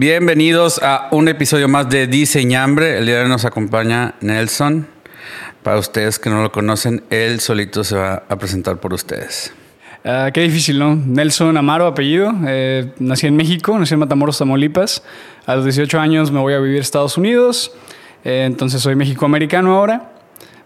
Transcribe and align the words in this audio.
Bienvenidos 0.00 0.80
a 0.80 1.08
un 1.10 1.26
episodio 1.26 1.66
más 1.66 1.90
de 1.90 2.06
Diseñambre. 2.06 2.98
El 2.98 3.06
día 3.06 3.16
de 3.16 3.22
hoy 3.24 3.28
nos 3.28 3.44
acompaña 3.44 4.14
Nelson. 4.20 4.86
Para 5.64 5.76
ustedes 5.76 6.20
que 6.20 6.30
no 6.30 6.40
lo 6.40 6.52
conocen, 6.52 7.02
él 7.10 7.40
solito 7.40 7.82
se 7.82 7.96
va 7.96 8.22
a 8.28 8.36
presentar 8.38 8.78
por 8.78 8.94
ustedes. 8.94 9.52
Ah, 10.04 10.30
qué 10.32 10.42
difícil, 10.42 10.78
¿no? 10.78 10.94
Nelson 10.94 11.56
Amaro, 11.56 11.84
apellido. 11.84 12.32
Eh, 12.46 12.92
nací 13.00 13.26
en 13.26 13.34
México, 13.34 13.76
nací 13.76 13.94
en 13.94 13.98
Matamoros, 13.98 14.38
Tamaulipas. 14.38 15.02
A 15.46 15.56
los 15.56 15.64
18 15.64 15.98
años 15.98 16.30
me 16.30 16.38
voy 16.38 16.54
a 16.54 16.60
vivir 16.60 16.78
a 16.78 16.82
Estados 16.82 17.18
Unidos. 17.18 17.72
Eh, 18.22 18.44
entonces 18.46 18.80
soy 18.80 18.94
mexicoamericano 18.94 19.74
ahora. 19.74 20.12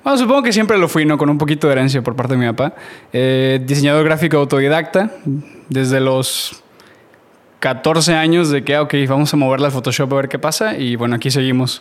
Bueno, 0.04 0.18
supongo 0.18 0.42
que 0.42 0.52
siempre 0.52 0.76
lo 0.76 0.88
fui, 0.88 1.06
¿no? 1.06 1.16
Con 1.16 1.30
un 1.30 1.38
poquito 1.38 1.68
de 1.68 1.72
herencia 1.72 2.02
por 2.02 2.14
parte 2.14 2.34
de 2.34 2.38
mi 2.38 2.46
papá. 2.52 2.74
Eh, 3.14 3.62
diseñador 3.64 4.04
gráfico 4.04 4.36
autodidacta. 4.36 5.10
Desde 5.70 6.00
los 6.00 6.61
14 7.62 8.14
años 8.14 8.50
de 8.50 8.64
que, 8.64 8.74
ah, 8.74 8.82
ok, 8.82 8.92
vamos 9.06 9.32
a 9.32 9.36
moverla 9.36 9.68
al 9.68 9.72
Photoshop 9.72 10.12
a 10.12 10.16
ver 10.16 10.28
qué 10.28 10.40
pasa. 10.40 10.76
Y 10.76 10.96
bueno, 10.96 11.14
aquí 11.14 11.30
seguimos. 11.30 11.80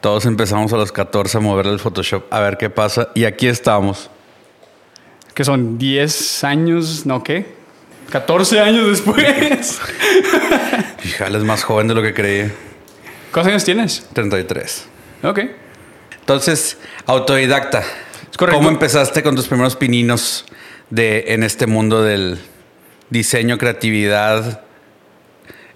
Todos 0.00 0.26
empezamos 0.26 0.72
a 0.72 0.76
los 0.76 0.90
14 0.90 1.38
a 1.38 1.40
moverle 1.40 1.72
el 1.72 1.78
Photoshop 1.78 2.24
a 2.32 2.40
ver 2.40 2.56
qué 2.58 2.68
pasa. 2.68 3.10
Y 3.14 3.24
aquí 3.24 3.46
estamos. 3.46 4.10
Que 5.32 5.44
son 5.44 5.78
10 5.78 6.42
años, 6.42 7.06
¿no 7.06 7.22
qué? 7.22 7.46
14 8.10 8.58
años 8.58 8.88
después. 8.88 9.24
Fíjale, 10.98 11.38
es 11.38 11.44
más 11.44 11.62
joven 11.62 11.86
de 11.86 11.94
lo 11.94 12.02
que 12.02 12.12
creía. 12.12 12.52
¿Cuántos 13.30 13.52
años 13.52 13.64
tienes? 13.64 14.08
33. 14.14 14.88
Ok. 15.22 15.40
Entonces, 16.18 16.76
autodidacta. 17.06 17.84
Es 18.32 18.36
correcto. 18.36 18.58
¿Cómo 18.58 18.68
empezaste 18.68 19.22
con 19.22 19.36
tus 19.36 19.46
primeros 19.46 19.76
pininos 19.76 20.44
de, 20.90 21.26
en 21.28 21.44
este 21.44 21.68
mundo 21.68 22.02
del 22.02 22.40
diseño, 23.10 23.58
creatividad, 23.58 24.63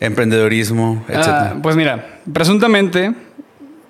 emprendedorismo, 0.01 1.05
etcétera? 1.09 1.53
Ah, 1.55 1.57
pues 1.63 1.77
mira, 1.77 2.21
presuntamente, 2.33 3.13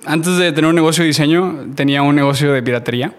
antes 0.06 0.36
de 0.36 0.52
tener 0.52 0.68
un 0.68 0.74
negocio 0.74 1.02
de 1.02 1.08
diseño, 1.08 1.66
tenía 1.74 2.02
un 2.02 2.16
negocio 2.16 2.52
de 2.52 2.62
piratería. 2.62 3.12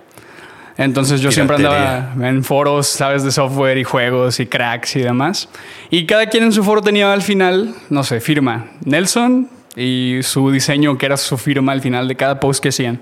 Entonces 0.77 1.19
yo 1.19 1.29
siempre 1.29 1.57
andaba 1.57 2.13
en 2.21 2.41
foros, 2.41 2.87
sabes, 2.87 3.23
de 3.23 3.31
software 3.31 3.77
y 3.77 3.83
juegos 3.83 4.39
y 4.39 4.45
cracks 4.45 4.95
y 4.95 5.01
demás. 5.01 5.49
Y 5.89 6.05
cada 6.05 6.27
quien 6.27 6.45
en 6.45 6.53
su 6.53 6.63
foro 6.63 6.81
tenía 6.81 7.11
al 7.11 7.21
final, 7.21 7.75
no 7.89 8.03
sé, 8.05 8.21
firma 8.21 8.67
Nelson 8.85 9.49
y 9.75 10.19
su 10.21 10.49
diseño 10.51 10.97
que 10.97 11.05
era 11.05 11.17
su 11.17 11.37
firma 11.37 11.73
al 11.73 11.81
final 11.81 12.07
de 12.07 12.15
cada 12.15 12.39
post 12.39 12.63
que 12.63 12.69
hacían. 12.69 13.01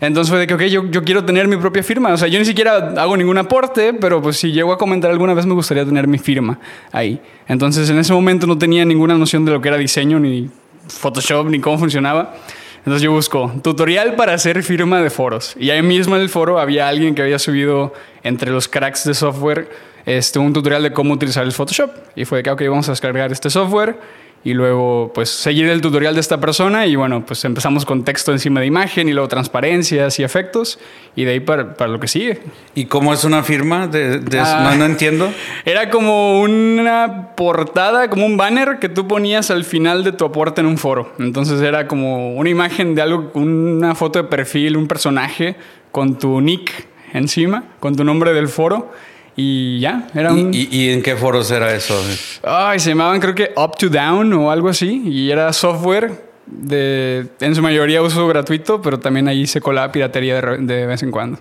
Entonces 0.00 0.30
fue 0.30 0.38
de 0.38 0.46
que, 0.46 0.54
ok, 0.54 0.62
yo, 0.64 0.90
yo 0.90 1.02
quiero 1.02 1.24
tener 1.24 1.48
mi 1.48 1.56
propia 1.56 1.82
firma. 1.82 2.12
O 2.12 2.16
sea, 2.16 2.28
yo 2.28 2.38
ni 2.38 2.44
siquiera 2.44 2.94
hago 2.96 3.16
ningún 3.16 3.38
aporte, 3.38 3.94
pero 3.94 4.22
pues 4.22 4.36
si 4.36 4.52
llego 4.52 4.72
a 4.72 4.78
comentar 4.78 5.10
alguna 5.10 5.34
vez 5.34 5.46
me 5.46 5.54
gustaría 5.54 5.84
tener 5.84 6.06
mi 6.06 6.18
firma 6.18 6.58
ahí. 6.92 7.20
Entonces 7.48 7.90
en 7.90 7.98
ese 7.98 8.12
momento 8.12 8.46
no 8.46 8.56
tenía 8.56 8.84
ninguna 8.84 9.16
noción 9.16 9.44
de 9.44 9.52
lo 9.52 9.60
que 9.60 9.68
era 9.68 9.76
diseño, 9.76 10.20
ni 10.20 10.48
Photoshop, 10.88 11.48
ni 11.48 11.60
cómo 11.60 11.78
funcionaba. 11.78 12.34
Entonces 12.78 13.02
yo 13.02 13.12
busco 13.12 13.52
tutorial 13.62 14.14
para 14.14 14.34
hacer 14.34 14.62
firma 14.62 15.02
de 15.02 15.10
foros. 15.10 15.54
Y 15.58 15.70
ahí 15.70 15.82
mismo 15.82 16.16
en 16.16 16.22
el 16.22 16.28
foro 16.28 16.58
había 16.58 16.88
alguien 16.88 17.14
que 17.14 17.22
había 17.22 17.38
subido 17.38 17.92
entre 18.22 18.50
los 18.50 18.68
cracks 18.68 19.04
de 19.04 19.14
software 19.14 19.68
este, 20.06 20.38
un 20.38 20.52
tutorial 20.52 20.82
de 20.82 20.92
cómo 20.92 21.12
utilizar 21.12 21.44
el 21.44 21.52
Photoshop. 21.52 21.90
Y 22.16 22.24
fue 22.24 22.38
de 22.38 22.44
que, 22.44 22.50
ok, 22.50 22.62
vamos 22.68 22.88
a 22.88 22.92
descargar 22.92 23.30
este 23.32 23.50
software 23.50 23.98
y 24.44 24.54
luego 24.54 25.10
pues 25.14 25.28
seguir 25.30 25.66
el 25.68 25.80
tutorial 25.80 26.14
de 26.14 26.20
esta 26.20 26.38
persona 26.40 26.86
y 26.86 26.94
bueno, 26.96 27.26
pues 27.26 27.44
empezamos 27.44 27.84
con 27.84 28.04
texto 28.04 28.30
encima 28.32 28.60
de 28.60 28.66
imagen 28.66 29.08
y 29.08 29.12
luego 29.12 29.28
transparencias 29.28 30.18
y 30.20 30.22
efectos 30.22 30.78
y 31.16 31.24
de 31.24 31.32
ahí 31.32 31.40
para, 31.40 31.74
para 31.74 31.90
lo 31.90 31.98
que 32.00 32.06
sigue. 32.08 32.40
¿Y 32.74 32.84
cómo 32.86 33.12
es 33.12 33.24
una 33.24 33.42
firma? 33.42 33.88
De, 33.88 34.18
de- 34.20 34.38
Ah. 34.40 34.68
no, 34.70 34.76
no 34.76 34.84
entiendo. 34.86 35.32
Era 35.64 35.90
como 35.90 36.40
una 36.40 37.30
portada, 37.36 38.08
como 38.10 38.24
un 38.26 38.36
banner 38.36 38.78
que 38.78 38.88
tú 38.88 39.08
ponías 39.08 39.50
al 39.50 39.64
final 39.64 40.04
de 40.04 40.12
tu 40.12 40.24
aporte 40.24 40.60
en 40.60 40.66
un 40.68 40.78
foro. 40.78 41.12
Entonces 41.18 41.60
era 41.60 41.88
como 41.88 42.34
una 42.36 42.48
imagen 42.48 42.94
de 42.94 43.02
algo, 43.02 43.30
una 43.34 43.94
foto 43.94 44.20
de 44.22 44.28
perfil, 44.28 44.76
un 44.76 44.86
personaje 44.86 45.56
con 45.90 46.18
tu 46.18 46.40
nick 46.40 46.86
encima, 47.12 47.64
con 47.80 47.96
tu 47.96 48.04
nombre 48.04 48.32
del 48.32 48.48
foro 48.48 48.92
y 49.40 49.78
ya, 49.80 50.08
era 50.14 50.32
un... 50.32 50.52
¿Y, 50.52 50.62
y- 50.62 50.68
y 50.70 50.90
en 50.90 51.00
qué 51.00 51.14
foros 51.14 51.48
era 51.52 51.72
eso? 51.72 51.94
Ay, 52.42 52.80
se 52.80 52.88
llamaban 52.90 53.20
creo 53.20 53.34
que 53.36 53.52
Up 53.56 53.76
to 53.78 53.88
Down 53.88 54.32
o 54.32 54.50
algo 54.50 54.68
así. 54.68 55.00
Y 55.06 55.30
era 55.30 55.52
software 55.52 56.10
de, 56.46 57.26
en 57.40 57.54
su 57.54 57.62
mayoría 57.62 58.02
uso 58.02 58.26
gratuito, 58.26 58.82
pero 58.82 58.98
también 58.98 59.28
ahí 59.28 59.46
se 59.46 59.60
colaba 59.60 59.92
piratería 59.92 60.40
de, 60.40 60.58
de 60.58 60.86
vez 60.86 61.02
en 61.04 61.10
cuando. 61.12 61.38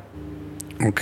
Ok. 0.88 1.02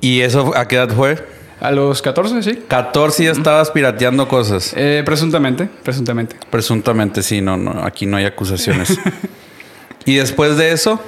¿Y 0.00 0.20
eso 0.20 0.52
a 0.56 0.66
qué 0.66 0.76
edad 0.76 0.90
fue? 0.90 1.16
A 1.60 1.70
los 1.72 2.02
14, 2.02 2.42
sí. 2.42 2.58
14 2.68 3.24
ya 3.24 3.30
estabas 3.32 3.70
pirateando 3.70 4.26
cosas. 4.28 4.72
Eh, 4.76 5.02
presuntamente, 5.04 5.68
presuntamente. 5.84 6.36
Presuntamente, 6.50 7.22
sí, 7.22 7.40
no, 7.40 7.56
no, 7.56 7.84
aquí 7.84 8.06
no 8.06 8.16
hay 8.16 8.24
acusaciones. 8.24 8.98
y 10.04 10.14
después 10.16 10.56
de 10.56 10.72
eso, 10.72 11.00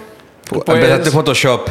Pues- 0.49 0.63
empezaste 0.67 1.11
Photoshop. 1.11 1.69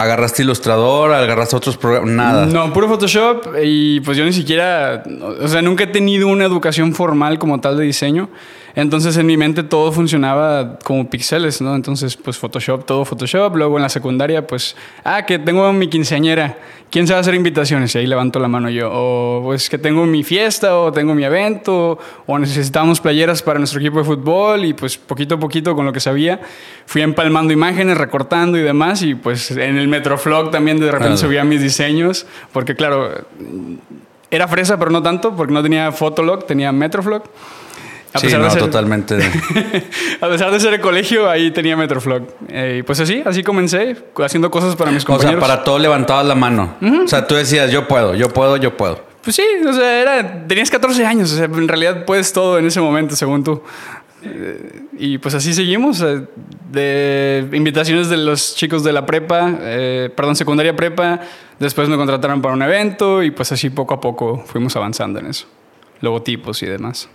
Agarraste 0.00 0.42
Ilustrador, 0.42 1.12
agarraste 1.12 1.56
otros 1.56 1.76
programas, 1.76 2.10
nada. 2.10 2.46
No, 2.46 2.72
puro 2.72 2.88
Photoshop 2.88 3.54
y 3.62 4.00
pues 4.00 4.16
yo 4.16 4.24
ni 4.24 4.32
siquiera, 4.32 5.02
o 5.42 5.46
sea, 5.46 5.60
nunca 5.60 5.84
he 5.84 5.88
tenido 5.88 6.26
una 6.28 6.46
educación 6.46 6.94
formal 6.94 7.38
como 7.38 7.60
tal 7.60 7.76
de 7.76 7.84
diseño. 7.84 8.30
Entonces 8.80 9.16
en 9.16 9.26
mi 9.26 9.36
mente 9.36 9.62
todo 9.62 9.92
funcionaba 9.92 10.78
como 10.84 11.08
píxeles, 11.08 11.60
¿no? 11.60 11.74
Entonces 11.74 12.16
pues 12.16 12.38
Photoshop, 12.38 12.84
todo 12.86 13.04
Photoshop. 13.04 13.54
Luego 13.56 13.76
en 13.76 13.82
la 13.82 13.88
secundaria 13.88 14.46
pues, 14.46 14.76
ah, 15.04 15.24
que 15.26 15.38
tengo 15.38 15.72
mi 15.72 15.88
quinceañera. 15.88 16.56
¿Quién 16.90 17.06
sabe 17.06 17.20
hacer 17.20 17.34
invitaciones? 17.34 17.94
Y 17.94 17.98
ahí 17.98 18.06
levanto 18.06 18.40
la 18.40 18.48
mano 18.48 18.68
yo. 18.68 18.90
O 18.92 19.42
pues 19.44 19.70
que 19.70 19.78
tengo 19.78 20.06
mi 20.06 20.24
fiesta 20.24 20.76
o 20.76 20.90
tengo 20.90 21.14
mi 21.14 21.24
evento 21.24 21.98
o 22.26 22.38
necesitamos 22.38 23.00
playeras 23.00 23.42
para 23.42 23.58
nuestro 23.60 23.78
equipo 23.80 23.98
de 23.98 24.04
fútbol 24.04 24.64
y 24.64 24.72
pues 24.72 24.96
poquito 24.98 25.36
a 25.36 25.38
poquito 25.38 25.76
con 25.76 25.86
lo 25.86 25.92
que 25.92 26.00
sabía 26.00 26.40
fui 26.86 27.02
empalmando 27.02 27.52
imágenes, 27.52 27.96
recortando 27.96 28.58
y 28.58 28.62
demás 28.62 29.02
y 29.02 29.14
pues 29.14 29.52
en 29.52 29.76
el 29.78 29.86
Metroflog 29.86 30.50
también 30.50 30.80
de 30.80 30.90
repente 30.90 31.14
Ah. 31.14 31.16
subía 31.16 31.44
mis 31.44 31.62
diseños 31.62 32.26
porque 32.52 32.74
claro, 32.74 33.08
era 34.32 34.48
fresa 34.48 34.76
pero 34.78 34.90
no 34.90 35.00
tanto 35.02 35.36
porque 35.36 35.52
no 35.52 35.62
tenía 35.62 35.92
Fotolog, 35.92 36.44
tenía 36.46 36.72
Metroflog. 36.72 37.22
A 38.12 38.18
sí, 38.18 38.26
pesar 38.26 38.40
no, 38.40 38.46
de 38.46 38.50
ser- 38.50 38.60
totalmente. 38.62 39.14
a 40.20 40.28
pesar 40.28 40.50
de 40.50 40.58
ser 40.58 40.74
el 40.74 40.80
colegio, 40.80 41.30
ahí 41.30 41.50
tenía 41.52 41.76
Metroflog. 41.76 42.22
Eh, 42.48 42.78
y 42.80 42.82
pues 42.82 42.98
así, 43.00 43.22
así 43.24 43.42
comencé, 43.44 43.96
haciendo 44.24 44.50
cosas 44.50 44.74
para 44.74 44.90
mis 44.90 45.04
o 45.04 45.06
sea, 45.06 45.14
compañeros. 45.16 45.40
para 45.40 45.62
todo 45.62 45.78
levantabas 45.78 46.26
la 46.26 46.34
mano. 46.34 46.74
O 47.04 47.06
sea, 47.08 47.26
tú 47.26 47.36
decías, 47.36 47.70
yo 47.70 47.86
puedo, 47.86 48.14
yo 48.14 48.28
puedo, 48.30 48.56
yo 48.56 48.76
puedo. 48.76 49.04
Pues 49.22 49.36
sí, 49.36 49.44
o 49.68 49.72
sea, 49.72 50.00
era, 50.00 50.46
tenías 50.48 50.70
14 50.70 51.04
años, 51.06 51.32
o 51.32 51.36
sea, 51.36 51.44
en 51.44 51.68
realidad 51.68 52.04
puedes 52.04 52.32
todo 52.32 52.58
en 52.58 52.66
ese 52.66 52.80
momento, 52.80 53.14
según 53.14 53.44
tú. 53.44 53.62
Eh, 54.22 54.82
y 54.98 55.18
pues 55.18 55.34
así 55.34 55.54
seguimos, 55.54 56.00
eh, 56.02 56.22
de 56.70 57.46
invitaciones 57.52 58.08
de 58.08 58.16
los 58.16 58.56
chicos 58.56 58.82
de 58.82 58.92
la 58.92 59.06
prepa, 59.06 59.52
perdón, 60.16 60.34
secundaria 60.36 60.74
prepa, 60.74 61.20
después 61.58 61.88
me 61.88 61.96
contrataron 61.96 62.42
para 62.42 62.54
un 62.54 62.62
evento 62.62 63.22
y 63.22 63.30
pues 63.30 63.52
así 63.52 63.70
poco 63.70 63.94
a 63.94 64.00
poco 64.00 64.42
fuimos 64.46 64.74
avanzando 64.76 65.18
en 65.20 65.26
eso, 65.26 65.46
logotipos 66.00 66.62
y 66.62 66.66
demás. 66.66 67.08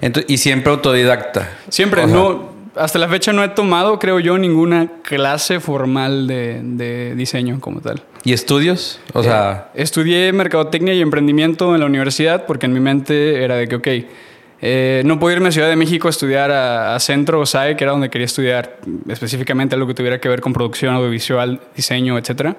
Entonces, 0.00 0.30
y 0.30 0.38
siempre 0.38 0.72
autodidacta. 0.72 1.50
Siempre, 1.68 2.04
sea, 2.04 2.14
no, 2.14 2.50
hasta 2.76 2.98
la 2.98 3.08
fecha 3.08 3.32
no 3.32 3.42
he 3.42 3.48
tomado, 3.48 3.98
creo 3.98 4.20
yo, 4.20 4.38
ninguna 4.38 4.88
clase 5.02 5.60
formal 5.60 6.26
de, 6.26 6.60
de 6.62 7.14
diseño 7.14 7.60
como 7.60 7.80
tal. 7.80 8.02
¿Y 8.24 8.32
estudios? 8.32 9.00
O 9.12 9.22
sea, 9.22 9.70
Estudié 9.74 10.32
mercadotecnia 10.32 10.94
y 10.94 11.00
emprendimiento 11.00 11.74
en 11.74 11.80
la 11.80 11.86
universidad 11.86 12.46
porque 12.46 12.66
en 12.66 12.72
mi 12.72 12.80
mente 12.80 13.42
era 13.42 13.56
de 13.56 13.68
que, 13.68 13.76
ok, 13.76 13.88
eh, 14.60 15.02
no 15.04 15.20
puedo 15.20 15.36
irme 15.36 15.48
a 15.48 15.52
Ciudad 15.52 15.68
de 15.68 15.76
México 15.76 16.08
a 16.08 16.10
estudiar 16.10 16.50
a, 16.50 16.94
a 16.94 17.00
Centro 17.00 17.40
o 17.40 17.46
SAE, 17.46 17.76
que 17.76 17.84
era 17.84 17.92
donde 17.92 18.10
quería 18.10 18.24
estudiar 18.24 18.78
específicamente 19.08 19.74
algo 19.74 19.86
que 19.86 19.94
tuviera 19.94 20.20
que 20.20 20.28
ver 20.28 20.40
con 20.40 20.52
producción 20.52 20.94
audiovisual, 20.94 21.60
diseño, 21.76 22.18
etc. 22.18 22.54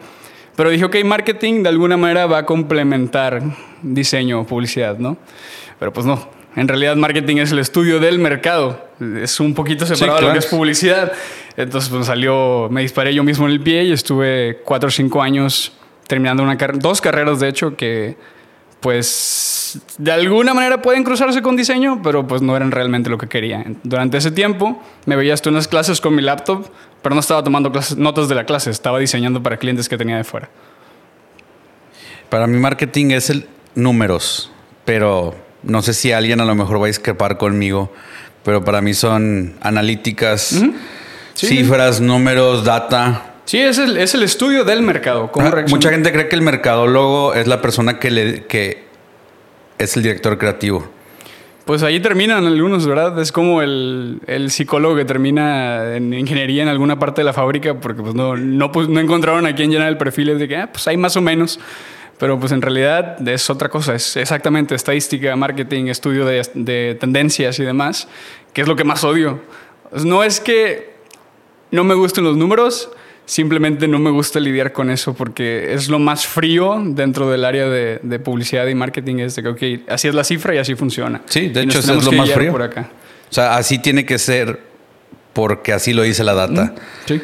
Pero 0.55 0.69
dije, 0.69 0.85
ok, 0.85 0.95
marketing 1.03 1.63
de 1.63 1.69
alguna 1.69 1.97
manera 1.97 2.25
va 2.25 2.39
a 2.39 2.45
complementar 2.45 3.41
diseño 3.81 4.41
o 4.41 4.45
publicidad, 4.45 4.97
¿no? 4.97 5.17
Pero 5.77 5.93
pues 5.93 6.05
no. 6.05 6.38
En 6.55 6.67
realidad 6.67 6.95
marketing 6.95 7.37
es 7.37 7.51
el 7.51 7.59
estudio 7.59 7.99
del 7.99 8.19
mercado. 8.19 8.87
Es 9.21 9.39
un 9.39 9.53
poquito 9.53 9.85
separado 9.85 10.17
de 10.17 10.21
lo 10.21 10.27
claro. 10.27 10.39
que 10.39 10.45
es 10.45 10.51
publicidad. 10.51 11.11
Entonces 11.55 11.89
pues 11.89 12.05
salió, 12.07 12.67
me 12.71 12.81
disparé 12.81 13.13
yo 13.13 13.23
mismo 13.23 13.45
en 13.45 13.51
el 13.53 13.61
pie 13.61 13.83
y 13.83 13.91
estuve 13.91 14.59
cuatro 14.65 14.87
o 14.87 14.91
cinco 14.91 15.21
años 15.21 15.71
terminando 16.07 16.41
una 16.43 16.57
car- 16.57 16.79
dos 16.79 17.01
carreras 17.01 17.39
de 17.39 17.47
hecho 17.49 17.75
que 17.75 18.17
pues 18.79 19.79
de 19.97 20.11
alguna 20.11 20.53
manera 20.53 20.81
pueden 20.81 21.03
cruzarse 21.03 21.41
con 21.41 21.55
diseño, 21.55 22.01
pero 22.01 22.25
pues 22.25 22.41
no 22.41 22.55
eran 22.55 22.71
realmente 22.71 23.09
lo 23.09 23.17
que 23.17 23.27
quería. 23.27 23.63
Durante 23.83 24.17
ese 24.17 24.31
tiempo 24.31 24.81
me 25.05 25.15
veía 25.15 25.33
hasta 25.33 25.49
unas 25.49 25.67
clases 25.67 26.01
con 26.01 26.15
mi 26.15 26.21
laptop, 26.21 26.65
pero 27.01 27.13
no 27.13 27.19
estaba 27.21 27.43
tomando 27.43 27.71
clases- 27.71 27.97
notas 27.97 28.27
de 28.29 28.35
la 28.35 28.45
clase, 28.45 28.71
estaba 28.71 28.97
diseñando 28.99 29.43
para 29.43 29.57
clientes 29.57 29.87
que 29.89 29.97
tenía 29.97 30.17
de 30.17 30.23
fuera. 30.23 30.49
para 32.29 32.47
mí 32.47 32.57
marketing 32.57 33.11
es 33.11 33.29
el 33.29 33.47
números, 33.75 34.51
pero 34.85 35.35
no 35.63 35.81
sé 35.81 35.93
si 35.93 36.11
alguien 36.11 36.41
a 36.41 36.45
lo 36.45 36.55
mejor 36.55 36.79
va 36.81 36.85
a 36.85 36.87
discrepar 36.87 37.37
conmigo, 37.37 37.91
pero 38.43 38.63
para 38.63 38.81
mí 38.81 38.93
son 38.93 39.55
analíticas, 39.61 40.61
Sí. 41.33 41.47
cifras, 41.47 42.01
números, 42.01 42.65
data. 42.65 43.33
Sí, 43.45 43.57
es 43.59 43.77
el, 43.77 43.97
es 43.97 44.13
el 44.13 44.23
estudio 44.23 44.63
del 44.63 44.81
mercado. 44.81 45.31
cómo 45.31 45.47
Ah. 45.47 45.65
Mucha 45.69 45.89
gente 45.89 46.11
cree 46.11 46.27
que 46.27 46.35
el 46.35 46.41
mercadólogo 46.41 47.33
es 47.33 47.47
la 47.47 47.61
persona 47.61 47.97
que, 47.97 48.11
le, 48.11 48.45
que 48.45 48.83
es 49.77 49.95
el 49.97 50.03
director 50.03 50.37
creativo. 50.37 50.87
Pues 51.65 51.83
ahí 51.83 51.99
terminan 51.99 52.45
algunos, 52.47 52.87
¿verdad? 52.87 53.19
Es 53.19 53.31
como 53.31 53.61
el, 53.61 54.21
el, 54.27 54.49
psicólogo 54.49 54.95
que 54.95 55.05
termina 55.05 55.95
en 55.95 56.13
ingeniería 56.13 56.63
en 56.63 56.69
alguna 56.69 56.97
parte 56.97 57.21
de 57.21 57.25
la 57.25 57.33
fábrica 57.33 57.75
porque 57.79 58.01
pues 58.01 58.15
no, 58.15 58.35
no, 58.35 58.71
pues, 58.71 58.87
no 58.89 58.99
encontraron 58.99 59.45
a 59.45 59.53
quién 59.55 59.71
llenar 59.71 59.87
el 59.87 59.97
perfil. 59.97 60.29
Es 60.29 60.39
de 60.39 60.47
que, 60.47 60.57
ah, 60.57 60.69
pues 60.71 60.87
hay 60.87 60.97
más 60.97 61.15
o 61.15 61.21
menos. 61.21 61.59
Pero 62.19 62.39
pues 62.39 62.51
en 62.51 62.61
realidad 62.61 63.27
es 63.27 63.49
otra 63.49 63.69
cosa, 63.69 63.95
es 63.95 64.17
exactamente 64.17 64.75
estadística, 64.75 65.35
marketing, 65.35 65.85
estudio 65.85 66.25
de, 66.25 66.45
de 66.53 66.97
tendencias 66.99 67.57
y 67.59 67.63
demás, 67.63 68.07
que 68.53 68.61
es 68.61 68.67
lo 68.67 68.75
que 68.75 68.83
más 68.83 69.03
odio. 69.03 69.41
No 70.03 70.23
es 70.23 70.39
que 70.41 70.93
no 71.71 71.83
me 71.83 71.93
gusten 71.93 72.25
los 72.25 72.35
números, 72.35 72.91
simplemente 73.29 73.87
no 73.87 73.99
me 73.99 74.09
gusta 74.09 74.39
lidiar 74.39 74.73
con 74.73 74.89
eso 74.89 75.13
porque 75.13 75.73
es 75.73 75.87
lo 75.87 75.99
más 75.99 76.25
frío 76.25 76.81
dentro 76.83 77.29
del 77.29 77.45
área 77.45 77.69
de, 77.69 78.19
publicidad 78.19 78.65
y 78.67 78.73
marketing. 78.73 79.17
Es 79.19 79.35
de 79.35 79.55
que, 79.55 79.81
así 79.87 80.07
es 80.07 80.15
la 80.15 80.23
cifra 80.23 80.55
y 80.55 80.57
así 80.57 80.75
funciona. 80.75 81.21
Sí, 81.25 81.49
de 81.49 81.61
hecho, 81.61 81.79
eso 81.79 81.93
es 81.93 82.05
lo 82.05 82.11
más 82.11 82.31
frío. 82.31 82.51
Por 82.51 82.63
acá. 82.63 82.89
O 83.29 83.33
sea, 83.33 83.55
así 83.55 83.77
tiene 83.77 84.05
que 84.05 84.17
ser 84.17 84.59
porque 85.33 85.73
así 85.73 85.93
lo 85.93 86.01
dice 86.01 86.23
la 86.23 86.33
data. 86.33 86.73
Sí. 87.05 87.21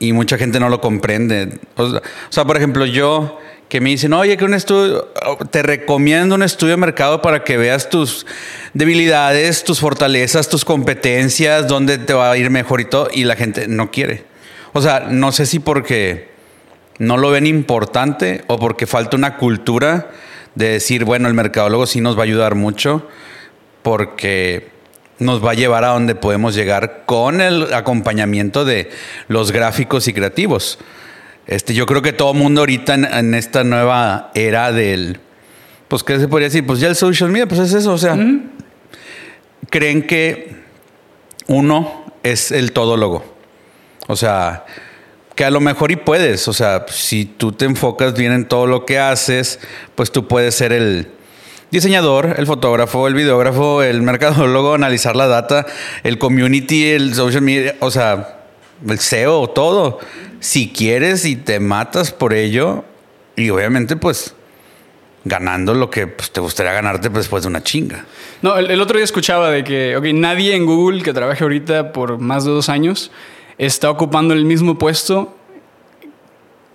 Y 0.00 0.12
mucha 0.12 0.36
gente 0.36 0.58
no 0.58 0.68
lo 0.68 0.80
comprende. 0.80 1.60
O 1.76 2.00
sea, 2.30 2.44
por 2.44 2.56
ejemplo, 2.56 2.84
yo 2.84 3.38
que 3.68 3.80
me 3.80 3.90
dicen, 3.90 4.12
oye, 4.12 4.36
que 4.36 4.44
un 4.44 4.54
estudio, 4.54 5.08
te 5.50 5.62
recomiendo 5.62 6.34
un 6.34 6.42
estudio 6.42 6.72
de 6.72 6.76
mercado 6.78 7.22
para 7.22 7.44
que 7.44 7.56
veas 7.56 7.88
tus 7.90 8.26
debilidades, 8.72 9.64
tus 9.64 9.80
fortalezas, 9.80 10.48
tus 10.48 10.64
competencias, 10.64 11.66
dónde 11.66 11.98
te 11.98 12.12
va 12.12 12.30
a 12.30 12.36
ir 12.36 12.50
mejor 12.50 12.80
y 12.80 12.84
todo. 12.84 13.08
Y 13.12 13.24
la 13.24 13.36
gente 13.36 13.66
no 13.66 13.90
quiere. 13.90 14.24
O 14.72 14.82
sea, 14.82 15.06
no 15.08 15.32
sé 15.32 15.46
si 15.46 15.58
porque 15.58 16.28
no 16.98 17.16
lo 17.16 17.30
ven 17.30 17.46
importante 17.46 18.44
o 18.46 18.58
porque 18.58 18.86
falta 18.86 19.16
una 19.16 19.36
cultura 19.36 20.10
de 20.54 20.68
decir, 20.68 21.04
bueno, 21.04 21.28
el 21.28 21.34
mercadólogo 21.34 21.86
sí 21.86 22.00
nos 22.00 22.16
va 22.16 22.20
a 22.20 22.24
ayudar 22.24 22.54
mucho 22.54 23.08
porque 23.82 24.68
nos 25.18 25.44
va 25.44 25.52
a 25.52 25.54
llevar 25.54 25.84
a 25.84 25.88
donde 25.88 26.14
podemos 26.14 26.54
llegar 26.54 27.02
con 27.06 27.40
el 27.40 27.72
acompañamiento 27.72 28.64
de 28.64 28.90
los 29.28 29.52
gráficos 29.52 30.08
y 30.08 30.12
creativos. 30.12 30.78
Este, 31.46 31.74
yo 31.74 31.86
creo 31.86 32.02
que 32.02 32.12
todo 32.12 32.32
mundo 32.34 32.62
ahorita 32.62 32.94
en, 32.94 33.34
esta 33.34 33.64
nueva 33.64 34.30
era 34.34 34.72
del, 34.72 35.20
pues, 35.88 36.02
¿qué 36.02 36.18
se 36.18 36.28
podría 36.28 36.48
decir? 36.48 36.64
Pues 36.64 36.80
ya 36.80 36.88
el 36.88 36.96
social 36.96 37.30
media, 37.30 37.46
pues 37.46 37.60
es 37.60 37.74
eso, 37.74 37.92
o 37.92 37.98
sea, 37.98 38.16
creen 39.70 40.06
que 40.06 40.56
uno 41.46 42.04
es 42.22 42.50
el 42.50 42.72
todólogo. 42.72 43.24
O 44.06 44.16
sea, 44.16 44.64
que 45.34 45.44
a 45.44 45.50
lo 45.50 45.60
mejor 45.60 45.90
y 45.90 45.96
puedes, 45.96 46.48
o 46.48 46.52
sea, 46.52 46.86
si 46.88 47.24
tú 47.24 47.52
te 47.52 47.64
enfocas 47.64 48.14
bien 48.14 48.32
en 48.32 48.46
todo 48.46 48.66
lo 48.66 48.86
que 48.86 48.98
haces, 48.98 49.60
pues 49.94 50.12
tú 50.12 50.28
puedes 50.28 50.54
ser 50.54 50.72
el 50.72 51.08
diseñador, 51.70 52.36
el 52.38 52.46
fotógrafo, 52.46 53.08
el 53.08 53.14
videógrafo, 53.14 53.82
el 53.82 54.00
mercadólogo, 54.02 54.74
analizar 54.74 55.16
la 55.16 55.26
data, 55.26 55.66
el 56.04 56.18
community, 56.18 56.90
el 56.90 57.14
social 57.14 57.42
media, 57.42 57.74
o 57.80 57.90
sea, 57.90 58.43
el 58.86 58.98
SEO, 58.98 59.48
todo. 59.48 60.00
Si 60.40 60.70
quieres 60.70 61.24
y 61.24 61.36
te 61.36 61.60
matas 61.60 62.12
por 62.12 62.34
ello, 62.34 62.84
y 63.36 63.50
obviamente 63.50 63.96
pues 63.96 64.34
ganando 65.24 65.74
lo 65.74 65.90
que 65.90 66.06
pues, 66.06 66.30
te 66.30 66.40
gustaría 66.40 66.72
ganarte 66.72 67.10
pues, 67.10 67.24
después 67.24 67.42
de 67.42 67.48
una 67.48 67.62
chinga. 67.62 68.04
No, 68.42 68.56
el, 68.56 68.70
el, 68.70 68.80
otro 68.80 68.96
día 68.96 69.04
escuchaba 69.04 69.50
de 69.50 69.64
que, 69.64 69.96
ok, 69.96 70.04
nadie 70.12 70.54
en 70.54 70.66
Google 70.66 71.02
que 71.02 71.12
trabaje 71.12 71.42
ahorita 71.42 71.92
por 71.92 72.18
más 72.18 72.44
de 72.44 72.50
dos 72.50 72.68
años 72.68 73.10
está 73.56 73.90
ocupando 73.90 74.34
el 74.34 74.44
mismo 74.44 74.78
puesto 74.78 75.34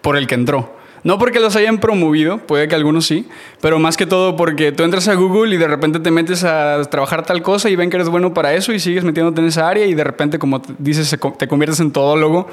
por 0.02 0.18
el 0.18 0.28
que 0.28 0.36
entró. 0.36 0.79
No 1.04 1.18
porque 1.18 1.40
los 1.40 1.56
hayan 1.56 1.80
promovido, 1.80 2.40
puede 2.40 2.68
que 2.68 2.76
algunos 2.76 3.06
sí, 3.06 3.28
pero 3.62 3.80
más 3.80 3.98
que 3.98 4.06
todo 4.06 4.36
porque 4.36 4.72
tú 4.72 4.84
entras 4.84 5.08
a 5.08 5.16
Google 5.16 5.56
y 5.56 5.58
de 5.58 5.68
repente 5.68 6.00
te 6.00 6.12
metes 6.12 6.44
a 6.44 6.82
trabajar 6.90 7.26
tal 7.26 7.42
cosa 7.42 7.70
y 7.70 7.76
ven 7.76 7.90
que 7.90 7.98
eres 7.98 8.10
bueno 8.10 8.34
para 8.34 8.54
eso 8.54 8.74
y 8.74 8.80
sigues 8.80 9.04
metiéndote 9.04 9.42
en 9.42 9.48
esa 9.48 9.70
área 9.70 9.86
y 9.86 9.94
de 9.94 10.04
repente, 10.04 10.40
como 10.40 10.62
dices, 10.78 11.18
te 11.38 11.48
conviertes 11.48 11.80
en 11.80 11.92
todólogo 11.92 12.48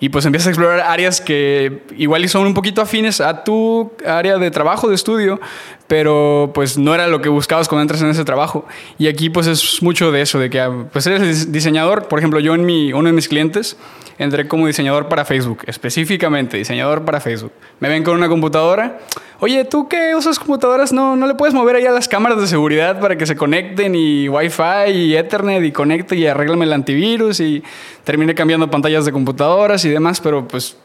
y 0.00 0.08
pues 0.08 0.26
empiezas 0.26 0.48
a 0.48 0.50
explorar 0.50 0.80
áreas 0.80 1.20
que 1.20 1.82
igual 1.96 2.28
son 2.28 2.46
un 2.46 2.54
poquito 2.54 2.82
afines 2.82 3.20
a 3.20 3.44
tu 3.44 3.92
área 4.06 4.38
de 4.38 4.50
trabajo, 4.50 4.88
de 4.88 4.94
estudio, 4.94 5.40
pero 5.86 6.50
pues 6.54 6.78
no 6.78 6.94
era 6.94 7.06
lo 7.08 7.20
que 7.20 7.28
buscabas 7.28 7.68
cuando 7.68 7.82
entras 7.82 8.02
en 8.02 8.08
ese 8.08 8.24
trabajo. 8.24 8.64
Y 8.98 9.08
aquí 9.08 9.30
pues 9.30 9.46
es 9.46 9.82
mucho 9.82 10.12
de 10.12 10.22
eso, 10.22 10.38
de 10.38 10.50
que 10.50 10.68
pues 10.92 11.06
eres 11.06 11.52
diseñador, 11.52 12.08
por 12.08 12.18
ejemplo, 12.18 12.40
yo 12.40 12.54
en 12.54 12.64
mi, 12.64 12.92
uno 12.92 13.08
de 13.08 13.12
mis 13.12 13.28
clientes 13.28 13.76
entré 14.18 14.46
como 14.46 14.66
diseñador 14.66 15.08
para 15.08 15.24
Facebook, 15.24 15.62
específicamente 15.66 16.56
diseñador 16.56 17.04
para 17.04 17.20
Facebook. 17.20 17.52
Me 17.80 17.88
ven 17.88 18.04
con 18.04 18.16
una 18.16 18.28
computadora, 18.28 18.98
oye, 19.40 19.64
¿tú 19.64 19.88
qué 19.88 20.14
usas 20.14 20.38
computadoras? 20.38 20.92
No, 20.92 21.16
no 21.16 21.26
le 21.26 21.34
puedes 21.34 21.54
mover 21.54 21.76
allá 21.76 21.90
las 21.90 22.08
cámaras 22.08 22.40
de 22.40 22.46
seguridad 22.46 23.00
para 23.00 23.16
que 23.16 23.26
se 23.26 23.36
conecten 23.36 23.94
y 23.94 24.28
Wi-Fi 24.28 24.92
y 24.92 25.16
Ethernet 25.16 25.64
y 25.64 25.72
conecte 25.72 26.16
y 26.16 26.26
arréglame 26.26 26.64
el 26.64 26.72
antivirus 26.72 27.40
y 27.40 27.62
termine 28.04 28.34
cambiando 28.34 28.70
pantallas 28.70 29.04
de 29.04 29.12
computadoras 29.12 29.84
y 29.84 29.90
demás, 29.90 30.20
pero 30.20 30.46
pues 30.46 30.76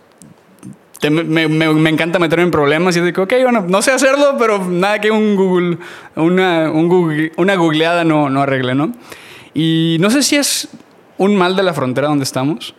me, 1.10 1.90
encanta 1.90 2.20
meterme 2.20 2.44
en 2.44 2.52
problemas 2.52 2.96
y 2.98 3.02
digo, 3.02 3.24
ok, 3.24 3.34
bueno, 3.44 3.66
no 3.68 3.82
sé 3.82 3.92
hacerlo, 3.92 4.36
pero 4.38 4.66
nada 4.66 5.00
que 5.00 5.12
un 5.12 5.36
Google, 5.36 5.78
una, 6.16 6.70
un 6.72 7.32
una 7.38 7.56
googleada 7.56 8.04
no, 8.04 8.30
no 8.30 8.42
arregle, 8.42 8.76
¿no? 8.76 8.92
Y 9.54 9.98
no 10.00 10.10
sé 10.10 10.24
si 10.24 10.36
es 10.36 10.70
un 11.18 11.36
mal 11.36 11.56
de 11.56 11.64
la 11.64 11.74
frontera 11.74 12.08
donde 12.08 12.24
estamos, 12.24 12.76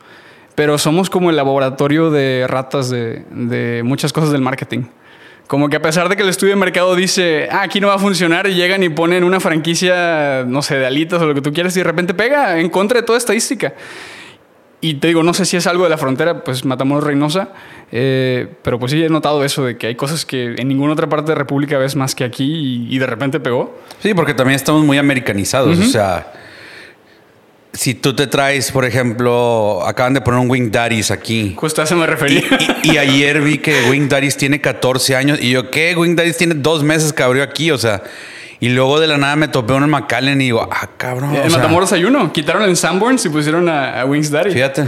pero 0.54 0.76
somos 0.76 1.08
como 1.08 1.30
el 1.30 1.36
laboratorio 1.36 2.10
de 2.10 2.46
ratas 2.46 2.90
de, 2.90 3.24
de 3.30 3.82
muchas 3.84 4.12
cosas 4.12 4.32
del 4.32 4.42
marketing. 4.42 4.84
Como 5.46 5.68
que 5.68 5.76
a 5.76 5.82
pesar 5.82 6.08
de 6.08 6.14
que 6.14 6.22
el 6.22 6.28
estudio 6.28 6.52
de 6.54 6.60
mercado 6.60 6.94
dice, 6.94 7.48
ah, 7.50 7.62
aquí 7.62 7.80
no 7.80 7.88
va 7.88 7.94
a 7.94 7.98
funcionar, 7.98 8.46
y 8.46 8.54
llegan 8.54 8.82
y 8.84 8.88
ponen 8.88 9.24
una 9.24 9.40
franquicia, 9.40 10.44
no 10.46 10.62
sé, 10.62 10.76
de 10.76 10.86
alitas 10.86 11.20
o 11.20 11.26
lo 11.26 11.34
que 11.34 11.40
tú 11.40 11.52
quieras, 11.52 11.74
y 11.76 11.80
de 11.80 11.84
repente 11.84 12.14
pega 12.14 12.60
en 12.60 12.68
contra 12.68 13.00
de 13.00 13.06
toda 13.06 13.18
estadística. 13.18 13.74
Y 14.82 14.94
te 14.94 15.08
digo, 15.08 15.22
no 15.22 15.34
sé 15.34 15.44
si 15.44 15.56
es 15.56 15.66
algo 15.66 15.84
de 15.84 15.90
la 15.90 15.98
frontera, 15.98 16.42
pues 16.42 16.64
Matamoros 16.64 17.04
Reynosa, 17.04 17.50
eh, 17.92 18.48
pero 18.62 18.78
pues 18.78 18.92
sí 18.92 19.02
he 19.02 19.10
notado 19.10 19.44
eso 19.44 19.64
de 19.64 19.76
que 19.76 19.88
hay 19.88 19.94
cosas 19.94 20.24
que 20.24 20.54
en 20.56 20.68
ninguna 20.68 20.94
otra 20.94 21.08
parte 21.08 21.32
de 21.32 21.34
República 21.34 21.76
ves 21.76 21.96
más 21.96 22.14
que 22.14 22.24
aquí 22.24 22.86
y, 22.88 22.98
de 22.98 23.06
repente 23.06 23.40
pegó. 23.40 23.78
Sí, 24.02 24.14
porque 24.14 24.32
también 24.32 24.56
estamos 24.56 24.82
muy 24.84 24.96
americanizados, 24.96 25.78
o 25.78 25.84
sea, 25.84 26.32
si 27.74 27.94
tú 27.94 28.16
te 28.16 28.26
traes, 28.26 28.72
por 28.72 28.86
ejemplo, 28.86 29.86
acaban 29.86 30.14
de 30.14 30.22
poner 30.22 30.40
un 30.40 30.50
Wing 30.50 30.70
Daddies 30.70 31.10
aquí. 31.10 31.54
Justo 31.56 31.82
a 31.82 31.84
eso 31.84 31.96
me 31.96 32.06
refería. 32.06 32.42
Y, 32.82 32.96
ayer 32.96 33.42
vi 33.42 33.58
que 33.58 33.90
Wing 33.90 34.08
Daddies 34.08 34.36
tiene 34.38 34.60
14 34.60 35.14
años 35.14 35.38
y 35.40 35.50
yo, 35.50 35.70
¿qué? 35.70 35.94
Wing 35.94 36.16
Daddies 36.16 36.38
tiene 36.38 36.54
dos 36.54 36.82
meses 36.82 37.12
que 37.12 37.22
abrió 37.22 37.42
aquí, 37.42 37.70
o 37.70 37.78
sea... 37.78 38.02
Y 38.60 38.68
luego 38.68 39.00
de 39.00 39.06
la 39.06 39.16
nada 39.16 39.36
me 39.36 39.48
topé 39.48 39.72
uno 39.72 39.86
en 39.86 39.90
McAllen 39.90 40.40
y 40.42 40.44
digo, 40.44 40.68
ah, 40.70 40.90
cabrón. 40.98 41.34
En 41.34 41.50
Matamoros 41.50 41.92
hay 41.92 42.04
uno. 42.04 42.30
Quitaron 42.30 42.62
el 42.62 42.76
Sanborns 42.76 43.24
y 43.24 43.30
pusieron 43.30 43.70
a, 43.70 44.04
Wings 44.04 44.30
Daddy. 44.30 44.50
Fíjate. 44.52 44.86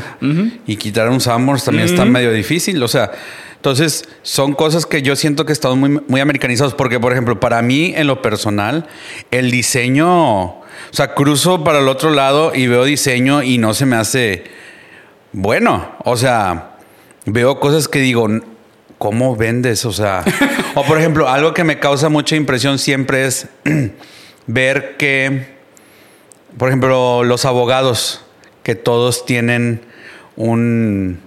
Y 0.67 0.77
quitaron 0.77 1.21
Sanborns 1.21 1.65
también 1.65 1.87
está 1.87 2.05
medio 2.05 2.33
difícil. 2.33 2.83
O 2.83 2.89
sea, 2.89 3.11
entonces 3.57 4.07
son 4.23 4.53
cosas 4.53 4.85
que 4.85 5.01
yo 5.01 5.17
siento 5.17 5.47
que 5.47 5.55
estamos 5.55 5.79
muy, 5.79 6.03
muy 6.07 6.21
americanizados. 6.21 6.75
Porque, 6.75 7.01
por 7.01 7.13
ejemplo, 7.13 7.41
para 7.41 7.63
mí, 7.63 7.95
en 7.97 8.07
lo 8.07 8.21
personal, 8.21 8.87
el 9.31 9.51
diseño. 9.51 10.09
O 10.11 10.65
sea, 10.91 11.15
cruzo 11.15 11.65
para 11.65 11.79
el 11.79 11.89
otro 11.89 12.11
lado 12.11 12.53
y 12.55 12.67
veo 12.67 12.85
diseño 12.85 13.43
y 13.43 13.57
no 13.57 13.73
se 13.73 13.87
me 13.87 13.97
hace 13.97 14.45
bueno. 15.33 15.97
O 16.05 16.19
sea, 16.19 16.73
veo 17.25 17.59
cosas 17.59 17.89
que 17.89 18.01
digo, 18.01 18.29
¿cómo 19.03 19.35
vendes? 19.35 19.85
O 19.85 19.93
sea, 19.93 20.23
o 20.77 20.85
por 20.85 20.97
ejemplo, 20.97 21.29
algo 21.29 21.53
que 21.53 21.65
me 21.65 21.81
causa 21.81 22.09
mucha 22.09 22.37
impresión 22.37 22.79
siempre 22.79 23.27
es 23.27 23.49
ver 24.47 24.97
que, 24.97 25.57
por 26.57 26.69
ejemplo, 26.69 27.25
los 27.25 27.45
abogados, 27.45 28.25
que 28.63 28.77
todos 28.77 29.27
tienen 29.27 29.81
un 30.37 31.19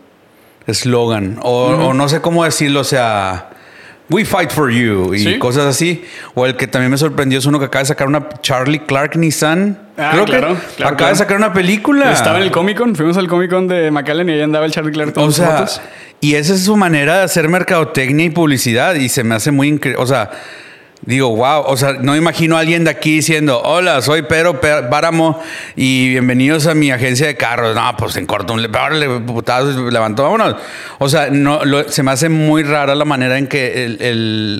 eslogan, 0.67 1.37
o, 1.41 1.93
no 1.93 2.07
sé 2.07 2.21
cómo 2.21 2.45
decirlo, 2.45 2.79
o 2.79 2.85
sea, 2.85 3.49
We 4.09 4.23
Fight 4.23 4.51
for 4.51 4.69
You 4.69 5.13
y 5.15 5.39
cosas 5.39 5.65
así. 5.65 6.03
O 6.35 6.45
el 6.45 6.55
que 6.55 6.67
también 6.67 6.91
me 6.91 6.97
sorprendió 6.97 7.39
es 7.39 7.45
uno 7.45 7.59
que 7.59 7.65
acaba 7.65 7.81
de 7.81 7.87
sacar 7.87 8.07
una 8.07 8.29
Charlie 8.41 8.79
Clark 8.79 9.17
Nissan. 9.17 9.79
Ah, 9.97 10.11
Creo 10.13 10.25
claro, 10.25 10.57
que 10.77 10.83
acaba 10.83 11.09
de 11.09 11.15
sacar 11.15 11.37
una 11.37 11.53
película. 11.53 12.11
Estaba 12.11 12.37
en 12.37 12.43
el 12.43 12.51
Comic 12.51 12.77
Con, 12.77 12.95
fuimos 12.95 13.17
al 13.17 13.27
Comic 13.27 13.49
Con 13.49 13.67
de 13.67 13.89
McAllen 13.89 14.29
y 14.29 14.33
ahí 14.33 14.41
andaba 14.41 14.65
el 14.65 14.71
Charlie 14.71 14.91
Clark. 14.91 15.13
O 15.17 15.31
sea, 15.31 15.65
y 16.21 16.35
esa 16.35 16.53
es 16.53 16.63
su 16.65 16.75
manera 16.75 17.17
de 17.17 17.23
hacer 17.23 17.49
mercadotecnia 17.49 18.25
y 18.25 18.29
publicidad 18.29 18.95
y 18.95 19.09
se 19.09 19.23
me 19.23 19.35
hace 19.35 19.51
muy 19.51 19.69
increíble. 19.69 20.01
O 20.01 20.05
sea, 20.05 20.29
Digo, 21.01 21.29
wow, 21.35 21.65
o 21.67 21.77
sea, 21.77 21.93
no 21.93 22.15
imagino 22.15 22.57
a 22.57 22.61
alguien 22.61 22.83
de 22.83 22.89
aquí 22.89 23.17
diciendo, 23.17 23.61
hola, 23.63 24.01
soy 24.01 24.23
Pedro 24.23 24.59
Páramo 24.59 25.39
y 25.75 26.09
bienvenidos 26.09 26.65
a 26.65 26.73
mi 26.73 26.89
agencia 26.89 27.27
de 27.27 27.35
carros. 27.35 27.75
No, 27.75 27.95
pues 27.97 28.15
en 28.17 28.25
corto, 28.25 28.53
un 28.53 28.61
levantó, 28.63 30.23
vámonos. 30.23 30.55
O 30.97 31.07
sea, 31.07 31.29
no, 31.29 31.61
se 31.89 32.01
me 32.01 32.11
hace 32.11 32.29
muy 32.29 32.63
rara 32.63 32.95
la 32.95 33.05
manera 33.05 33.37
en 33.37 33.45
que 33.45 33.97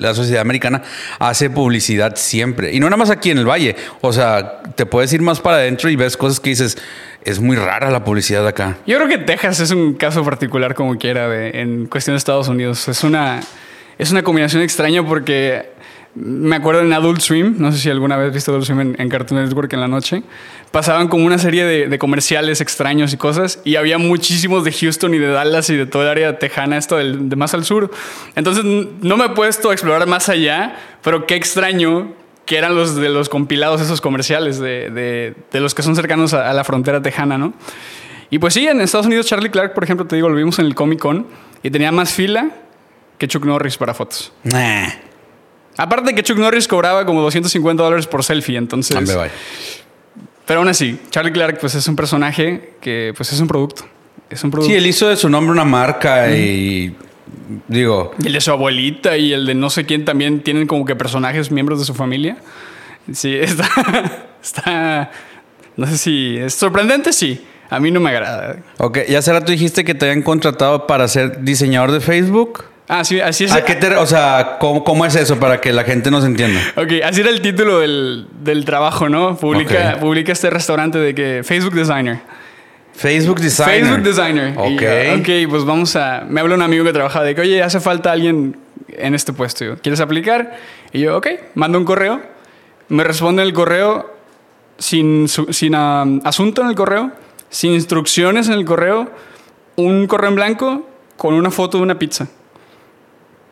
la 0.00 0.14
sociedad 0.14 0.42
americana 0.42 0.82
hace 1.18 1.50
publicidad 1.50 2.14
siempre. 2.14 2.72
Y 2.72 2.78
no 2.78 2.86
nada 2.86 2.98
más 2.98 3.10
aquí 3.10 3.30
en 3.30 3.38
el 3.38 3.48
Valle. 3.48 3.74
O 4.00 4.12
sea, 4.12 4.62
te 4.76 4.86
puedes 4.86 5.12
ir 5.12 5.22
más 5.22 5.40
para 5.40 5.56
adentro 5.56 5.90
y 5.90 5.96
ves 5.96 6.16
cosas 6.16 6.38
que 6.38 6.50
dices, 6.50 6.78
es 7.24 7.40
muy 7.40 7.56
rara 7.56 7.90
la 7.90 8.04
publicidad 8.04 8.46
acá. 8.46 8.76
Yo 8.86 8.98
creo 8.98 9.08
que 9.08 9.18
Texas 9.18 9.58
es 9.58 9.72
un 9.72 9.94
caso 9.94 10.24
particular 10.24 10.76
como 10.76 10.96
quiera 10.96 11.48
en 11.48 11.86
cuestión 11.86 12.14
de 12.14 12.18
Estados 12.18 12.46
Unidos. 12.46 12.86
Es 12.86 13.02
una, 13.02 13.40
es 13.98 14.12
una 14.12 14.22
combinación 14.22 14.62
extraña 14.62 15.04
porque 15.04 15.74
me 16.16 16.56
acuerdo 16.56 16.80
en 16.80 16.92
Adult 16.92 17.20
Swim, 17.20 17.56
no 17.58 17.70
sé 17.70 17.78
si 17.78 17.90
alguna 17.90 18.16
vez 18.16 18.32
viste 18.32 18.50
Adult 18.50 18.64
Swim 18.64 18.94
en, 18.96 19.08
Cartoon 19.10 19.42
Network 19.42 19.70
en 19.74 19.80
la 19.80 19.88
noche, 19.88 20.22
pasaban 20.70 21.08
como 21.08 21.26
una 21.26 21.36
serie 21.36 21.64
de, 21.64 21.98
comerciales 21.98 22.62
extraños 22.62 23.12
y 23.12 23.18
cosas, 23.18 23.60
y 23.64 23.76
había 23.76 23.98
muchísimos 23.98 24.64
de 24.64 24.72
Houston 24.72 25.14
y 25.14 25.18
de 25.18 25.28
Dallas 25.28 25.68
y 25.68 25.76
de 25.76 25.84
toda 25.84 26.04
el 26.04 26.10
área 26.10 26.38
tejana, 26.38 26.78
esto 26.78 26.96
del, 26.96 27.28
de 27.28 27.36
más 27.36 27.52
al 27.52 27.64
sur. 27.64 27.90
Entonces 28.34 28.64
no 28.64 29.16
me 29.16 29.26
he 29.26 29.28
puesto 29.30 29.70
a 29.70 29.72
explorar 29.74 30.06
más 30.06 30.30
allá, 30.30 30.76
pero 31.02 31.26
qué 31.26 31.34
extraño 31.34 32.12
que 32.46 32.56
eran 32.56 32.74
los 32.74 32.96
de 32.96 33.08
los 33.10 33.28
compilados 33.28 33.80
esos 33.82 34.00
comerciales, 34.00 34.58
de, 34.58 35.34
de, 35.50 35.60
los 35.60 35.74
que 35.74 35.82
son 35.82 35.96
cercanos 35.96 36.32
a, 36.32 36.52
la 36.54 36.64
frontera 36.64 37.02
tejana, 37.02 37.36
¿no? 37.36 37.52
Y 38.30 38.38
pues 38.38 38.54
sí, 38.54 38.66
en 38.66 38.80
Estados 38.80 39.06
Unidos 39.06 39.26
Charlie 39.26 39.50
Clark, 39.50 39.74
por 39.74 39.84
ejemplo, 39.84 40.06
te 40.06 40.16
digo, 40.16 40.28
lo 40.28 40.36
vimos 40.36 40.58
en 40.58 40.66
el 40.66 40.74
Comic 40.74 40.98
Con 40.98 41.26
y 41.62 41.70
tenía 41.70 41.92
más 41.92 42.12
fila 42.12 42.50
que 43.18 43.28
Chuck 43.28 43.44
Norris 43.44 43.76
para 43.76 43.94
fotos. 43.94 44.32
Aparte 45.76 46.14
que 46.14 46.22
Chuck 46.22 46.38
Norris 46.38 46.66
cobraba 46.68 47.04
como 47.04 47.20
250 47.22 47.82
dólares 47.82 48.06
por 48.06 48.24
selfie, 48.24 48.56
entonces... 48.56 48.96
Pero 50.46 50.60
aún 50.60 50.68
así, 50.68 51.00
Charlie 51.10 51.32
Clark 51.32 51.58
pues 51.60 51.74
es 51.74 51.86
un 51.88 51.96
personaje 51.96 52.74
que 52.80 53.12
pues 53.16 53.32
es 53.32 53.40
un 53.40 53.48
producto. 53.48 53.84
Es 54.30 54.44
un 54.44 54.50
producto. 54.50 54.70
Sí, 54.70 54.76
él 54.76 54.86
hizo 54.86 55.08
de 55.08 55.16
su 55.16 55.28
nombre 55.28 55.52
una 55.52 55.64
marca 55.64 56.30
y 56.30 56.94
digo... 57.66 58.14
Y 58.22 58.28
el 58.28 58.32
de 58.32 58.40
su 58.40 58.52
abuelita 58.52 59.16
y 59.16 59.32
el 59.32 59.44
de 59.44 59.54
no 59.54 59.70
sé 59.70 59.86
quién 59.86 60.04
también 60.04 60.40
tienen 60.42 60.68
como 60.68 60.84
que 60.84 60.94
personajes 60.94 61.50
miembros 61.50 61.80
de 61.80 61.84
su 61.84 61.94
familia. 61.94 62.36
Sí, 63.12 63.34
está... 63.40 63.68
está 64.42 65.10
no 65.76 65.86
sé 65.86 65.98
si... 65.98 66.36
Es 66.38 66.54
sorprendente, 66.54 67.12
sí. 67.12 67.44
A 67.68 67.80
mí 67.80 67.90
no 67.90 68.00
me 68.00 68.10
agrada. 68.10 68.58
Ok, 68.78 68.98
ya 69.08 69.18
hace 69.18 69.32
rato 69.32 69.50
dijiste 69.50 69.84
que 69.84 69.94
te 69.94 70.06
habían 70.06 70.22
contratado 70.22 70.86
para 70.86 71.08
ser 71.08 71.42
diseñador 71.42 71.92
de 71.92 72.00
Facebook. 72.00 72.64
Ah, 72.88 73.04
sí, 73.04 73.20
así 73.20 73.44
es. 73.44 73.52
¿A 73.52 73.64
qué 73.64 73.76
o 73.96 74.06
sea, 74.06 74.58
¿cómo, 74.60 75.06
es 75.06 75.16
eso 75.16 75.40
para 75.40 75.60
que 75.60 75.72
la 75.72 75.84
gente 75.84 76.10
nos 76.10 76.24
entienda? 76.24 76.60
Ok, 76.76 76.92
así 77.04 77.20
era 77.20 77.30
el 77.30 77.40
título 77.40 77.80
del, 77.80 78.64
trabajo, 78.64 79.08
¿no? 79.08 79.36
Publica, 79.36 79.98
publica 79.98 80.32
este 80.32 80.50
restaurante 80.50 80.98
de 80.98 81.14
que 81.14 81.42
Facebook 81.44 81.74
Designer. 81.74 82.20
Facebook 82.92 83.40
Designer. 83.40 83.74
Facebook 83.74 84.02
Designer. 84.02 84.54
Ok. 84.56 85.20
ok, 85.20 85.50
pues 85.50 85.64
vamos 85.64 85.96
a... 85.96 86.24
Me 86.28 86.40
habla 86.40 86.54
un 86.54 86.62
amigo 86.62 86.84
que 86.84 86.92
trabajaba 86.92 87.24
de 87.24 87.34
que, 87.34 87.40
oye, 87.40 87.62
hace 87.62 87.80
falta 87.80 88.12
alguien 88.12 88.56
en 88.88 89.14
este 89.14 89.32
puesto. 89.32 89.76
¿Quieres 89.82 90.00
aplicar? 90.00 90.56
Y 90.92 91.00
yo, 91.00 91.16
ok, 91.16 91.26
mando 91.54 91.78
un 91.78 91.84
correo. 91.84 92.22
Me 92.88 93.02
responde 93.02 93.42
el 93.42 93.52
correo 93.52 94.14
sin, 94.78 95.26
sin 95.28 95.74
asunto 95.74 96.62
en 96.62 96.68
el 96.68 96.74
correo, 96.74 97.10
sin 97.50 97.72
instrucciones 97.72 98.46
en 98.46 98.54
el 98.54 98.64
correo, 98.64 99.10
un 99.74 100.06
correo 100.06 100.30
en 100.30 100.36
blanco 100.36 100.88
con 101.16 101.34
una 101.34 101.50
foto 101.50 101.78
de 101.78 101.82
una 101.82 101.98
pizza. 101.98 102.28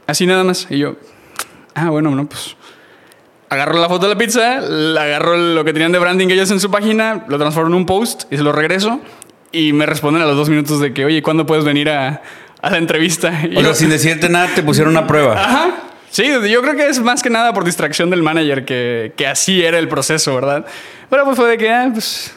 Así 0.07 0.27
nada 0.27 0.45
más. 0.45 0.67
Y 0.71 0.79
yo, 0.79 0.97
ah, 1.75 1.91
bueno, 1.91 2.11
no, 2.11 2.27
pues 2.27 2.57
agarro 3.55 3.79
la 3.79 3.89
foto 3.89 4.07
de 4.09 4.15
la 4.15 4.19
pizza, 4.19 4.59
agarro 4.59 5.37
lo 5.37 5.65
que 5.65 5.73
tenían 5.73 5.93
de 5.93 5.99
branding 5.99 6.29
ellos 6.29 6.51
en 6.51 6.61
su 6.61 6.71
página, 6.71 7.25
lo 7.29 7.39
transformo 7.39 7.69
en 7.69 7.75
un 7.75 7.87
post 7.87 8.25
y 8.31 8.37
se 8.37 8.43
lo 8.43 8.53
regreso. 8.53 9.01
Y 9.53 9.73
me 9.73 9.87
responden 9.87 10.23
a 10.23 10.27
los 10.27 10.37
dos 10.37 10.49
minutos 10.49 10.81
de 10.81 10.93
que, 10.93 11.05
oye, 11.05 11.23
¿cuándo 11.23 11.47
puedes 11.47 11.65
venir 11.65 11.89
a, 11.89 12.23
la 12.63 12.77
entrevista? 12.77 13.33
o 13.57 13.61
sea, 13.61 13.75
sin 13.75 13.91
decirte 13.91 14.29
nada, 14.29 14.49
te 14.55 14.63
pusieron 14.63 14.91
una 14.93 15.07
prueba. 15.07 15.41
Ajá. 15.41 15.71
Sí, 16.11 16.27
yo 16.49 16.63
creo 16.63 16.77
que 16.77 16.89
es 16.89 17.01
más 17.01 17.23
que 17.23 17.31
nada 17.31 17.53
por 17.53 17.65
distracción 17.65 18.11
del 18.11 18.23
manager, 18.23 18.65
que, 18.65 19.13
que 19.17 19.27
así 19.27 19.65
era 19.65 19.79
el 19.79 19.89
proceso, 19.89 20.35
¿verdad? 20.35 20.65
Pero 21.11 21.25
pues 21.25 21.37
fue 21.37 21.49
de 21.49 21.59
que, 21.59 21.71
ah, 21.71 21.91
pues. 21.93 22.33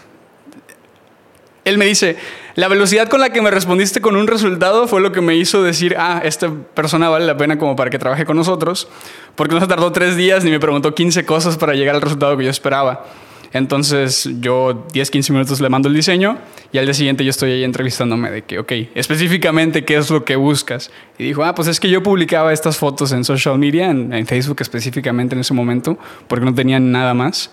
Él 1.67 1.77
me 1.77 1.85
dice, 1.85 2.15
la 2.55 2.69
velocidad 2.69 3.09
con 3.09 3.19
la 3.19 3.31
que 3.31 3.41
me 3.41 3.51
respondiste 3.51 3.99
con 3.99 4.15
un 4.15 4.25
resultado 4.25 4.87
fue 4.87 5.01
lo 5.01 5.11
que 5.11 5.19
me 5.19 5.35
hizo 5.35 5.63
decir, 5.63 5.95
ah, 5.97 6.21
esta 6.23 6.49
persona 6.73 7.09
vale 7.09 7.25
la 7.25 7.35
pena 7.35 7.57
como 7.57 7.75
para 7.75 7.89
que 7.89 7.99
trabaje 7.99 8.25
con 8.25 8.37
nosotros, 8.37 8.87
porque 9.35 9.53
no 9.53 9.59
se 9.59 9.67
tardó 9.67 9.91
tres 9.91 10.15
días 10.15 10.45
ni 10.45 10.51
me 10.51 10.61
preguntó 10.61 10.95
15 10.95 11.25
cosas 11.25 11.57
para 11.57 11.73
llegar 11.73 11.95
al 11.95 12.01
resultado 12.01 12.37
que 12.37 12.45
yo 12.45 12.49
esperaba. 12.49 13.05
Entonces 13.51 14.29
yo 14.39 14.87
10, 14.93 15.11
15 15.11 15.33
minutos 15.33 15.59
le 15.59 15.67
mando 15.67 15.89
el 15.89 15.95
diseño 15.95 16.37
y 16.71 16.77
al 16.77 16.85
día 16.85 16.93
siguiente 16.93 17.25
yo 17.25 17.31
estoy 17.31 17.51
ahí 17.51 17.63
entrevistándome 17.65 18.31
de 18.31 18.43
que, 18.43 18.59
ok, 18.59 18.71
específicamente 18.95 19.83
qué 19.83 19.97
es 19.97 20.09
lo 20.09 20.23
que 20.23 20.37
buscas. 20.37 20.89
Y 21.17 21.25
dijo, 21.25 21.43
ah, 21.43 21.53
pues 21.53 21.67
es 21.67 21.81
que 21.81 21.89
yo 21.89 22.01
publicaba 22.01 22.53
estas 22.53 22.77
fotos 22.77 23.11
en 23.11 23.25
social 23.25 23.59
media, 23.59 23.89
en, 23.89 24.13
en 24.13 24.25
Facebook 24.25 24.61
específicamente 24.61 25.35
en 25.35 25.41
ese 25.41 25.53
momento, 25.53 25.97
porque 26.29 26.45
no 26.45 26.53
tenía 26.53 26.79
nada 26.79 27.13
más. 27.13 27.51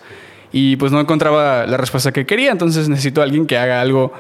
Y 0.56 0.76
pues 0.76 0.92
no 0.92 1.00
encontraba 1.00 1.66
la 1.66 1.76
respuesta 1.76 2.12
que 2.12 2.26
quería, 2.26 2.52
entonces 2.52 2.88
necesito 2.88 3.20
a 3.20 3.24
alguien 3.24 3.44
que 3.44 3.58
haga 3.58 3.80
algo 3.80 4.12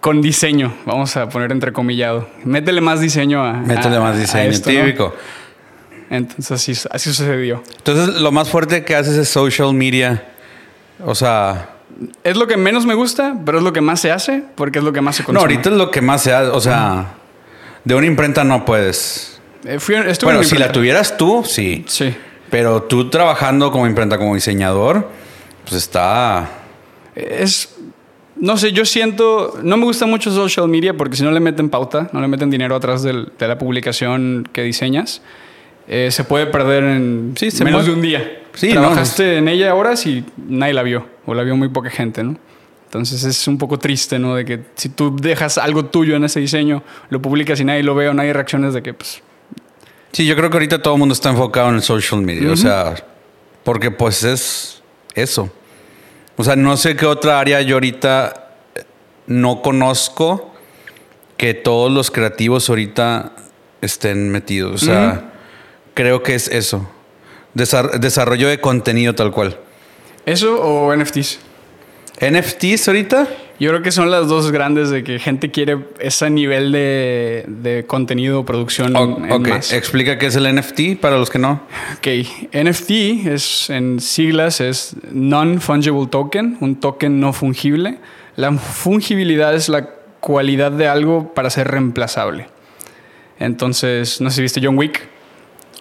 con 0.00 0.20
diseño, 0.20 0.74
vamos 0.84 1.16
a 1.16 1.28
poner 1.28 1.52
entrecomillado. 1.52 2.28
Métele 2.42 2.80
más 2.80 3.00
diseño 3.00 3.44
a. 3.44 3.52
Métele 3.52 4.00
más 4.00 4.18
diseño, 4.18 4.50
típico. 4.60 5.14
Entonces 6.10 6.50
así, 6.50 6.72
así 6.90 7.12
sucedió. 7.12 7.62
Entonces 7.76 8.20
lo 8.20 8.32
más 8.32 8.48
fuerte 8.48 8.84
que 8.84 8.96
haces 8.96 9.16
es 9.16 9.28
social 9.28 9.72
media. 9.72 10.24
O 11.04 11.14
sea. 11.14 11.76
Es 12.24 12.36
lo 12.36 12.48
que 12.48 12.56
menos 12.56 12.84
me 12.84 12.94
gusta, 12.94 13.36
pero 13.46 13.58
es 13.58 13.64
lo 13.64 13.72
que 13.72 13.80
más 13.80 14.00
se 14.00 14.10
hace 14.10 14.42
porque 14.56 14.80
es 14.80 14.84
lo 14.84 14.92
que 14.92 15.02
más 15.02 15.14
se 15.14 15.22
consume. 15.22 15.34
No, 15.34 15.40
ahorita 15.42 15.70
es 15.70 15.76
lo 15.76 15.92
que 15.92 16.00
más 16.00 16.20
se 16.20 16.32
hace. 16.32 16.50
O 16.50 16.60
sea, 16.60 17.14
de 17.84 17.94
una 17.94 18.08
imprenta 18.08 18.42
no 18.42 18.64
puedes. 18.64 19.40
Eh, 19.64 19.78
bueno, 20.24 20.42
si 20.42 20.58
la 20.58 20.72
tuvieras 20.72 21.16
tú, 21.16 21.44
sí. 21.46 21.84
Sí. 21.86 22.12
Pero 22.50 22.82
tú 22.82 23.08
trabajando 23.08 23.70
como 23.70 23.86
imprenta, 23.86 24.18
como 24.18 24.34
diseñador, 24.34 25.19
pues 25.64 25.74
está. 25.74 26.48
Es 27.14 27.76
no 28.40 28.56
sé, 28.56 28.72
yo 28.72 28.84
siento, 28.86 29.58
no 29.62 29.76
me 29.76 29.84
gusta 29.84 30.06
mucho 30.06 30.30
social 30.30 30.66
media 30.66 30.96
porque 30.96 31.16
si 31.16 31.22
no 31.22 31.30
le 31.30 31.40
meten 31.40 31.68
pauta, 31.68 32.08
no 32.12 32.20
le 32.20 32.28
meten 32.28 32.50
dinero 32.50 32.74
atrás 32.74 33.02
de 33.02 33.26
la 33.38 33.58
publicación 33.58 34.48
que 34.50 34.62
diseñas, 34.62 35.20
eh, 35.86 36.08
se 36.10 36.24
puede 36.24 36.46
perder 36.46 36.84
en 36.84 37.34
menos 37.62 37.86
de 37.86 37.92
un 37.92 38.00
día. 38.00 38.42
Sí, 38.54 38.70
Trabajaste 38.70 39.36
en 39.36 39.48
ella 39.48 39.74
horas 39.74 40.06
y 40.06 40.24
nadie 40.48 40.72
la 40.72 40.82
vio, 40.82 41.06
o 41.26 41.34
la 41.34 41.42
vio 41.42 41.54
muy 41.56 41.68
poca 41.68 41.90
gente, 41.90 42.24
¿no? 42.24 42.36
Entonces 42.86 43.22
es 43.22 43.46
un 43.46 43.58
poco 43.58 43.78
triste, 43.78 44.18
¿no? 44.18 44.34
De 44.34 44.44
que 44.44 44.60
si 44.74 44.88
tú 44.88 45.14
dejas 45.14 45.58
algo 45.58 45.84
tuyo 45.84 46.16
en 46.16 46.24
ese 46.24 46.40
diseño, 46.40 46.82
lo 47.10 47.22
publicas 47.22 47.60
y 47.60 47.64
nadie 47.64 47.82
lo 47.82 47.94
ve 47.94 48.08
o 48.08 48.14
nadie 48.14 48.32
reacciones 48.32 48.74
de 48.74 48.82
que, 48.82 48.94
pues... 48.94 49.22
Sí, 50.12 50.26
yo 50.26 50.34
creo 50.34 50.50
que 50.50 50.56
ahorita 50.56 50.82
todo 50.82 50.94
el 50.94 50.98
mundo 50.98 51.12
está 51.12 51.30
enfocado 51.30 51.68
en 51.68 51.76
el 51.76 51.82
social 51.82 52.22
media, 52.22 52.50
o 52.50 52.56
sea, 52.56 52.94
porque 53.62 53.92
pues 53.92 54.24
es 54.24 54.79
eso. 55.14 55.50
O 56.36 56.44
sea, 56.44 56.56
no 56.56 56.76
sé 56.76 56.96
qué 56.96 57.06
otra 57.06 57.40
área 57.40 57.60
yo 57.60 57.76
ahorita 57.76 58.54
no 59.26 59.62
conozco 59.62 60.52
que 61.36 61.54
todos 61.54 61.90
los 61.90 62.10
creativos 62.10 62.68
ahorita 62.68 63.32
estén 63.80 64.30
metidos. 64.30 64.82
O 64.82 64.84
sea, 64.84 65.32
creo 65.94 66.22
que 66.22 66.34
es 66.34 66.48
eso. 66.48 66.90
desarrollo 67.54 68.48
de 68.48 68.60
contenido 68.60 69.14
tal 69.14 69.32
cual. 69.32 69.58
¿Eso 70.26 70.60
o 70.60 70.94
NFTs? 70.94 71.38
¿NFTs 72.20 72.88
ahorita? 72.88 73.28
Yo 73.60 73.68
creo 73.68 73.82
que 73.82 73.92
son 73.92 74.10
las 74.10 74.26
dos 74.26 74.52
grandes 74.52 74.88
de 74.88 75.04
que 75.04 75.18
gente 75.18 75.50
quiere 75.50 75.80
ese 75.98 76.30
nivel 76.30 76.72
de, 76.72 77.84
contenido, 77.86 78.46
producción. 78.46 78.96
ok, 78.96 79.48
explica 79.72 80.16
qué 80.16 80.26
es 80.26 80.36
el 80.36 80.54
NFT 80.54 80.98
para 80.98 81.18
los 81.18 81.28
que 81.28 81.38
no. 81.38 81.60
Ok, 81.98 82.08
NFT 82.54 82.90
es 83.26 83.68
en 83.68 84.00
siglas 84.00 84.62
es 84.62 84.96
Non-Fungible 85.12 86.06
Token, 86.06 86.56
un 86.60 86.80
token 86.80 87.20
no 87.20 87.34
fungible. 87.34 87.98
La 88.36 88.50
fungibilidad 88.50 89.54
es 89.54 89.68
la 89.68 89.90
cualidad 90.20 90.72
de 90.72 90.88
algo 90.88 91.34
para 91.34 91.50
ser 91.50 91.68
reemplazable. 91.68 92.48
Entonces, 93.38 94.22
no 94.22 94.30
sé 94.30 94.36
si 94.36 94.42
viste 94.42 94.60
John 94.64 94.78
Wick. 94.78 95.06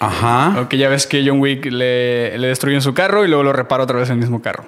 Ajá. 0.01 0.59
O 0.59 0.67
que 0.67 0.77
ya 0.77 0.89
ves 0.89 1.07
que 1.07 1.25
John 1.25 1.39
Wick 1.39 1.63
le, 1.65 2.37
le 2.37 2.47
destruyen 2.47 2.81
su 2.81 2.93
carro 2.93 3.23
y 3.23 3.29
luego 3.29 3.43
lo 3.43 3.53
repara 3.53 3.83
otra 3.83 3.99
vez 3.99 4.09
en 4.09 4.15
el 4.15 4.19
mismo 4.19 4.41
carro. 4.41 4.65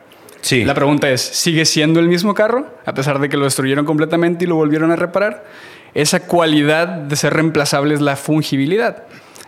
La 0.65 0.74
pregunta 0.74 1.10
es, 1.10 1.21
¿sigue 1.21 1.65
siendo 1.65 2.00
el 2.00 2.07
mismo 2.07 2.33
carro 2.33 2.67
a 2.86 2.93
pesar 2.93 3.19
de 3.19 3.29
que 3.29 3.38
lo 3.38 3.45
destruyeron 3.45 3.86
completamente 3.86 4.45
y 4.45 4.48
lo 4.48 4.55
volvieron 4.55 4.91
a 4.91 4.95
reparar? 4.95 5.45
Esa 5.93 6.21
cualidad 6.21 6.88
de 6.88 7.15
ser 7.15 7.33
reemplazable 7.33 7.93
es 7.93 8.01
la 8.01 8.15
fungibilidad. 8.15 9.03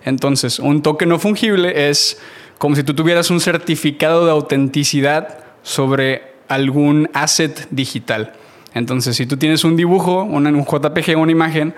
Entonces, 0.06 0.60
un 0.60 0.82
token 0.82 1.10
no 1.10 1.20
fungible 1.20 1.90
es 1.90 2.20
como 2.58 2.76
si 2.76 2.84
tú 2.84 2.94
tuvieras 2.94 3.30
un 3.30 3.40
certificado 3.40 4.26
de 4.26 4.32
autenticidad 4.32 5.40
sobre 5.64 6.34
algún 6.48 7.10
asset 7.14 7.68
digital. 7.72 8.34
Entonces, 8.74 9.16
si 9.16 9.26
tú 9.26 9.38
tienes 9.38 9.64
un 9.64 9.76
dibujo, 9.76 10.24
un 10.24 10.66
JPG, 10.66 11.18
una 11.18 11.32
imagen, 11.32 11.74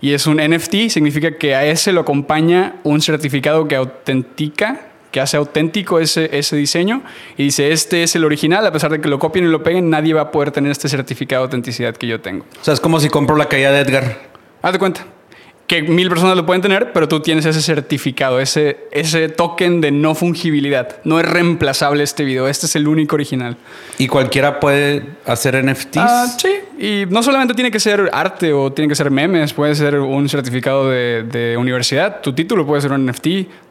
y 0.00 0.12
es 0.12 0.26
un 0.26 0.36
NFT, 0.36 0.88
significa 0.88 1.36
que 1.36 1.54
a 1.54 1.64
ese 1.64 1.92
lo 1.92 2.02
acompaña 2.02 2.76
un 2.84 3.00
certificado 3.00 3.66
que 3.66 3.76
autentica 3.76 4.88
que 5.10 5.20
hace 5.20 5.36
auténtico 5.36 6.00
ese, 6.00 6.36
ese 6.36 6.56
diseño 6.56 7.02
y 7.36 7.44
dice, 7.44 7.72
este 7.72 8.02
es 8.02 8.14
el 8.16 8.24
original, 8.24 8.66
a 8.66 8.72
pesar 8.72 8.90
de 8.90 9.00
que 9.00 9.08
lo 9.08 9.18
copien 9.18 9.44
y 9.46 9.48
lo 9.48 9.62
peguen, 9.62 9.90
nadie 9.90 10.14
va 10.14 10.22
a 10.22 10.30
poder 10.30 10.50
tener 10.50 10.70
este 10.70 10.88
certificado 10.88 11.42
de 11.42 11.46
autenticidad 11.46 11.96
que 11.96 12.06
yo 12.06 12.20
tengo. 12.20 12.44
O 12.60 12.64
sea, 12.64 12.74
es 12.74 12.80
como 12.80 13.00
si 13.00 13.08
compro 13.08 13.36
la 13.36 13.46
caída 13.46 13.72
de 13.72 13.80
Edgar. 13.80 14.18
Haz 14.62 14.72
de 14.72 14.78
cuenta. 14.78 15.06
Que 15.68 15.82
mil 15.82 16.08
personas 16.08 16.34
lo 16.34 16.46
pueden 16.46 16.62
tener, 16.62 16.92
pero 16.92 17.08
tú 17.08 17.20
tienes 17.20 17.44
ese 17.44 17.60
certificado, 17.60 18.40
ese, 18.40 18.88
ese 18.90 19.28
token 19.28 19.82
de 19.82 19.92
no 19.92 20.14
fungibilidad. 20.14 20.96
No 21.04 21.20
es 21.20 21.26
reemplazable 21.26 22.02
este 22.02 22.24
video, 22.24 22.48
este 22.48 22.64
es 22.64 22.74
el 22.74 22.88
único 22.88 23.16
original. 23.16 23.56
¿Y 23.98 24.08
cualquiera 24.08 24.60
puede 24.60 25.04
hacer 25.26 25.62
NFTs? 25.62 25.98
Ah, 25.98 26.26
sí, 26.38 26.48
Y 26.78 27.04
no 27.10 27.22
solamente 27.22 27.52
tiene 27.52 27.70
que 27.70 27.80
ser 27.80 28.08
arte 28.14 28.54
o 28.54 28.72
tiene 28.72 28.88
que 28.88 28.94
ser 28.94 29.10
memes, 29.10 29.52
puede 29.52 29.74
ser 29.74 30.00
un 30.00 30.26
certificado 30.30 30.88
de, 30.88 31.54
universidad. 31.58 32.22
Tu 32.22 32.32
título 32.32 32.66
puede 32.66 32.80
ser 32.80 32.92
un 32.92 33.04
NFT, 33.04 33.26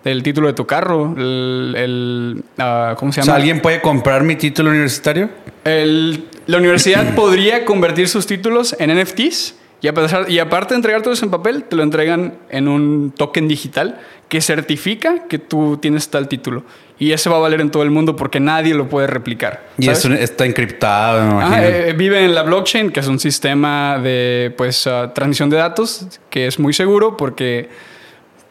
el 0.05 0.21
título 0.21 0.47
de 0.47 0.53
tu 0.53 0.67
carro, 0.67 1.15
el, 1.17 2.43
ah, 2.59 2.95
¿cómo 2.95 3.11
se 3.11 3.21
llama? 3.21 3.35
¿alguien 3.35 3.59
puede 3.59 3.81
comprar 3.81 4.23
mi 4.23 4.35
título 4.35 4.69
universitario? 4.69 5.29
la 5.65 6.57
universidad 6.57 7.15
podría 7.15 7.65
convertir 7.65 8.07
sus 8.07 8.25
títulos 8.25 8.75
en 8.79 8.95
NFTs 8.95 9.55
y, 9.81 9.87
y 10.33 10.39
aparte 10.39 10.73
de 10.73 10.75
entregártelos 10.75 11.21
en 11.21 11.29
papel, 11.29 11.63
te 11.63 11.75
lo 11.75 11.83
entregan 11.83 12.35
en 12.49 12.67
un 12.67 13.13
token 13.15 13.47
digital 13.47 13.99
que 14.27 14.41
certifica 14.41 15.27
que 15.27 15.39
tú 15.39 15.77
tienes 15.77 16.09
tal 16.09 16.27
título. 16.27 16.63
Y 16.99 17.11
eso 17.11 17.29
va 17.29 17.37
a 17.37 17.39
valer 17.39 17.61
en 17.61 17.69
todo 17.69 17.83
el 17.83 17.91
mundo 17.91 18.15
porque 18.15 18.39
nadie 18.39 18.73
lo 18.73 18.89
puede 18.89 19.07
replicar. 19.07 19.67
Y 19.77 19.87
eso 19.87 20.11
está 20.13 20.45
encriptado. 20.45 21.41
Eh, 21.55 21.93
vive 21.95 22.25
en 22.25 22.33
la 22.33 22.41
blockchain, 22.41 22.91
que 22.91 23.01
es 23.01 23.07
un 23.07 23.19
sistema 23.19 23.99
de 23.99 24.53
pues, 24.57 24.87
uh, 24.87 25.09
transmisión 25.13 25.49
de 25.49 25.57
datos 25.57 26.07
que 26.29 26.47
es 26.47 26.57
muy 26.57 26.73
seguro 26.73 27.15
porque 27.15 27.69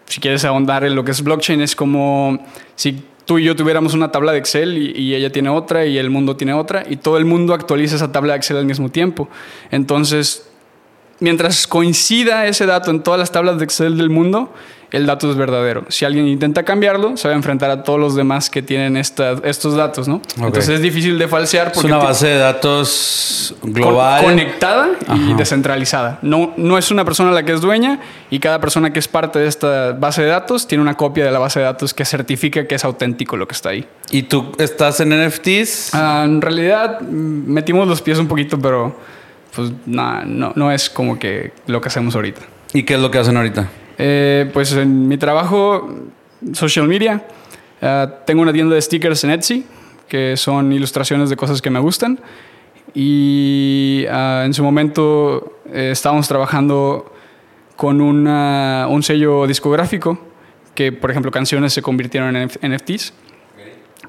si 0.06 0.20
quieres 0.20 0.44
ahondar 0.44 0.84
en 0.84 0.94
lo 0.94 1.04
que 1.04 1.10
es 1.10 1.22
blockchain 1.22 1.60
es 1.60 1.74
como 1.74 2.38
si 2.76 3.02
tú 3.24 3.38
y 3.38 3.44
yo 3.44 3.56
tuviéramos 3.56 3.94
una 3.94 4.12
tabla 4.12 4.30
de 4.30 4.38
Excel 4.38 4.78
y, 4.78 4.92
y, 4.92 5.14
ella 5.16 5.32
tiene 5.32 5.48
otra 5.48 5.84
y 5.84 5.98
el 5.98 6.10
mundo 6.10 6.36
tiene 6.36 6.52
otra 6.52 6.84
y 6.88 6.98
todo 6.98 7.18
el 7.18 7.24
mundo 7.24 7.52
actualiza 7.52 7.96
esa 7.96 8.12
tabla 8.12 8.34
de 8.34 8.38
Excel 8.38 8.58
al 8.58 8.66
mismo 8.66 8.88
tiempo. 8.88 9.28
Entonces, 9.72 10.48
mientras 11.20 11.66
coincida 11.66 12.46
ese 12.46 12.66
dato 12.66 12.90
en 12.90 13.02
todas 13.02 13.18
las 13.18 13.32
tablas 13.32 13.58
de 13.58 13.64
Excel 13.64 13.96
del 13.96 14.10
mundo, 14.10 14.52
el 14.92 15.04
dato 15.04 15.28
es 15.30 15.36
verdadero. 15.36 15.84
Si 15.88 16.04
alguien 16.04 16.28
intenta 16.28 16.62
cambiarlo, 16.62 17.16
se 17.16 17.26
va 17.26 17.34
a 17.34 17.36
enfrentar 17.36 17.70
a 17.70 17.82
todos 17.82 17.98
los 17.98 18.14
demás 18.14 18.48
que 18.48 18.62
tienen 18.62 18.96
estos 18.96 19.74
datos, 19.74 20.06
¿no? 20.06 20.22
Entonces 20.36 20.68
es 20.68 20.80
difícil 20.80 21.18
de 21.18 21.26
falsear. 21.26 21.72
Porque 21.72 21.88
es 21.88 21.92
una 21.92 22.02
base 22.02 22.28
de 22.28 22.38
datos 22.38 23.54
global. 23.62 24.22
conectada 24.22 24.90
y 25.14 25.34
descentralizada. 25.34 26.18
No, 26.22 26.54
no 26.56 26.78
es 26.78 26.90
una 26.90 27.04
persona 27.04 27.32
la 27.32 27.44
que 27.44 27.52
es 27.52 27.60
dueña 27.60 28.00
y 28.30 28.38
cada 28.38 28.60
persona 28.60 28.92
que 28.92 29.00
es 29.00 29.08
parte 29.08 29.40
de 29.40 29.48
esta 29.48 29.92
base 29.92 30.22
de 30.22 30.28
datos 30.28 30.68
tiene 30.68 30.82
una 30.82 30.94
copia 30.94 31.24
de 31.24 31.32
la 31.32 31.40
base 31.40 31.58
de 31.58 31.64
datos 31.64 31.92
que 31.92 32.04
certifica 32.04 32.66
que 32.66 32.76
es 32.76 32.84
auténtico 32.84 33.36
lo 33.36 33.48
que 33.48 33.54
está 33.54 33.70
ahí. 33.70 33.86
¿Y 34.12 34.22
tú 34.22 34.52
estás 34.58 35.00
en 35.00 35.10
NFTs? 35.10 35.94
Ah, 35.94 36.22
en 36.24 36.40
realidad 36.40 37.00
metimos 37.00 37.88
los 37.88 38.00
pies 38.02 38.18
un 38.18 38.28
poquito, 38.28 38.58
pero 38.58 38.96
pues 39.56 39.72
no, 39.86 40.52
no 40.54 40.70
es 40.70 40.88
como 40.88 41.18
que 41.18 41.52
lo 41.66 41.80
que 41.80 41.88
hacemos 41.88 42.14
ahorita. 42.14 42.42
¿Y 42.72 42.82
qué 42.82 42.94
es 42.94 43.00
lo 43.00 43.10
que 43.10 43.18
hacen 43.18 43.36
ahorita? 43.36 43.68
Eh, 43.98 44.50
pues 44.52 44.72
en 44.72 45.08
mi 45.08 45.16
trabajo, 45.16 45.88
social 46.52 46.86
media, 46.86 47.26
eh, 47.80 48.06
tengo 48.26 48.42
una 48.42 48.52
tienda 48.52 48.74
de 48.74 48.82
stickers 48.82 49.24
en 49.24 49.30
Etsy, 49.30 49.64
que 50.08 50.36
son 50.36 50.72
ilustraciones 50.72 51.30
de 51.30 51.36
cosas 51.36 51.62
que 51.62 51.70
me 51.70 51.80
gustan. 51.80 52.20
Y 52.94 54.04
eh, 54.06 54.42
en 54.44 54.54
su 54.54 54.62
momento 54.62 55.60
estábamos 55.72 56.28
trabajando 56.28 57.12
con 57.74 58.00
un 58.00 59.02
sello 59.02 59.46
discográfico, 59.46 60.18
que 60.74 60.92
por 60.92 61.10
ejemplo 61.10 61.30
canciones 61.30 61.72
se 61.72 61.82
convirtieron 61.82 62.36
en 62.36 62.48
NFTs 62.62 63.12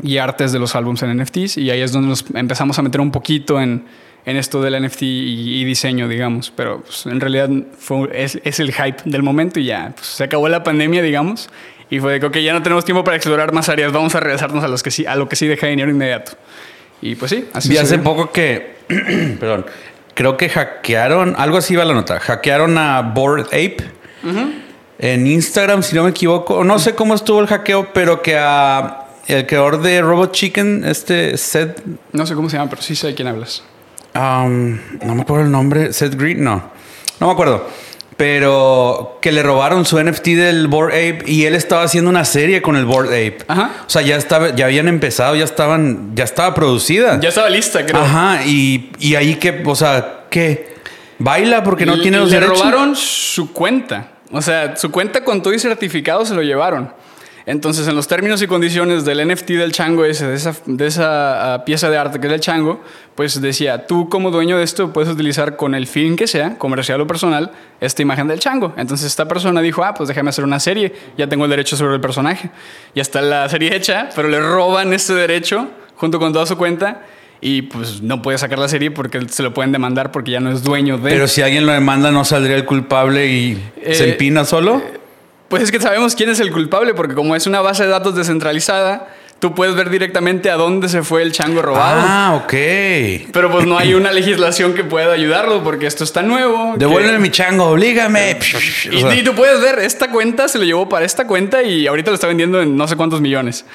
y 0.04 0.18
artes 0.18 0.52
de 0.52 0.60
los 0.60 0.76
álbumes 0.76 1.02
en 1.04 1.18
NFTs. 1.18 1.58
Y 1.58 1.70
ahí 1.72 1.82
es 1.82 1.92
donde 1.92 2.10
nos 2.10 2.26
empezamos 2.34 2.78
a 2.80 2.82
meter 2.82 3.02
un 3.02 3.12
poquito 3.12 3.60
en 3.62 3.86
en 4.28 4.36
esto 4.36 4.62
del 4.62 4.86
NFT 4.86 5.04
y, 5.04 5.64
diseño, 5.64 6.10
digamos. 6.10 6.52
Pero 6.54 6.82
pues, 6.82 7.06
en 7.06 7.22
realidad 7.22 7.50
fue, 7.80 8.10
es, 8.14 8.60
el 8.60 8.74
hype 8.74 8.98
del 9.06 9.24
momento 9.24 9.58
y 9.60 9.66
ya 9.66 9.94
pues, 9.96 10.06
se 10.06 10.26
acabó 10.26 10.50
la 10.50 10.64
pandemia, 10.64 11.02
digamos. 11.02 11.50
Y 11.90 12.02
fue 12.02 12.12
de 12.12 12.20
que, 12.20 12.26
ok, 12.26 12.38
ya 12.40 12.52
no 12.52 12.62
tenemos 12.62 12.84
tiempo 12.84 13.06
para 13.06 13.16
explorar 13.16 13.54
más 13.54 13.70
áreas, 13.70 13.94
vamos 13.94 14.14
a 14.16 14.20
regresarnos 14.20 14.66
a, 14.66 14.68
los 14.68 14.84
que 14.84 14.92
sí, 14.92 15.06
a 15.06 15.16
lo 15.16 15.30
que 15.30 15.38
sí 15.38 15.48
deja 15.48 15.68
dinero 15.68 15.90
inmediato. 15.90 16.34
Y 17.02 17.16
pues 17.16 17.32
sí, 17.32 17.48
así 17.54 17.70
Vi 17.70 17.78
hace 17.78 18.00
poco 18.00 18.30
que, 18.30 18.76
perdón, 19.40 19.66
creo 20.14 20.36
que 20.36 20.50
hackearon, 20.50 21.36
algo 21.38 21.56
así 21.56 21.78
va 21.78 21.86
la 21.86 21.94
nota, 21.94 22.20
hackearon 22.20 22.78
a 22.78 23.02
Bored 23.02 23.46
Ape. 23.46 23.78
En 25.00 25.26
Instagram, 25.26 25.84
si 25.84 25.96
no 25.96 26.04
me 26.04 26.10
equivoco, 26.10 26.66
no 26.66 26.80
sé 26.80 26.96
cómo 26.96 27.16
estuvo 27.16 27.40
el 27.40 27.48
hackeo, 27.48 27.94
pero 27.94 28.22
que 28.22 28.36
a 28.38 29.07
el 29.28 29.46
creador 29.46 29.82
de 29.82 30.02
Robot 30.02 30.32
Chicken, 30.32 30.84
este 30.86 31.38
Seth. 31.38 31.82
No 32.12 32.26
sé 32.26 32.34
cómo 32.34 32.50
se 32.50 32.58
llama, 32.58 32.70
pero 32.70 32.82
sí 32.82 32.96
sé 32.96 33.08
de 33.08 33.16
quién 33.16 33.28
hablas 33.28 33.64
no 34.18 35.16
me 35.16 35.22
acuerdo 35.22 35.46
el 35.46 35.52
nombre. 35.52 35.94
Seth 35.94 36.16
Green, 36.16 36.44
no. 36.44 36.72
No 37.20 37.28
me 37.28 37.34
acuerdo. 37.34 37.68
Pero 38.16 39.20
que 39.22 39.32
le 39.32 39.44
robaron 39.44 39.86
su 39.86 40.02
NFT 40.02 40.26
del 40.30 40.68
Board 40.68 40.90
Ape 40.90 41.24
y 41.28 41.46
él 41.46 41.54
estaba 41.54 41.84
haciendo 41.84 42.10
una 42.10 42.26
serie 42.26 42.64
con 42.64 42.76
el 42.76 42.86
Board 42.86 43.08
Ape. 43.08 43.40
Ajá. 43.48 43.72
O 43.86 43.90
sea, 43.90 44.02
ya 44.02 44.16
estaba, 44.16 44.56
ya 44.56 44.66
habían 44.66 44.88
empezado, 44.88 45.36
ya 45.36 45.44
estaban, 45.44 46.16
ya 46.16 46.24
estaba 46.24 46.56
producida. 46.56 47.20
Ya 47.20 47.30
estaba 47.30 47.50
lista, 47.50 47.86
creo. 47.86 48.02
Ajá. 48.02 48.44
Y, 48.44 48.92
y 48.98 49.14
ahí 49.16 49.36
que, 49.36 49.62
o 49.64 49.76
sea, 49.76 50.26
¿qué? 50.32 50.76
Baila 51.20 51.64
porque 51.64 51.86
no 51.86 52.00
tiene 52.00 52.18
los 52.18 52.32
derechos. 52.32 52.58
Le 52.58 52.64
robaron 52.64 52.96
su 52.96 53.54
cuenta. 53.54 54.10
O 54.32 54.42
sea, 54.42 54.76
su 54.76 54.92
cuenta 54.92 55.24
con 55.24 55.44
todo 55.44 55.54
y 55.54 55.60
certificado 55.60 56.26
se 56.26 56.34
lo 56.34 56.42
llevaron. 56.42 56.92
Entonces, 57.48 57.88
en 57.88 57.96
los 57.96 58.10
términos 58.10 58.42
y 58.42 58.48
condiciones 58.48 59.06
del 59.06 59.26
NFT 59.26 59.52
del 59.52 59.72
chango 59.72 60.04
ese, 60.04 60.28
de 60.28 60.36
esa, 60.36 60.54
de 60.66 60.86
esa 60.86 61.54
ah, 61.54 61.64
pieza 61.64 61.90
de 61.90 61.98
arte 61.98 62.20
que 62.20 62.28
es 62.28 62.34
el 62.34 62.42
chango, 62.42 62.82
pues 63.16 63.40
decía, 63.42 63.88
tú 63.88 64.10
como 64.10 64.32
dueño 64.32 64.58
de 64.58 64.66
esto 64.66 64.92
puedes 64.92 65.10
utilizar 65.10 65.56
con 65.56 65.74
el 65.74 65.88
fin 65.88 66.18
que 66.18 66.28
sea, 66.28 66.58
comercial 66.58 67.00
o 67.00 67.08
personal, 67.08 67.54
esta 67.80 68.02
imagen 68.02 68.28
del 68.28 68.42
chango. 68.42 68.74
Entonces 68.76 69.08
esta 69.08 69.30
persona 69.30 69.62
dijo, 69.62 69.82
ah, 69.86 69.94
pues 69.94 70.10
déjame 70.10 70.30
hacer 70.30 70.44
una 70.44 70.60
serie, 70.60 70.94
ya 71.18 71.28
tengo 71.28 71.46
el 71.46 71.50
derecho 71.50 71.78
sobre 71.78 71.96
el 71.96 72.02
personaje. 72.02 72.50
Ya 72.94 73.02
está 73.02 73.22
la 73.22 73.48
serie 73.48 73.74
hecha, 73.74 74.10
pero 74.14 74.28
le 74.28 74.42
roban 74.42 74.92
ese 74.92 75.14
derecho 75.14 75.70
junto 75.96 76.20
con 76.20 76.34
toda 76.34 76.46
su 76.46 76.58
cuenta 76.58 77.06
y 77.40 77.62
pues 77.62 78.02
no 78.02 78.22
puede 78.22 78.38
sacar 78.40 78.60
la 78.60 78.68
serie 78.68 78.92
porque 78.92 79.22
se 79.30 79.42
lo 79.42 79.54
pueden 79.54 79.72
demandar 79.72 80.12
porque 80.12 80.32
ya 80.32 80.42
no 80.42 80.52
es 80.52 80.64
dueño 80.64 80.98
de. 80.98 81.12
Pero 81.12 81.30
si 81.30 81.42
alguien 81.42 81.66
lo 81.66 81.72
demanda, 81.72 82.12
¿no 82.12 82.26
saldría 82.26 82.58
el 82.58 82.66
culpable 82.66 83.28
y 83.28 83.64
se 83.84 84.04
eh, 84.04 84.12
empina 84.12 84.44
solo? 84.44 84.82
Pues 85.48 85.64
es 85.64 85.72
que 85.72 85.80
sabemos 85.80 86.16
quién 86.16 86.30
es 86.30 86.40
el 86.40 86.52
culpable, 86.52 86.94
porque 86.94 87.16
como 87.16 87.36
es 87.36 87.48
una 87.48 87.62
base 87.62 87.84
de 87.84 87.90
datos 87.90 88.16
descentralizada, 88.16 89.08
tú 89.40 89.54
puedes 89.54 89.76
ver 89.76 89.90
directamente 89.90 90.50
a 90.50 90.56
dónde 90.56 90.90
se 90.90 91.04
fue 91.04 91.22
el 91.22 91.32
chango 91.32 91.62
robado. 91.62 92.02
Ah, 92.04 92.42
ok. 92.44 93.32
Pero 93.32 93.52
pues 93.52 93.66
no 93.66 93.78
hay 93.78 93.94
una 93.94 94.12
legislación 94.12 94.74
que 94.74 94.84
pueda 94.84 95.14
ayudarlo, 95.14 95.64
porque 95.64 95.88
esto 95.88 96.04
está 96.04 96.22
nuevo. 96.22 96.74
Devuélveme 96.78 97.20
mi 97.20 97.32
chango, 97.32 97.66
oblígame. 97.66 98.38
Y, 98.92 99.24
tú 99.24 99.36
puedes 99.36 99.62
ver, 99.62 99.80
esta 99.80 100.10
cuenta 100.10 100.48
se 100.48 100.58
lo 100.58 100.66
llevó 100.66 100.90
para 100.90 101.06
esta 101.06 101.28
cuenta 101.28 101.64
y 101.64 101.88
ahorita 101.88 102.12
lo 102.12 102.16
está 102.16 102.28
vendiendo 102.28 102.62
en 102.62 102.76
no 102.76 102.88
sé 102.88 102.96
cuántos 102.96 103.22
millones. 103.22 103.66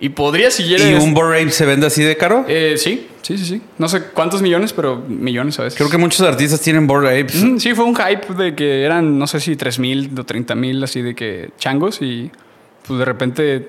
Y 0.00 0.08
podría, 0.08 0.50
si 0.50 0.64
¿Y 0.64 0.94
un 0.94 1.12
Bored 1.12 1.50
se 1.50 1.66
vende 1.66 1.86
así 1.86 2.02
de 2.02 2.16
caro? 2.16 2.46
Eh, 2.48 2.76
sí, 2.78 3.06
sí, 3.20 3.36
sí, 3.36 3.44
sí. 3.44 3.62
No 3.76 3.86
sé 3.86 4.02
cuántos 4.14 4.40
millones, 4.40 4.72
pero 4.72 4.96
millones 4.96 5.58
a 5.58 5.64
veces. 5.64 5.76
Creo 5.76 5.90
que 5.90 5.98
muchos 5.98 6.26
artistas 6.26 6.60
tienen 6.62 6.86
Bored 6.86 7.20
Apes. 7.20 7.44
sí, 7.62 7.74
fue 7.74 7.84
un 7.84 7.94
hype 7.94 8.32
de 8.34 8.54
que 8.54 8.82
eran, 8.84 9.18
no 9.18 9.26
sé 9.26 9.40
si 9.40 9.56
3 9.56 9.78
mil 9.78 10.10
o 10.18 10.24
30 10.24 10.54
mil, 10.54 10.82
así 10.82 11.02
de 11.02 11.14
que 11.14 11.50
changos. 11.58 12.00
Y 12.00 12.30
pues 12.86 12.98
de 12.98 13.04
repente 13.04 13.68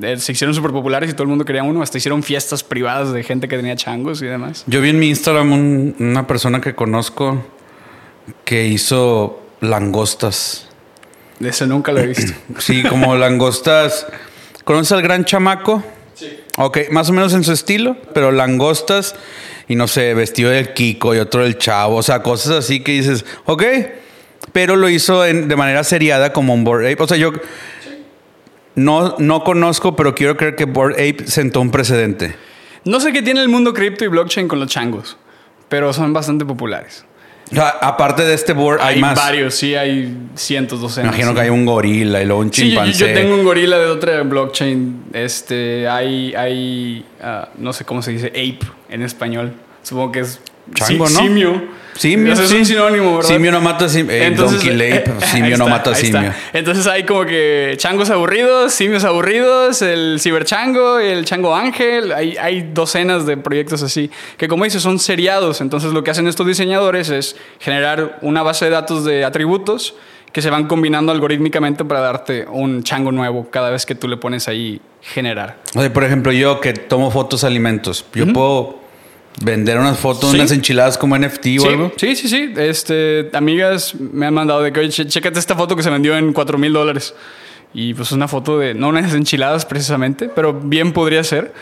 eh, 0.00 0.16
se 0.18 0.32
hicieron 0.32 0.54
súper 0.54 0.70
populares 0.70 1.10
y 1.10 1.14
todo 1.14 1.24
el 1.24 1.30
mundo 1.30 1.44
quería 1.44 1.64
uno. 1.64 1.82
Hasta 1.82 1.98
hicieron 1.98 2.22
fiestas 2.22 2.62
privadas 2.62 3.12
de 3.12 3.24
gente 3.24 3.48
que 3.48 3.56
tenía 3.56 3.74
changos 3.74 4.22
y 4.22 4.26
demás. 4.26 4.62
Yo 4.68 4.80
vi 4.80 4.90
en 4.90 5.00
mi 5.00 5.08
Instagram 5.08 5.94
una 5.98 6.28
persona 6.28 6.60
que 6.60 6.76
conozco 6.76 7.44
que 8.44 8.68
hizo 8.68 9.42
langostas. 9.60 10.68
Ese 11.40 11.66
nunca 11.66 11.90
lo 11.90 11.98
he 11.98 12.06
visto. 12.06 12.32
sí, 12.58 12.84
como 12.84 13.16
langostas. 13.16 14.06
¿Conoces 14.64 14.92
al 14.92 15.02
gran 15.02 15.24
chamaco? 15.24 15.82
Sí. 16.14 16.38
Ok, 16.58 16.90
más 16.90 17.08
o 17.10 17.12
menos 17.12 17.34
en 17.34 17.44
su 17.44 17.52
estilo, 17.52 17.96
pero 18.14 18.30
langostas 18.30 19.14
y 19.68 19.74
no 19.74 19.88
sé, 19.88 20.14
vestido 20.14 20.50
del 20.50 20.72
Kiko 20.74 21.14
y 21.14 21.18
otro 21.18 21.42
del 21.42 21.58
Chavo, 21.58 21.96
o 21.96 22.02
sea, 22.02 22.22
cosas 22.22 22.58
así 22.58 22.80
que 22.80 22.92
dices, 22.92 23.24
ok, 23.46 23.62
pero 24.52 24.76
lo 24.76 24.88
hizo 24.88 25.22
de 25.22 25.56
manera 25.56 25.82
seriada 25.84 26.32
como 26.32 26.52
un 26.52 26.64
Board 26.64 26.84
Ape. 26.86 27.02
O 27.02 27.06
sea, 27.06 27.16
yo 27.16 27.32
no, 28.74 29.16
no 29.18 29.44
conozco, 29.44 29.96
pero 29.96 30.14
quiero 30.14 30.36
creer 30.36 30.56
que 30.56 30.64
Board 30.64 30.94
Ape 30.94 31.26
sentó 31.26 31.60
un 31.60 31.70
precedente. 31.70 32.36
No 32.84 33.00
sé 33.00 33.12
qué 33.12 33.22
tiene 33.22 33.40
el 33.40 33.48
mundo 33.48 33.72
cripto 33.72 34.04
y 34.04 34.08
blockchain 34.08 34.48
con 34.48 34.60
los 34.60 34.68
changos, 34.68 35.16
pero 35.68 35.92
son 35.92 36.12
bastante 36.12 36.44
populares 36.44 37.06
aparte 37.60 38.22
de 38.22 38.34
este 38.34 38.52
board, 38.52 38.80
hay, 38.80 39.00
más. 39.00 39.16
varios, 39.16 39.54
sí, 39.54 39.74
hay 39.74 40.16
cientos, 40.34 40.80
docenas. 40.80 41.14
Imagino 41.14 41.34
que 41.34 41.40
hay 41.40 41.50
un 41.50 41.66
gorila 41.66 42.22
y 42.22 42.26
luego 42.26 42.40
un 42.40 42.50
chimpancé. 42.50 42.92
Sí, 42.92 42.98
yo, 43.00 43.14
tengo 43.14 43.34
un 43.34 43.44
gorila 43.44 43.78
de 43.78 43.86
otra 43.86 44.22
blockchain. 44.22 45.04
Este, 45.12 45.88
hay, 45.88 46.34
hay, 46.34 47.04
ah, 47.22 47.48
no 47.58 47.72
sé 47.72 47.84
cómo 47.84 48.02
se 48.02 48.12
dice, 48.12 48.28
ape 48.28 48.60
en 48.88 49.02
español. 49.02 49.52
Supongo 49.82 50.12
que 50.12 50.20
es 50.20 50.40
Chango, 50.74 51.08
¿no? 51.08 51.20
Simio. 51.20 51.82
Simio. 51.94 52.32
es 52.32 52.52
un 52.52 52.64
sinónimo, 52.64 53.16
¿verdad? 53.16 53.28
Simio 53.28 53.52
no 53.52 53.60
mata 53.60 53.88
simio. 53.88 54.12
Eh, 54.12 54.26
Entonces, 54.26 54.64
Donkey 54.64 55.02
simio 55.26 55.56
no 55.58 55.68
mata 55.68 55.94
simio. 55.94 56.32
Entonces 56.52 56.86
hay 56.86 57.04
como 57.04 57.26
que 57.26 57.74
changos 57.76 58.08
aburridos, 58.10 58.72
simios 58.72 59.04
aburridos, 59.04 59.82
el 59.82 60.18
ciberchango, 60.18 60.98
el 60.98 61.24
chango 61.24 61.54
ángel. 61.54 62.12
Hay, 62.12 62.36
hay 62.38 62.70
docenas 62.72 63.26
de 63.26 63.36
proyectos 63.36 63.82
así. 63.82 64.10
Que 64.36 64.48
como 64.48 64.64
dices, 64.64 64.82
son 64.82 64.98
seriados. 64.98 65.60
Entonces 65.60 65.92
lo 65.92 66.02
que 66.02 66.10
hacen 66.10 66.26
estos 66.26 66.46
diseñadores 66.46 67.10
es 67.10 67.36
generar 67.60 68.18
una 68.22 68.42
base 68.42 68.64
de 68.66 68.70
datos 68.70 69.04
de 69.04 69.24
atributos 69.24 69.94
que 70.32 70.40
se 70.40 70.48
van 70.48 70.66
combinando 70.66 71.12
algorítmicamente 71.12 71.84
para 71.84 72.00
darte 72.00 72.46
un 72.50 72.82
chango 72.82 73.12
nuevo 73.12 73.48
cada 73.50 73.68
vez 73.68 73.84
que 73.84 73.94
tú 73.94 74.08
le 74.08 74.16
pones 74.16 74.48
ahí 74.48 74.80
generar. 75.02 75.58
O 75.74 75.86
por 75.90 76.04
ejemplo, 76.04 76.32
yo 76.32 76.60
que 76.60 76.72
tomo 76.72 77.10
fotos 77.10 77.44
alimentos, 77.44 78.06
yo 78.14 78.32
puedo 78.32 78.81
Vender 79.40 79.78
unas 79.78 79.98
fotos, 79.98 80.34
unas 80.34 80.52
enchiladas 80.52 80.98
como 80.98 81.16
NFT 81.16 81.46
o 81.60 81.68
algo. 81.68 81.92
Sí, 81.96 82.16
sí, 82.16 82.28
sí. 82.28 82.52
Este, 82.56 83.30
amigas 83.32 83.94
me 83.94 84.26
han 84.26 84.34
mandado 84.34 84.62
de 84.62 84.72
que, 84.72 84.80
oye, 84.80 84.90
chécate 84.90 85.38
esta 85.38 85.54
foto 85.54 85.74
que 85.74 85.82
se 85.82 85.90
vendió 85.90 86.16
en 86.16 86.32
4 86.32 86.58
mil 86.58 86.72
dólares. 86.72 87.14
Y 87.74 87.94
pues 87.94 88.12
una 88.12 88.28
foto 88.28 88.58
de, 88.58 88.74
no 88.74 88.88
unas 88.88 89.14
enchiladas 89.14 89.64
precisamente, 89.64 90.28
pero 90.28 90.52
bien 90.52 90.92
podría 90.92 91.24
ser. 91.24 91.52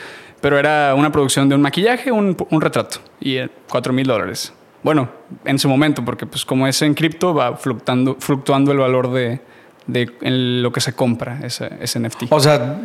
Pero 0.40 0.58
era 0.58 0.94
una 0.94 1.12
producción 1.12 1.48
de 1.48 1.54
un 1.54 1.60
maquillaje, 1.60 2.10
un, 2.10 2.36
un 2.50 2.60
retrato. 2.60 2.98
Y 3.20 3.38
4 3.68 3.92
mil 3.92 4.06
dólares. 4.06 4.52
Bueno, 4.82 5.10
en 5.44 5.58
su 5.58 5.68
momento, 5.68 6.04
porque 6.04 6.26
pues 6.26 6.44
como 6.44 6.66
es 6.66 6.80
en 6.82 6.94
cripto, 6.94 7.34
va 7.34 7.56
fluctuando, 7.56 8.16
fluctuando 8.18 8.72
el 8.72 8.78
valor 8.78 9.12
de, 9.12 9.40
de 9.86 10.10
lo 10.20 10.72
que 10.72 10.80
se 10.80 10.94
compra 10.94 11.40
ese, 11.42 11.70
ese, 11.80 12.00
NFT. 12.00 12.24
O 12.30 12.40
sea, 12.40 12.80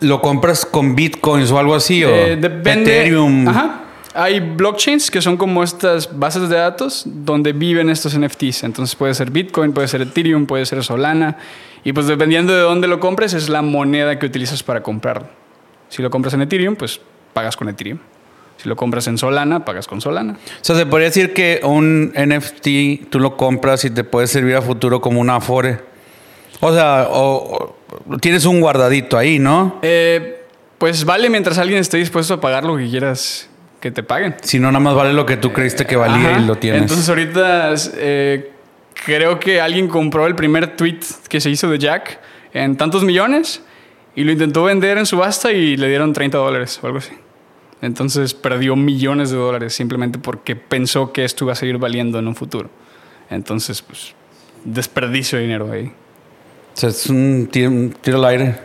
¿lo 0.00 0.20
compras 0.20 0.66
con 0.66 0.96
bitcoins 0.96 1.50
o 1.52 1.58
algo 1.58 1.76
así? 1.76 2.04
¿O 2.04 2.10
eh, 2.10 2.32
Ethereum? 2.32 3.46
Ajá. 3.48 3.84
Hay 4.14 4.40
blockchains 4.40 5.10
que 5.10 5.20
son 5.20 5.36
como 5.36 5.62
estas 5.62 6.18
bases 6.18 6.48
de 6.48 6.56
datos 6.56 7.02
donde 7.06 7.52
viven 7.52 7.90
estos 7.90 8.18
NFTs. 8.18 8.64
Entonces 8.64 8.96
puede 8.96 9.14
ser 9.14 9.30
Bitcoin, 9.30 9.72
puede 9.72 9.88
ser 9.88 10.02
Ethereum, 10.02 10.46
puede 10.46 10.66
ser 10.66 10.82
Solana. 10.82 11.36
Y 11.84 11.92
pues 11.92 12.06
dependiendo 12.06 12.54
de 12.54 12.60
dónde 12.60 12.88
lo 12.88 13.00
compres, 13.00 13.34
es 13.34 13.48
la 13.48 13.62
moneda 13.62 14.18
que 14.18 14.26
utilizas 14.26 14.62
para 14.62 14.82
comprarlo. 14.82 15.28
Si 15.88 16.02
lo 16.02 16.10
compras 16.10 16.34
en 16.34 16.42
Ethereum, 16.42 16.76
pues 16.76 17.00
pagas 17.32 17.56
con 17.56 17.68
Ethereum. 17.68 17.98
Si 18.56 18.68
lo 18.68 18.76
compras 18.76 19.06
en 19.06 19.18
Solana, 19.18 19.64
pagas 19.64 19.86
con 19.86 20.00
Solana. 20.00 20.32
O 20.32 20.64
sea, 20.64 20.74
se 20.74 20.84
podría 20.84 21.08
decir 21.08 21.32
que 21.32 21.60
un 21.62 22.12
NFT 22.12 23.08
tú 23.08 23.20
lo 23.20 23.36
compras 23.36 23.84
y 23.84 23.90
te 23.90 24.02
puede 24.04 24.26
servir 24.26 24.56
a 24.56 24.62
futuro 24.62 25.00
como 25.00 25.20
una 25.20 25.36
Afore. 25.36 25.78
O 26.60 26.72
sea, 26.72 27.06
o, 27.10 27.76
tienes 28.20 28.44
un 28.46 28.60
guardadito 28.60 29.16
ahí, 29.16 29.38
¿no? 29.38 29.78
Eh, 29.82 30.42
pues 30.78 31.04
vale 31.04 31.30
mientras 31.30 31.58
alguien 31.58 31.78
esté 31.78 31.98
dispuesto 31.98 32.34
a 32.34 32.40
pagar 32.40 32.64
lo 32.64 32.76
que 32.76 32.88
quieras 32.88 33.48
que 33.80 33.90
te 33.90 34.02
paguen. 34.02 34.36
Si 34.42 34.58
no, 34.58 34.68
nada 34.72 34.80
más 34.80 34.94
vale 34.94 35.12
lo 35.12 35.24
que 35.26 35.36
tú 35.36 35.52
creíste 35.52 35.86
que 35.86 35.96
valía 35.96 36.38
y 36.38 36.44
lo 36.44 36.56
tienes. 36.56 36.82
Entonces 36.82 37.08
ahorita 37.08 37.74
eh, 37.96 38.50
creo 39.06 39.38
que 39.38 39.60
alguien 39.60 39.88
compró 39.88 40.26
el 40.26 40.34
primer 40.34 40.76
tweet 40.76 41.00
que 41.28 41.40
se 41.40 41.50
hizo 41.50 41.70
de 41.70 41.78
Jack 41.78 42.18
en 42.52 42.76
tantos 42.76 43.04
millones 43.04 43.62
y 44.14 44.24
lo 44.24 44.32
intentó 44.32 44.64
vender 44.64 44.98
en 44.98 45.06
subasta 45.06 45.52
y 45.52 45.76
le 45.76 45.88
dieron 45.88 46.12
30 46.12 46.38
dólares 46.38 46.80
o 46.82 46.86
algo 46.86 46.98
así. 46.98 47.12
Entonces 47.80 48.34
perdió 48.34 48.74
millones 48.74 49.30
de 49.30 49.36
dólares 49.36 49.74
simplemente 49.74 50.18
porque 50.18 50.56
pensó 50.56 51.12
que 51.12 51.24
esto 51.24 51.44
iba 51.44 51.52
a 51.52 51.56
seguir 51.56 51.78
valiendo 51.78 52.18
en 52.18 52.26
un 52.26 52.34
futuro. 52.34 52.70
Entonces, 53.30 53.82
pues, 53.82 54.14
desperdicio 54.64 55.38
de 55.38 55.44
dinero 55.44 55.70
ahí. 55.70 55.92
O 56.74 56.80
sea, 56.80 56.88
es 56.88 57.06
un 57.08 57.48
tiro, 57.50 58.18
al 58.18 58.24
aire. 58.24 58.56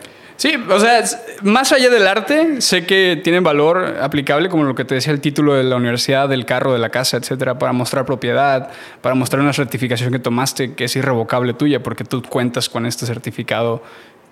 Sí, 0.43 0.55
o 0.69 0.77
sea, 0.77 1.01
más 1.43 1.71
allá 1.71 1.89
del 1.89 2.05
arte, 2.05 2.59
sé 2.59 2.85
que 2.85 3.17
tiene 3.23 3.39
valor 3.39 3.95
aplicable, 4.01 4.49
como 4.49 4.65
lo 4.65 4.75
que 4.75 4.83
te 4.83 4.93
decía 4.93 5.13
el 5.13 5.21
título 5.21 5.53
de 5.53 5.63
la 5.63 5.77
universidad, 5.77 6.27
del 6.27 6.45
carro, 6.45 6.73
de 6.73 6.79
la 6.79 6.89
casa, 6.89 7.15
etcétera, 7.15 7.57
para 7.57 7.71
mostrar 7.71 8.05
propiedad, 8.05 8.69
para 8.99 9.15
mostrar 9.15 9.41
una 9.41 9.53
certificación 9.53 10.11
que 10.11 10.19
tomaste 10.19 10.73
que 10.73 10.83
es 10.83 10.95
irrevocable 10.97 11.53
tuya, 11.53 11.81
porque 11.81 12.03
tú 12.03 12.21
cuentas 12.21 12.67
con 12.67 12.85
este 12.85 13.05
certificado 13.05 13.81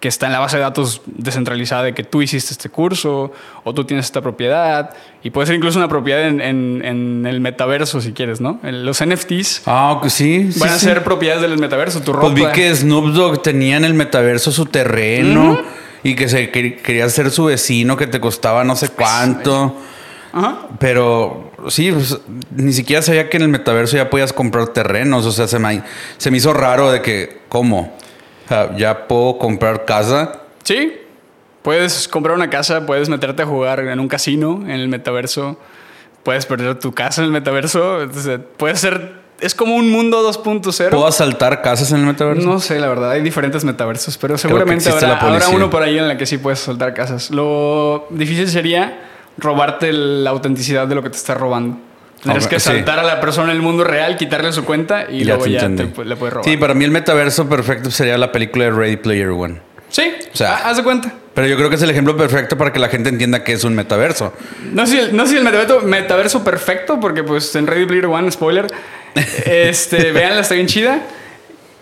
que 0.01 0.09
está 0.09 0.25
en 0.25 0.33
la 0.33 0.39
base 0.39 0.57
de 0.57 0.63
datos 0.63 1.01
descentralizada 1.05 1.83
de 1.83 1.93
que 1.93 2.03
tú 2.03 2.21
hiciste 2.21 2.51
este 2.51 2.67
curso 2.67 3.31
o 3.63 3.73
tú 3.73 3.85
tienes 3.85 4.07
esta 4.07 4.19
propiedad 4.19 4.89
y 5.23 5.29
puede 5.29 5.47
ser 5.47 5.55
incluso 5.55 5.79
una 5.79 5.87
propiedad 5.87 6.27
en, 6.27 6.41
en, 6.41 7.25
el 7.25 7.39
metaverso 7.39 8.01
si 8.01 8.11
quieres, 8.11 8.41
¿no? 8.41 8.59
Los 8.63 9.01
NFTs 9.01 9.61
ah, 9.65 10.01
sí, 10.09 10.49
van 10.57 10.71
a 10.71 10.77
ser 10.77 11.05
propiedades 11.05 11.41
del 11.41 11.57
metaverso, 11.57 12.01
tu 12.01 12.11
ropa. 12.11 12.33
Pues 12.33 12.33
vi 12.33 12.51
que 12.51 12.75
Snoop 12.75 13.13
Dogg 13.13 13.41
tenía 13.41 13.77
en 13.77 13.85
el 13.85 13.93
metaverso 13.93 14.51
su 14.51 14.65
terreno 14.65 15.57
y 16.03 16.15
que 16.15 16.27
se 16.29 16.49
quería 16.49 17.09
ser 17.09 17.31
su 17.31 17.45
vecino 17.45 17.97
que 17.97 18.07
te 18.07 18.19
costaba 18.19 18.63
no 18.63 18.75
sé 18.75 18.89
cuánto. 18.89 19.77
Ajá. 20.33 20.67
Pero 20.79 21.51
sí, 21.67 21.91
pues, 21.91 22.19
ni 22.51 22.73
siquiera 22.73 23.01
sabía 23.01 23.29
que 23.29 23.37
en 23.37 23.43
el 23.43 23.49
metaverso 23.49 23.97
ya 23.97 24.09
podías 24.09 24.33
comprar 24.33 24.69
terrenos. 24.69 25.25
O 25.25 25.31
sea, 25.31 25.47
se 25.47 25.59
me, 25.59 25.83
se 26.17 26.31
me 26.31 26.37
hizo 26.37 26.53
raro 26.53 26.91
de 26.91 27.01
que, 27.01 27.41
¿cómo? 27.49 27.93
ya 28.75 29.07
puedo 29.07 29.37
comprar 29.37 29.85
casa. 29.85 30.41
Sí, 30.63 30.93
puedes 31.61 32.07
comprar 32.07 32.35
una 32.35 32.49
casa, 32.49 32.85
puedes 32.85 33.09
meterte 33.09 33.43
a 33.43 33.45
jugar 33.45 33.79
en 33.79 33.99
un 33.99 34.07
casino 34.07 34.61
en 34.63 34.71
el 34.71 34.89
metaverso, 34.89 35.57
puedes 36.23 36.45
perder 36.45 36.79
tu 36.79 36.93
casa 36.93 37.21
en 37.21 37.27
el 37.27 37.31
metaverso, 37.31 37.99
puede 38.57 38.75
ser 38.75 39.20
es 39.41 39.55
como 39.55 39.75
un 39.75 39.89
mundo 39.89 40.27
2.0. 40.31 40.89
¿Puedo 40.89 41.07
asaltar 41.07 41.61
casas 41.61 41.91
en 41.91 41.99
el 41.99 42.05
metaverso? 42.05 42.47
No 42.47 42.59
sé, 42.59 42.79
la 42.79 42.87
verdad. 42.87 43.11
Hay 43.11 43.21
diferentes 43.21 43.63
metaversos, 43.63 44.17
pero 44.17 44.37
seguramente 44.37 44.89
habrá, 44.89 45.49
uno 45.49 45.69
por 45.69 45.81
ahí 45.83 45.97
en 45.97 46.07
la 46.07 46.17
que 46.17 46.25
sí 46.25 46.37
puedes 46.37 46.61
asaltar 46.61 46.93
casas. 46.93 47.31
Lo 47.31 48.07
difícil 48.11 48.47
sería 48.47 48.99
robarte 49.37 49.91
la 49.91 50.29
autenticidad 50.29 50.87
de 50.87 50.95
lo 50.95 51.03
que 51.03 51.09
te 51.09 51.17
está 51.17 51.33
robando. 51.33 51.77
Tienes 52.21 52.47
que 52.47 52.59
saltar 52.59 52.99
a 52.99 53.03
la 53.03 53.19
persona 53.19 53.51
en 53.51 53.57
el 53.57 53.63
mundo 53.63 53.83
real, 53.83 54.15
quitarle 54.15 54.53
su 54.53 54.63
cuenta 54.63 55.05
y 55.09 55.23
luego 55.23 55.47
ya 55.47 55.67
le 55.67 55.87
puedes 55.87 56.33
robar. 56.33 56.45
Sí, 56.45 56.55
para 56.57 56.75
mí 56.75 56.85
el 56.85 56.91
metaverso 56.91 57.49
perfecto 57.49 57.89
sería 57.89 58.17
la 58.17 58.31
película 58.31 58.65
de 58.65 58.71
Ready 58.71 58.97
Player 58.97 59.29
One. 59.29 59.70
Sí, 59.91 60.03
o 60.33 60.37
sea, 60.37 60.69
haz 60.69 60.77
de 60.77 60.83
cuenta. 60.83 61.13
Pero 61.33 61.47
yo 61.47 61.55
creo 61.55 61.69
que 61.69 61.75
es 61.75 61.81
el 61.81 61.89
ejemplo 61.89 62.17
perfecto 62.17 62.57
para 62.57 62.73
que 62.73 62.79
la 62.79 62.89
gente 62.89 63.09
entienda 63.09 63.43
que 63.43 63.53
es 63.53 63.63
un 63.63 63.75
metaverso. 63.75 64.33
No 64.71 64.85
sé 64.85 64.93
si 64.93 64.99
el, 64.99 65.15
no 65.15 65.23
el 65.23 65.43
metaverso, 65.43 65.81
metaverso 65.81 66.43
perfecto, 66.43 66.99
porque 66.99 67.23
pues 67.23 67.55
en 67.55 67.67
Ready 67.67 67.85
Player 67.85 68.05
One, 68.07 68.31
spoiler, 68.31 68.67
este, 69.45 70.11
veanla, 70.11 70.41
está 70.41 70.55
bien 70.55 70.67
chida. 70.67 71.01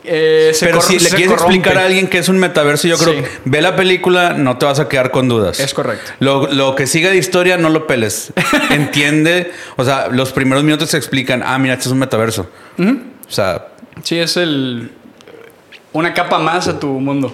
Eh, 0.03 0.55
Pero 0.59 0.81
si 0.81 0.97
le 0.97 1.09
quieres 1.09 1.33
explicar 1.33 1.77
a 1.77 1.85
alguien 1.85 2.07
que 2.07 2.19
es 2.19 2.29
un 2.29 2.37
metaverso, 2.37 2.87
yo 2.87 2.97
creo 2.97 3.15
que 3.15 3.27
ve 3.45 3.61
la 3.61 3.75
película, 3.75 4.33
no 4.33 4.57
te 4.57 4.65
vas 4.65 4.79
a 4.79 4.87
quedar 4.87 5.11
con 5.11 5.27
dudas. 5.27 5.59
Es 5.59 5.73
correcto. 5.73 6.11
Lo, 6.19 6.75
que 6.75 6.87
siga 6.87 7.09
de 7.09 7.17
historia, 7.17 7.57
no 7.57 7.69
lo 7.69 7.85
peles. 7.85 8.33
Entiende. 8.71 9.51
O 9.75 9.83
sea, 9.83 10.07
los 10.07 10.31
primeros 10.31 10.63
minutos 10.63 10.91
se 10.91 10.97
explican, 10.97 11.43
ah, 11.45 11.59
mira, 11.59 11.73
este 11.73 11.87
es 11.87 11.91
un 11.91 11.99
metaverso. 11.99 12.49
O 12.79 13.31
sea. 13.31 13.67
Sí, 14.03 14.17
es 14.17 14.37
el. 14.37 14.91
Una 15.91 16.13
capa 16.13 16.39
más 16.39 16.67
a 16.67 16.79
tu 16.79 16.87
mundo 16.87 17.33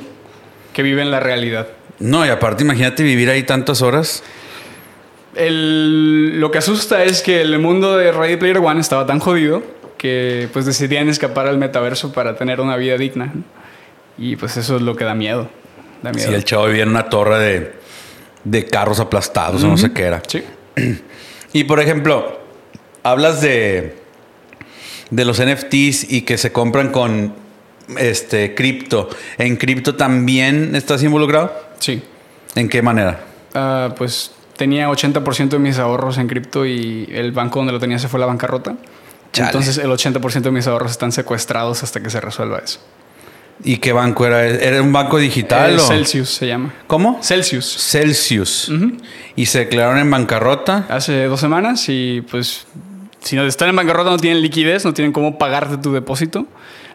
que 0.75 0.83
vive 0.83 1.01
en 1.01 1.09
la 1.09 1.21
realidad. 1.21 1.67
No, 1.99 2.25
y 2.25 2.29
aparte, 2.29 2.65
imagínate 2.65 3.01
vivir 3.01 3.29
ahí 3.29 3.43
tantas 3.43 3.81
horas. 3.81 4.23
lo 5.33 6.51
que 6.51 6.57
asusta 6.57 7.05
es 7.05 7.21
que 7.21 7.41
el 7.41 7.57
mundo 7.59 7.97
de 7.97 8.11
Ready 8.11 8.35
Player 8.35 8.57
One 8.57 8.81
estaba 8.81 9.05
tan 9.05 9.19
jodido 9.19 9.63
que 9.97 10.49
pues 10.51 10.65
decidían 10.65 11.07
escapar 11.07 11.47
al 11.47 11.57
metaverso 11.57 12.11
para 12.11 12.35
tener 12.35 12.59
una 12.59 12.75
vida 12.75 12.97
digna. 12.97 13.31
Y 14.17 14.35
pues 14.35 14.57
eso 14.57 14.75
es 14.75 14.81
lo 14.81 14.97
que 14.97 15.05
da 15.05 15.15
miedo. 15.15 15.49
Da 16.03 16.11
miedo. 16.11 16.35
el 16.35 16.43
chavo 16.43 16.65
vivía 16.65 16.83
en 16.83 16.89
una 16.89 17.07
torre 17.07 17.71
de, 18.43 18.65
carros 18.65 18.99
aplastados 18.99 19.63
o 19.63 19.67
no 19.67 19.77
sé 19.77 19.93
qué 19.93 20.03
era. 20.03 20.21
Sí. 20.27 20.43
Y 21.53 21.63
por 21.63 21.79
ejemplo, 21.79 22.38
hablas 23.01 23.39
de, 23.39 23.95
de 25.09 25.23
los 25.23 25.41
NFTs 25.41 26.11
y 26.11 26.23
que 26.23 26.38
se 26.38 26.51
compran 26.51 26.91
con 26.91 27.44
este 27.97 28.55
cripto. 28.55 29.09
¿En 29.37 29.55
cripto 29.57 29.95
también 29.95 30.75
estás 30.75 31.03
involucrado? 31.03 31.53
Sí. 31.79 32.01
¿En 32.55 32.69
qué 32.69 32.81
manera? 32.81 33.19
Ah, 33.53 33.93
pues 33.97 34.31
tenía 34.57 34.89
80% 34.89 35.49
de 35.49 35.59
mis 35.59 35.77
ahorros 35.77 36.17
en 36.17 36.27
cripto 36.27 36.65
y 36.65 37.07
el 37.11 37.31
banco 37.31 37.59
donde 37.59 37.73
lo 37.73 37.79
tenía 37.79 37.99
se 37.99 38.07
fue 38.07 38.19
a 38.19 38.21
la 38.21 38.27
bancarrota. 38.27 38.75
Entonces 39.33 39.77
el 39.77 39.89
80% 39.89 40.41
de 40.41 40.51
mis 40.51 40.65
ahorros 40.67 40.91
están 40.91 41.11
secuestrados 41.11 41.83
hasta 41.83 42.01
que 42.01 42.09
se 42.09 42.21
resuelva 42.21 42.59
eso. 42.59 42.79
¿Y 43.63 43.77
qué 43.77 43.93
banco 43.93 44.25
era? 44.25 44.45
¿Era 44.45 44.81
un 44.81 44.91
banco 44.91 45.17
digital? 45.17 45.73
Eh, 45.73 45.77
o? 45.77 45.79
Celsius 45.79 46.29
se 46.29 46.47
llama. 46.47 46.73
¿Cómo? 46.87 47.19
Celsius. 47.21 47.65
Celsius. 47.65 48.71
¿Y 49.35 49.45
se 49.45 49.59
declararon 49.59 49.97
en 49.99 50.09
bancarrota? 50.09 50.85
Hace 50.89 51.25
dos 51.25 51.39
semanas 51.39 51.85
y 51.87 52.21
pues 52.29 52.67
si 53.21 53.35
no 53.35 53.43
están 53.43 53.69
en 53.69 53.75
bancarrota 53.75 54.09
no 54.09 54.17
tienen 54.17 54.41
liquidez, 54.41 54.85
no 54.85 54.93
tienen 54.93 55.11
cómo 55.11 55.37
pagarte 55.37 55.77
tu 55.77 55.93
depósito. 55.93 56.45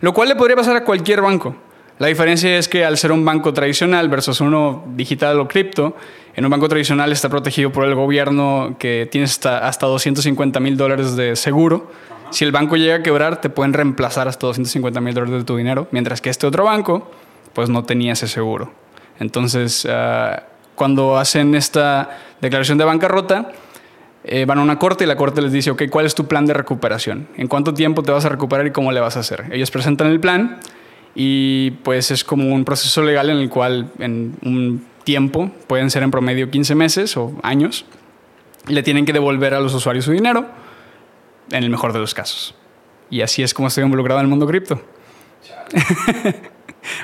Lo 0.00 0.12
cual 0.12 0.28
le 0.28 0.36
podría 0.36 0.56
pasar 0.56 0.76
a 0.76 0.84
cualquier 0.84 1.20
banco. 1.20 1.56
La 1.98 2.06
diferencia 2.06 2.56
es 2.56 2.68
que 2.68 2.84
al 2.84 2.96
ser 2.96 3.12
un 3.12 3.24
banco 3.24 3.52
tradicional 3.52 4.08
versus 4.08 4.40
uno 4.40 4.84
digital 4.94 5.38
o 5.38 5.46
cripto, 5.46 5.96
en 6.34 6.44
un 6.44 6.50
banco 6.50 6.68
tradicional 6.68 7.12
está 7.12 7.28
protegido 7.28 7.70
por 7.70 7.84
el 7.84 7.94
gobierno 7.94 8.76
que 8.78 9.06
tiene 9.10 9.26
hasta, 9.26 9.66
hasta 9.66 9.86
250 9.86 10.60
mil 10.60 10.76
dólares 10.76 11.16
de 11.16 11.36
seguro 11.36 11.90
si 12.30 12.44
el 12.44 12.52
banco 12.52 12.76
llega 12.76 12.96
a 12.96 13.02
quebrar, 13.02 13.40
te 13.40 13.50
pueden 13.50 13.72
reemplazar 13.72 14.28
hasta 14.28 14.46
250 14.46 15.00
mil 15.00 15.14
dólares 15.14 15.40
de 15.40 15.44
tu 15.44 15.56
dinero, 15.56 15.88
mientras 15.90 16.20
que 16.20 16.30
este 16.30 16.46
otro 16.46 16.64
banco, 16.64 17.10
pues 17.52 17.68
no 17.68 17.84
tenía 17.84 18.12
ese 18.12 18.28
seguro. 18.28 18.72
Entonces, 19.18 19.86
ah, 19.90 20.44
cuando 20.76 21.18
hacen 21.18 21.56
esta 21.56 22.18
declaración 22.40 22.78
de 22.78 22.84
bancarrota, 22.84 23.50
eh, 24.24 24.44
van 24.44 24.58
a 24.58 24.62
una 24.62 24.78
corte 24.78 25.04
y 25.04 25.06
la 25.06 25.16
corte 25.16 25.40
les 25.40 25.52
dice, 25.52 25.70
ok, 25.70 25.84
¿cuál 25.90 26.06
es 26.06 26.14
tu 26.14 26.26
plan 26.26 26.46
de 26.46 26.54
recuperación? 26.54 27.28
¿En 27.36 27.48
cuánto 27.48 27.74
tiempo 27.74 28.02
te 28.02 28.12
vas 28.12 28.24
a 28.24 28.28
recuperar 28.28 28.66
y 28.66 28.70
cómo 28.70 28.92
le 28.92 29.00
vas 29.00 29.16
a 29.16 29.20
hacer? 29.20 29.46
Ellos 29.52 29.70
presentan 29.70 30.08
el 30.08 30.20
plan 30.20 30.58
y 31.14 31.72
pues 31.82 32.10
es 32.10 32.24
como 32.24 32.54
un 32.54 32.64
proceso 32.64 33.02
legal 33.02 33.30
en 33.30 33.38
el 33.38 33.48
cual 33.48 33.90
en 33.98 34.36
un 34.44 34.84
tiempo, 35.04 35.50
pueden 35.66 35.90
ser 35.90 36.02
en 36.02 36.10
promedio 36.10 36.50
15 36.50 36.74
meses 36.74 37.16
o 37.16 37.32
años, 37.42 37.84
le 38.66 38.82
tienen 38.82 39.06
que 39.06 39.12
devolver 39.12 39.54
a 39.54 39.60
los 39.60 39.74
usuarios 39.74 40.04
su 40.04 40.12
dinero 40.12 40.46
en 41.50 41.64
el 41.64 41.70
mejor 41.70 41.92
de 41.92 41.98
los 41.98 42.14
casos. 42.14 42.54
Y 43.08 43.22
así 43.22 43.42
es 43.42 43.54
como 43.54 43.68
estoy 43.68 43.84
involucrado 43.84 44.20
en 44.20 44.26
el 44.26 44.30
mundo 44.30 44.46
cripto. 44.46 44.80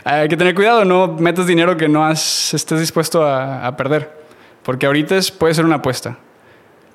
Hay 0.05 0.29
que 0.29 0.37
tener 0.37 0.55
cuidado, 0.55 0.85
no 0.85 1.09
metas 1.09 1.47
dinero 1.47 1.77
que 1.77 1.89
no 1.89 2.05
has, 2.05 2.55
estés 2.55 2.81
dispuesto 2.81 3.27
a, 3.27 3.77
perder. 3.77 4.25
Porque 4.63 4.87
ahorita 4.87 5.17
es, 5.17 5.31
puede 5.31 5.55
ser 5.55 5.65
una 5.65 5.77
apuesta. 5.77 6.19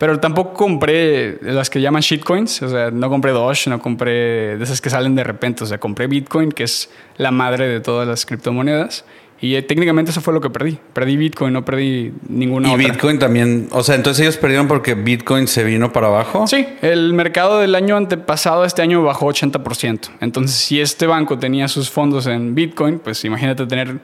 Pero 0.01 0.19
tampoco 0.19 0.53
compré 0.53 1.37
las 1.43 1.69
que 1.69 1.79
llaman 1.79 2.01
shitcoins, 2.01 2.63
o 2.63 2.69
sea, 2.69 2.89
no 2.89 3.07
compré 3.07 3.33
Doge, 3.33 3.69
no 3.69 3.79
compré 3.79 4.57
de 4.57 4.63
esas 4.63 4.81
que 4.81 4.89
salen 4.89 5.13
de 5.13 5.23
repente, 5.23 5.63
o 5.63 5.67
sea, 5.67 5.77
compré 5.77 6.07
Bitcoin, 6.07 6.51
que 6.51 6.63
es 6.63 6.89
la 7.17 7.29
madre 7.29 7.67
de 7.67 7.81
todas 7.81 8.07
las 8.07 8.25
criptomonedas. 8.25 9.05
Y 9.41 9.53
eh, 9.53 9.61
técnicamente 9.61 10.09
eso 10.09 10.19
fue 10.19 10.33
lo 10.33 10.41
que 10.41 10.49
perdí. 10.49 10.79
Perdí 10.93 11.17
Bitcoin, 11.17 11.53
no 11.53 11.63
perdí 11.63 12.13
ninguna 12.27 12.73
y 12.73 12.77
Bitcoin 12.77 13.19
también, 13.19 13.67
o 13.69 13.83
sea, 13.83 13.93
entonces 13.93 14.23
ellos 14.23 14.37
perdieron 14.37 14.67
porque 14.67 14.95
Bitcoin 14.95 15.47
se 15.47 15.63
vino 15.63 15.93
para 15.93 16.07
abajo. 16.07 16.47
Sí, 16.47 16.65
el 16.81 17.13
mercado 17.13 17.59
del 17.59 17.75
año 17.75 17.95
antepasado, 17.95 18.65
este 18.65 18.81
año 18.81 19.03
bajó 19.03 19.27
80%. 19.27 20.09
Entonces, 20.19 20.57
si 20.57 20.81
este 20.81 21.05
banco 21.05 21.37
tenía 21.37 21.67
sus 21.67 21.91
fondos 21.91 22.25
en 22.25 22.55
Bitcoin, 22.55 22.97
pues 22.97 23.23
imagínate 23.23 23.67
tener 23.67 23.99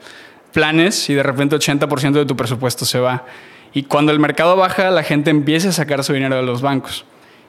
planes 0.52 1.10
y 1.10 1.14
de 1.14 1.24
repente 1.24 1.56
80% 1.56 2.12
de 2.12 2.24
tu 2.24 2.36
presupuesto 2.36 2.84
se 2.84 3.00
va. 3.00 3.24
Y 3.78 3.84
cuando 3.84 4.10
el 4.10 4.18
mercado 4.18 4.56
baja, 4.56 4.90
la 4.90 5.04
gente 5.04 5.30
empieza 5.30 5.68
a 5.68 5.72
sacar 5.72 6.02
su 6.02 6.12
dinero 6.12 6.34
de 6.34 6.42
los 6.42 6.62
bancos. 6.62 7.04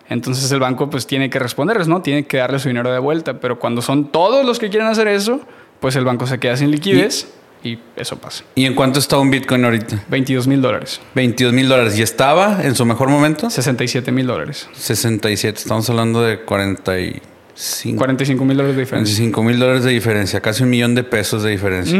Entonces 0.09 0.51
el 0.51 0.59
banco 0.59 0.87
pues 0.87 1.07
tiene 1.07 1.27
que 1.31 1.39
responderles, 1.39 1.87
¿no? 1.87 2.03
Tiene 2.03 2.27
que 2.27 2.37
darle 2.37 2.59
su 2.59 2.67
dinero 2.67 2.91
de 2.91 2.99
vuelta. 2.99 3.39
Pero 3.39 3.57
cuando 3.57 3.81
son 3.81 4.11
todos 4.11 4.45
los 4.45 4.59
que 4.59 4.69
quieren 4.69 4.87
hacer 4.87 5.07
eso, 5.07 5.41
pues 5.79 5.95
el 5.95 6.05
banco 6.05 6.27
se 6.27 6.37
queda 6.37 6.55
sin 6.55 6.69
liquidez 6.69 7.33
y, 7.63 7.79
eso 7.95 8.17
pasa. 8.17 8.43
¿Y 8.53 8.65
en 8.65 8.75
cuánto 8.75 8.99
está 8.99 9.17
un 9.17 9.31
Bitcoin 9.31 9.65
ahorita? 9.65 10.03
22 10.07 10.45
mil 10.45 10.61
dólares. 10.61 11.01
22 11.15 11.51
mil 11.51 11.67
dólares. 11.67 11.97
¿Y 11.97 12.03
estaba 12.03 12.59
en 12.61 12.75
su 12.75 12.85
mejor 12.85 13.09
momento? 13.09 13.49
67 13.49 14.11
mil 14.11 14.27
dólares. 14.27 14.69
67. 14.73 15.57
Estamos 15.57 15.89
hablando 15.89 16.21
de 16.21 16.41
45. 16.41 17.97
45 17.97 18.45
mil 18.45 18.55
dólares 18.55 18.75
de 18.75 18.81
diferencia. 18.83 19.15
45 19.15 19.43
mil 19.43 19.57
dólares 19.57 19.83
de 19.83 19.89
diferencia. 19.89 20.41
Casi 20.41 20.61
un 20.61 20.69
millón 20.69 20.93
de 20.93 21.03
pesos 21.03 21.41
de 21.41 21.49
diferencia. 21.49 21.99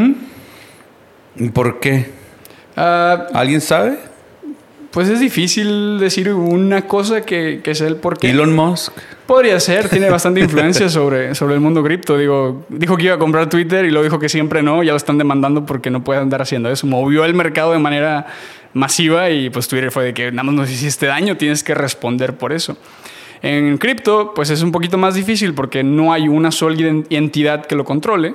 ¿Y 1.34 1.48
¿Por 1.48 1.80
qué? 1.80 2.12
Ah, 2.76 3.26
¿Alguien 3.34 3.60
sabe? 3.60 4.09
Pues 4.90 5.08
es 5.08 5.20
difícil 5.20 6.00
decir 6.00 6.32
una 6.32 6.82
cosa 6.88 7.20
que, 7.20 7.60
que 7.62 7.74
sea 7.76 7.86
el 7.86 7.96
porqué. 7.96 8.30
Elon 8.30 8.54
Musk. 8.54 8.92
Podría 9.24 9.60
ser, 9.60 9.88
tiene 9.88 10.10
bastante 10.10 10.40
influencia 10.40 10.88
sobre, 10.88 11.34
sobre 11.36 11.54
el 11.54 11.60
mundo 11.60 11.82
cripto. 11.84 12.18
Digo, 12.18 12.66
dijo 12.68 12.96
que 12.96 13.04
iba 13.04 13.14
a 13.14 13.18
comprar 13.18 13.48
Twitter 13.48 13.84
y 13.84 13.90
luego 13.90 14.02
dijo 14.02 14.18
que 14.18 14.28
siempre 14.28 14.62
no, 14.62 14.82
ya 14.82 14.90
lo 14.90 14.96
están 14.96 15.16
demandando 15.16 15.64
porque 15.64 15.90
no 15.90 16.02
puede 16.02 16.20
andar 16.20 16.42
haciendo 16.42 16.70
eso. 16.70 16.88
Movió 16.88 17.24
el 17.24 17.34
mercado 17.34 17.72
de 17.72 17.78
manera 17.78 18.26
masiva 18.72 19.30
y 19.30 19.48
pues 19.50 19.68
Twitter 19.68 19.92
fue 19.92 20.06
de 20.06 20.14
que 20.14 20.32
nada 20.32 20.42
más 20.42 20.54
nos 20.54 20.70
hiciste 20.70 21.06
daño, 21.06 21.36
tienes 21.36 21.62
que 21.62 21.74
responder 21.74 22.36
por 22.36 22.52
eso. 22.52 22.76
En 23.42 23.78
cripto, 23.78 24.34
pues 24.34 24.50
es 24.50 24.60
un 24.62 24.72
poquito 24.72 24.98
más 24.98 25.14
difícil 25.14 25.54
porque 25.54 25.84
no 25.84 26.12
hay 26.12 26.28
una 26.28 26.50
sola 26.50 26.76
entidad 27.10 27.64
que 27.64 27.76
lo 27.76 27.84
controle, 27.84 28.34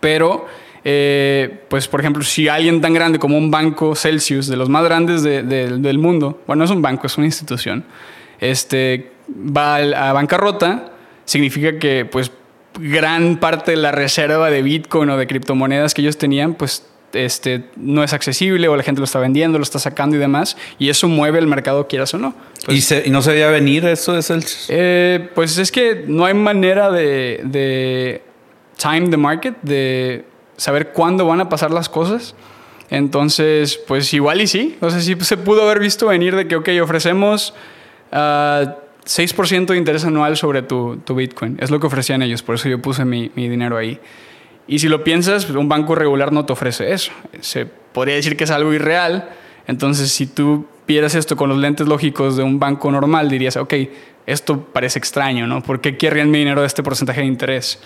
pero 0.00 0.46
eh, 0.84 1.60
pues 1.68 1.88
por 1.88 2.00
ejemplo, 2.00 2.22
si 2.22 2.48
alguien 2.48 2.80
tan 2.80 2.92
grande 2.92 3.18
como 3.18 3.38
un 3.38 3.50
banco 3.50 3.94
Celsius, 3.94 4.46
de 4.46 4.56
los 4.56 4.68
más 4.68 4.84
grandes 4.84 5.22
del 5.22 5.98
mundo, 5.98 6.42
bueno, 6.46 6.60
no 6.60 6.64
es 6.64 6.70
un 6.70 6.82
banco, 6.82 7.06
es 7.06 7.16
una 7.16 7.26
institución, 7.26 7.84
este, 8.38 9.12
va 9.28 9.76
a 9.76 10.12
bancarrota, 10.12 10.92
significa 11.24 11.78
que 11.78 12.04
pues 12.04 12.30
gran 12.78 13.38
parte 13.38 13.70
de 13.70 13.76
la 13.78 13.92
reserva 13.92 14.50
de 14.50 14.62
Bitcoin 14.62 15.08
o 15.10 15.16
de 15.16 15.26
criptomonedas 15.26 15.94
que 15.94 16.02
ellos 16.02 16.18
tenían, 16.18 16.54
pues 16.54 16.86
este, 17.14 17.64
no 17.76 18.02
es 18.04 18.12
accesible 18.12 18.68
o 18.68 18.76
la 18.76 18.82
gente 18.82 19.00
lo 19.00 19.04
está 19.04 19.20
vendiendo, 19.20 19.58
lo 19.58 19.64
está 19.64 19.78
sacando 19.78 20.16
y 20.16 20.18
demás, 20.18 20.56
y 20.78 20.90
eso 20.90 21.08
mueve 21.08 21.38
el 21.38 21.46
mercado, 21.46 21.86
quieras 21.86 22.12
o 22.12 22.18
no. 22.18 22.34
¿Y, 22.68 22.82
pues 22.82 23.08
no 23.08 23.22
se 23.22 23.32
veía 23.32 23.48
venir 23.48 23.86
eso 23.86 24.12
de 24.12 24.22
Celsius? 24.22 24.66
Eh, 24.68 25.30
pues 25.34 25.56
es 25.56 25.70
que 25.70 26.04
no 26.06 26.24
hay 26.26 26.34
manera 26.34 26.90
de, 26.90 27.40
de 27.44 28.22
time 28.76 29.08
the 29.08 29.16
market, 29.16 29.54
de 29.62 30.24
saber 30.56 30.92
cuándo 30.92 31.26
van 31.26 31.40
a 31.40 31.48
pasar 31.48 31.70
las 31.70 31.88
cosas. 31.88 32.34
Entonces, 32.90 33.76
pues 33.76 34.12
igual 34.14 34.40
y 34.40 34.46
sí. 34.46 34.76
O 34.80 34.90
sea, 34.90 35.00
sí 35.00 35.16
se 35.20 35.36
pudo 35.36 35.62
haber 35.62 35.80
visto 35.80 36.06
venir 36.06 36.36
de 36.36 36.46
que, 36.46 36.56
ok, 36.56 36.68
ofrecemos 36.82 37.54
6% 38.12 38.12
ah, 38.12 39.72
de 39.72 39.76
interés 39.76 40.04
anual 40.04 40.36
sobre 40.36 40.62
tu, 40.62 40.98
tu, 40.98 41.14
Bitcoin. 41.14 41.56
Es 41.60 41.70
lo 41.70 41.80
que 41.80 41.86
ofrecían 41.86 42.22
ellos, 42.22 42.42
por 42.42 42.54
eso 42.56 42.68
yo 42.68 42.80
puse 42.80 43.04
mi, 43.04 43.30
mi, 43.34 43.48
dinero 43.48 43.76
ahí. 43.76 43.98
Y 44.66 44.78
si 44.78 44.88
lo 44.88 45.04
piensas, 45.04 45.48
un 45.50 45.68
banco 45.68 45.94
regular 45.94 46.32
no 46.32 46.46
te 46.46 46.52
ofrece 46.52 46.92
eso. 46.92 47.12
Se 47.40 47.66
podría 47.66 48.14
decir 48.14 48.36
que 48.36 48.44
es 48.44 48.50
algo 48.50 48.72
irreal. 48.72 49.30
Entonces, 49.66 50.10
si 50.12 50.26
tú 50.26 50.66
vieras 50.86 51.14
esto 51.14 51.36
con 51.36 51.48
los 51.48 51.58
lentes 51.58 51.86
lógicos 51.86 52.36
de 52.36 52.42
un 52.42 52.58
banco 52.58 52.90
normal, 52.90 53.28
dirías, 53.28 53.56
ok, 53.56 53.74
esto 54.26 54.60
parece 54.72 54.98
extraño, 54.98 55.46
¿no? 55.46 55.62
¿Por 55.62 55.80
qué 55.80 55.96
querrían 55.96 56.30
mi 56.30 56.38
dinero 56.38 56.60
de 56.60 56.66
este 56.66 56.82
porcentaje 56.82 57.20
de 57.20 57.26
interés? 57.26 57.78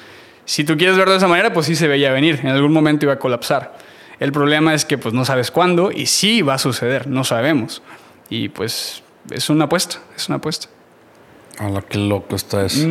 Si 0.49 0.65
tú 0.65 0.79
quieres 0.79 0.97
verlo 0.97 1.13
de 1.13 1.19
esa 1.19 1.29
manera, 1.29 1.53
pues 1.53 1.67
sí 1.67 1.77
se 1.77 1.87
veía 1.89 2.11
venir. 2.11 2.41
En 2.43 2.49
algún 2.49 2.73
momento 2.73 3.05
iba 3.05 3.13
a 3.13 3.19
colapsar. 3.19 3.77
El 4.19 4.33
problema 4.33 4.73
es 4.73 4.87
que 4.87 4.97
pues 4.97 5.13
no 5.13 5.27
sabes 5.27 5.51
cuándo 5.51 5.93
y 5.93 6.07
sí 6.07 6.41
va 6.41 6.55
a 6.55 6.59
suceder, 6.59 7.07
no 7.07 7.23
sabemos. 7.23 7.83
Y 8.31 8.49
pues 8.49 9.03
es 9.31 9.51
una 9.51 9.67
apuesta, 9.67 9.99
es 10.17 10.27
una 10.29 10.37
apuesta. 10.37 10.69
Hola, 11.61 11.85
qué 11.87 11.99
loco 11.99 12.35
está 12.35 12.65
eso. 12.65 12.89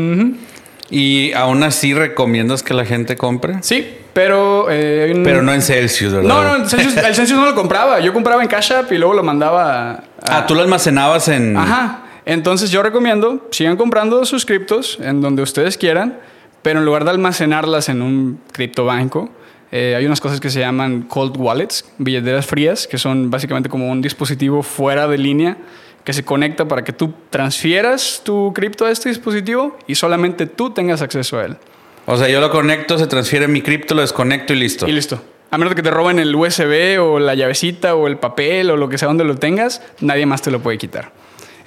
¿Y 0.92 1.34
aún 1.34 1.64
así 1.64 1.96
recomiendas 1.96 2.62
que 2.62 2.76
la 2.76 2.86
gente 2.86 3.18
compre? 3.18 3.56
Sí, 3.62 3.92
pero... 4.14 4.68
Eh, 4.70 5.20
pero 5.24 5.42
no 5.42 5.52
en 5.52 5.64
Celsius, 5.64 6.14
¿verdad? 6.14 6.30
No, 6.30 6.44
no, 6.60 6.64
el 6.64 6.70
Celsius, 6.70 7.32
no 7.32 7.46
lo 7.46 7.56
compraba. 7.56 8.00
Yo 8.02 8.14
compraba 8.14 8.44
en 8.44 8.50
Cash 8.50 8.72
App 8.72 8.92
y 8.92 9.00
luego 9.00 9.16
lo 9.16 9.24
mandaba... 9.24 9.94
A... 9.94 10.04
Ah, 10.22 10.46
tú 10.46 10.54
lo 10.54 10.62
almacenabas 10.62 11.28
en... 11.30 11.58
Ajá. 11.58 12.04
Entonces 12.24 12.70
yo 12.70 12.84
recomiendo, 12.84 13.48
sigan 13.50 13.78
comprando 13.78 14.26
sus 14.26 14.46
criptos 14.46 15.00
en 15.02 15.22
donde 15.22 15.42
ustedes 15.42 15.76
quieran 15.76 16.20
pero 16.62 16.80
en 16.80 16.86
lugar 16.86 17.04
de 17.04 17.12
almacenarlas 17.12 17.90
en 17.90 18.02
un 18.02 18.40
criptobanco, 18.52 19.30
eh, 19.72 19.96
hay 19.98 20.06
unas 20.06 20.22
cosas 20.22 20.40
que 20.40 20.50
se 20.50 20.60
llaman 20.60 21.04
cold 21.04 21.36
wallets, 21.38 21.86
billeteras 21.98 22.46
frías, 22.46 22.88
que 22.88 22.98
son 22.98 23.30
básicamente 23.30 23.70
como 23.70 23.92
un 23.92 24.02
dispositivo 24.02 24.64
fuera 24.64 25.08
de 25.08 25.18
línea 25.18 25.58
que 26.04 26.14
se 26.14 26.24
conecta 26.24 26.66
para 26.70 26.86
que 26.86 26.94
tú 26.94 27.14
transfieras 27.30 28.22
tu 28.24 28.54
cripto 28.54 28.86
a 28.86 28.92
este 28.92 29.10
dispositivo 29.10 29.78
y 29.88 29.96
solamente 29.96 30.46
tú 30.46 30.70
tengas 30.70 31.02
acceso 31.02 31.38
a 31.38 31.46
él. 31.46 31.58
O 32.06 32.16
sea, 32.16 32.30
yo 32.30 32.40
lo 32.40 32.50
conecto, 32.50 32.98
se 32.98 33.08
transfiere 33.08 33.50
mi 33.50 33.62
cripto, 33.62 33.94
lo 33.94 34.00
desconecto 34.00 34.54
y 34.54 34.56
listo. 34.56 34.88
Y 34.88 34.94
listo. 34.94 35.22
A 35.52 35.58
menos 35.58 35.76
que 35.76 35.84
te 35.84 35.92
roben 35.92 36.20
el 36.20 36.34
USB 36.34 36.98
o 37.02 37.20
la 37.20 37.36
llavecita 37.36 37.96
o 37.96 38.08
el 38.08 38.18
papel 38.18 38.70
o 38.70 38.78
lo 38.78 38.88
que 38.88 38.98
sea 38.98 39.10
donde 39.10 39.26
lo 39.26 39.36
tengas, 39.36 39.82
nadie 40.00 40.26
más 40.26 40.42
te 40.42 40.50
lo 40.50 40.62
puede 40.62 40.78
quitar. 40.78 41.12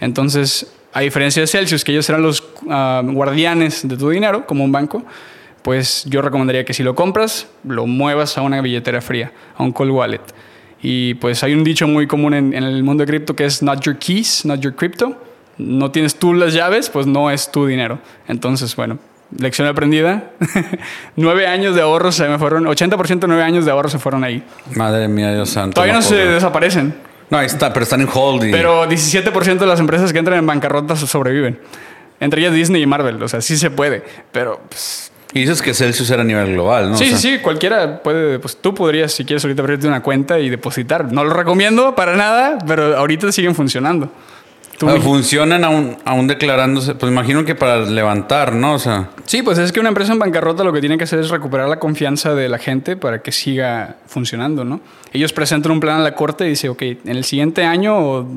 Entonces, 0.01 0.73
a 0.93 1.01
diferencia 1.01 1.41
de 1.41 1.47
Celsius, 1.47 1.85
que 1.85 1.93
ellos 1.93 2.09
eran 2.09 2.23
los 2.23 2.43
ah, 2.69 3.03
guardianes 3.05 3.87
de 3.87 3.97
tu 3.97 4.11
dinero, 4.11 4.47
como 4.47 4.65
un 4.65 4.73
banco, 4.73 5.05
pues 5.63 6.05
yo 6.07 6.23
recomendaría 6.23 6.65
que 6.65 6.75
si 6.75 6.83
lo 6.83 6.95
compras, 6.95 7.47
lo 7.65 7.87
muevas 7.87 8.37
a 8.39 8.43
una 8.43 8.61
billetera 8.61 9.01
fría, 9.01 9.33
a 9.57 9.63
un 9.63 9.73
cold 9.73 9.93
wallet. 9.93 10.21
Y 10.83 11.15
pues 11.15 11.43
hay 11.45 11.53
un 11.53 11.63
dicho 11.63 11.87
muy 11.87 12.07
común 12.07 12.33
en, 12.33 12.55
el 12.55 12.83
mundo 12.83 13.05
de 13.05 13.07
cripto 13.07 13.37
que 13.37 13.45
es 13.45 13.63
not 13.63 13.83
your 13.83 13.99
keys, 13.99 14.45
not 14.45 14.61
your 14.61 14.75
crypto. 14.75 15.17
No 15.59 15.91
tienes 15.91 16.17
tú 16.17 16.33
las 16.33 16.55
llaves, 16.55 16.89
pues 16.89 17.07
no 17.07 17.31
es 17.31 17.53
tu 17.53 17.67
dinero. 17.67 17.99
Entonces, 18.27 18.75
bueno, 18.75 18.99
lección 19.37 19.69
aprendida. 19.69 20.31
nueve 21.17 21.47
años 21.47 21.75
de 21.75 21.83
ahorros 21.83 22.15
se 22.15 22.27
me 22.27 22.39
fueron, 22.39 22.65
80% 22.65 23.19
de 23.19 23.29
nueve 23.29 23.43
años 23.43 23.67
de 23.67 23.71
ahorros 23.71 23.93
se 23.93 23.99
fueron 23.99 24.25
ahí. 24.25 24.43
Madre 24.75 25.07
mía, 25.07 25.35
Dios 25.35 25.51
santo. 25.51 25.75
Todavía 25.75 25.95
no 25.95 26.03
se 26.03 26.17
desaparecen. 26.17 26.95
No, 27.31 27.39
ahí 27.39 27.47
está, 27.47 27.73
pero 27.73 27.85
están 27.85 28.01
en 28.01 28.09
holding. 28.13 28.51
Pero 28.51 28.87
17% 28.89 29.59
de 29.59 29.67
las 29.67 29.81
empresas 29.81 30.13
que 30.13 30.19
entran 30.19 30.39
en 30.39 30.47
bancarrota 30.47 30.97
sobreviven. 30.97 31.59
Entre 32.19 32.43
ellas 32.43 32.53
Disney 32.53 32.83
y 32.83 32.87
Marvel. 32.87 33.23
O 33.23 33.29
sea, 33.29 33.41
sí 33.41 33.57
se 33.57 33.71
puede. 33.71 34.03
Pero. 34.33 34.61
Pues, 34.69 35.11
y 35.33 35.41
dices 35.41 35.63
que 35.63 35.73
Celsius 35.73 36.11
era 36.11 36.23
a 36.23 36.25
nivel 36.25 36.53
global, 36.53 36.91
¿no? 36.91 36.97
Sí, 36.97 37.11
sí, 37.11 37.17
sí. 37.17 37.39
Cualquiera 37.39 38.03
puede. 38.03 38.39
Pues 38.41 38.57
tú 38.61 38.75
podrías, 38.75 39.13
si 39.13 39.25
quieres, 39.25 39.45
ahorita 39.45 39.63
abrirte 39.63 39.87
una 39.87 40.03
cuenta 40.03 40.39
y 40.39 40.51
depositar. 40.51 41.13
No 41.13 41.25
lo 41.25 41.33
recomiendo 41.33 41.95
para 41.95 42.17
nada, 42.17 42.59
pero 42.67 42.97
ahorita 42.97 43.31
siguen 43.31 43.55
funcionando. 43.55 44.11
Ah, 44.83 44.97
funcionan 45.01 45.65
aún, 45.65 45.97
aún 46.05 46.27
declarándose, 46.27 46.95
pues 46.95 47.13
imagino 47.13 47.45
que 47.45 47.55
para 47.55 47.81
levantar, 47.81 48.55
¿no? 48.55 48.75
O 48.75 48.79
sea. 48.79 49.11
Sí, 49.27 49.43
pues 49.43 49.59
es 49.59 49.73
que 49.73 49.81
una 49.81 49.91
empresa 49.91 50.13
en 50.13 50.19
bancarrota 50.19 50.65
lo 50.65 50.73
que 50.73 50.81
tiene 50.81 50.97
que 50.97 51.05
hacer 51.05 51.19
es 51.19 51.29
recuperar 51.29 51.69
la 51.69 51.79
confianza 51.79 52.35
de 52.35 52.49
la 52.49 52.59
gente 52.59 52.97
para 52.97 53.21
que 53.23 53.33
siga 53.33 53.97
funcionando, 54.07 54.65
¿no? 54.65 54.81
Ellos 55.13 55.33
presentan 55.33 55.73
un 55.73 55.81
plan 55.81 56.01
a 56.01 56.03
la 56.03 56.15
corte 56.15 56.47
y 56.47 56.51
dicen, 56.51 56.71
ok, 56.71 56.83
en 56.83 56.99
el 57.05 57.25
siguiente 57.25 57.65
año 57.65 57.99
o 57.99 58.29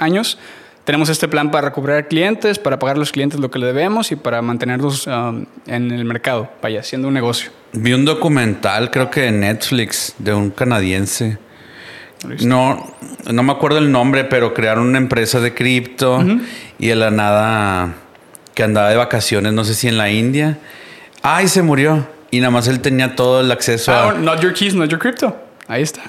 años 0.00 0.38
tenemos 0.84 1.08
este 1.08 1.28
plan 1.28 1.50
para 1.50 1.68
recuperar 1.68 2.08
clientes, 2.08 2.58
para 2.58 2.78
pagar 2.78 2.96
a 2.96 2.98
los 2.98 3.10
clientes 3.10 3.40
lo 3.40 3.50
que 3.50 3.58
le 3.58 3.66
debemos 3.66 4.12
y 4.12 4.16
para 4.16 4.42
mantenerlos 4.42 5.06
um, 5.06 5.46
en 5.66 5.90
el 5.90 6.04
mercado, 6.04 6.50
vaya, 6.62 6.80
haciendo 6.80 7.08
un 7.08 7.14
negocio. 7.14 7.50
Vi 7.72 7.92
un 7.92 8.04
documental, 8.04 8.90
creo 8.90 9.10
que 9.10 9.22
de 9.22 9.32
Netflix, 9.32 10.14
de 10.18 10.34
un 10.34 10.50
canadiense 10.50 11.38
no, 12.44 12.94
no 13.30 13.42
me 13.42 13.52
acuerdo 13.52 13.78
el 13.78 13.90
nombre, 13.90 14.24
pero 14.24 14.54
crearon 14.54 14.86
una 14.86 14.98
empresa 14.98 15.40
de 15.40 15.54
cripto 15.54 16.24
y 16.78 16.88
de 16.88 16.96
la 16.96 17.10
nada 17.10 17.94
que 18.54 18.62
andaba 18.62 18.88
de 18.88 18.96
vacaciones, 18.96 19.52
no 19.52 19.64
sé 19.64 19.74
si 19.74 19.88
en 19.88 19.98
la 19.98 20.10
India. 20.10 20.58
Ay, 21.22 21.48
se 21.48 21.62
murió. 21.62 22.06
Y 22.30 22.40
nada 22.40 22.50
más 22.50 22.66
él 22.66 22.80
tenía 22.80 23.14
todo 23.14 23.40
el 23.40 23.52
acceso 23.52 23.92
a. 23.92 24.10
Ah, 24.10 24.14
not 24.14 24.40
your 24.40 24.52
keys, 24.52 24.74
not 24.74 24.88
your 24.88 24.98
crypto. 24.98 25.36
Ahí 25.68 25.82
está. 25.82 26.02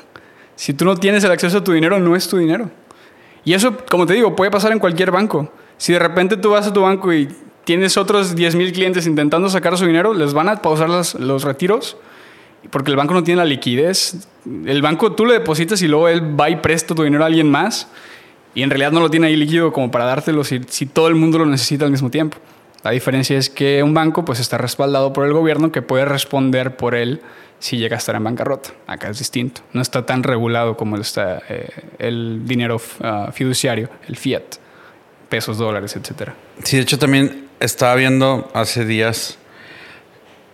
Si 0.56 0.73
tú 0.73 0.86
no 0.86 0.95
tienes 0.95 1.23
el 1.23 1.32
acceso 1.32 1.60
a 1.60 1.63
tu 1.63 1.71
dinero, 1.71 1.99
no 1.99 2.15
es 2.15 2.28
tu 2.28 2.38
dinero. 2.38 2.71
Y 3.43 3.54
eso, 3.54 3.78
como 3.89 4.06
te 4.06 4.13
digo, 4.13 4.36
puede 4.36 4.49
pasar 4.49 4.71
en 4.71 4.80
cualquier 4.80 5.12
banco. 5.12 5.51
Si 5.78 5.93
de 5.93 5.99
repente 5.99 6.38
tú 6.38 6.51
vas 6.51 6.65
a 6.65 6.73
tu 6.73 6.82
banco 6.82 7.13
y 7.13 7.30
tienes 7.63 7.97
otros 7.97 8.36
10 8.36 8.56
mil 8.56 8.71
clientes 8.71 9.06
intentando 9.06 9.49
sacar 9.49 9.78
su 9.78 9.86
dinero, 9.86 10.13
les 10.13 10.34
van 10.34 10.49
a 10.49 10.62
pausar 10.62 10.89
los 10.89 11.43
retiros 11.43 11.97
porque 12.69 12.91
el 12.91 12.97
banco 12.97 13.13
no 13.13 13.23
tiene 13.23 13.39
la 13.39 13.45
liquidez. 13.45 14.28
El 14.65 14.82
banco 14.82 15.13
tú 15.13 15.25
le 15.25 15.34
depositas 15.34 15.82
y 15.82 15.88
luego 15.88 16.08
él 16.08 16.39
va 16.39 16.49
y 16.49 16.58
presta 16.58 16.95
tu 16.95 17.04
dinero 17.04 17.23
a 17.23 17.28
alguien 17.28 17.49
más. 17.49 17.88
Y 18.54 18.63
en 18.63 18.69
realidad 18.69 18.91
no 18.91 19.01
lo 19.01 19.10
tiene 19.10 19.28
ahí 19.28 19.36
líquido 19.36 19.73
como 19.73 19.91
para 19.91 20.06
dártelo 20.06 20.43
si, 20.43 20.60
todo 20.86 21.08
el 21.08 21.15
mundo 21.15 21.38
lo 21.39 21.45
necesita 21.45 21.86
al 21.86 21.91
mismo 21.91 22.10
tiempo. 22.10 22.38
La 22.84 22.91
diferencia 22.91 23.38
es 23.38 23.49
que 23.49 23.84
un 23.84 23.93
banco 23.93 24.23
pues 24.23 24.39
está 24.39 24.58
respaldado 24.58 25.12
por 25.12 25.25
el 25.25 25.34
gobierno 25.34 25.71
que 25.71 25.82
puede 25.82 26.06
responder 26.06 26.78
por 26.78 26.95
él 26.95 27.21
si 27.60 27.78
llega 27.78 27.95
a 27.95 27.99
estar 27.99 28.15
en 28.15 28.23
bancarrota. 28.23 28.69
Acá 28.88 29.10
es 29.10 29.19
distinto. 29.19 29.62
No 29.73 29.82
está 29.82 30.06
tan 30.06 30.23
regulado 30.23 30.78
como 30.78 30.97
está 30.97 31.41
eh, 31.49 31.69
el 31.99 32.45
dinero 32.45 32.80
ah, 33.01 33.32
fiduciario, 33.34 33.89
el 34.08 34.15
fiat, 34.15 34.43
pesos, 35.30 35.58
dólares, 35.58 35.95
etc. 35.95 36.30
Sí, 36.63 36.78
de 36.78 36.84
hecho 36.84 36.99
también 36.99 37.47
estaba 37.60 37.95
viendo 37.95 38.49
hace 38.54 38.86
días 38.86 39.38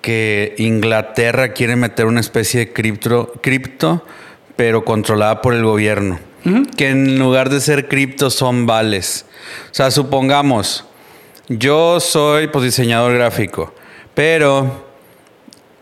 que 0.01 0.55
Inglaterra 0.57 1.53
quiere 1.53 1.75
meter 1.75 2.05
una 2.05 2.19
especie 2.19 2.61
de 2.61 2.73
cripto, 2.73 3.33
cripto 3.41 4.03
pero 4.55 4.83
controlada 4.83 5.41
por 5.41 5.53
el 5.53 5.63
gobierno. 5.63 6.19
Que 6.75 6.89
en 6.89 7.19
lugar 7.19 7.49
de 7.49 7.61
ser 7.61 7.87
cripto 7.87 8.31
son 8.31 8.65
vales. 8.65 9.25
O 9.69 9.73
sea, 9.73 9.91
supongamos, 9.91 10.85
yo 11.47 11.99
soy 11.99 12.47
pues, 12.47 12.65
diseñador 12.65 13.13
gráfico, 13.13 13.73
pero 14.15 14.87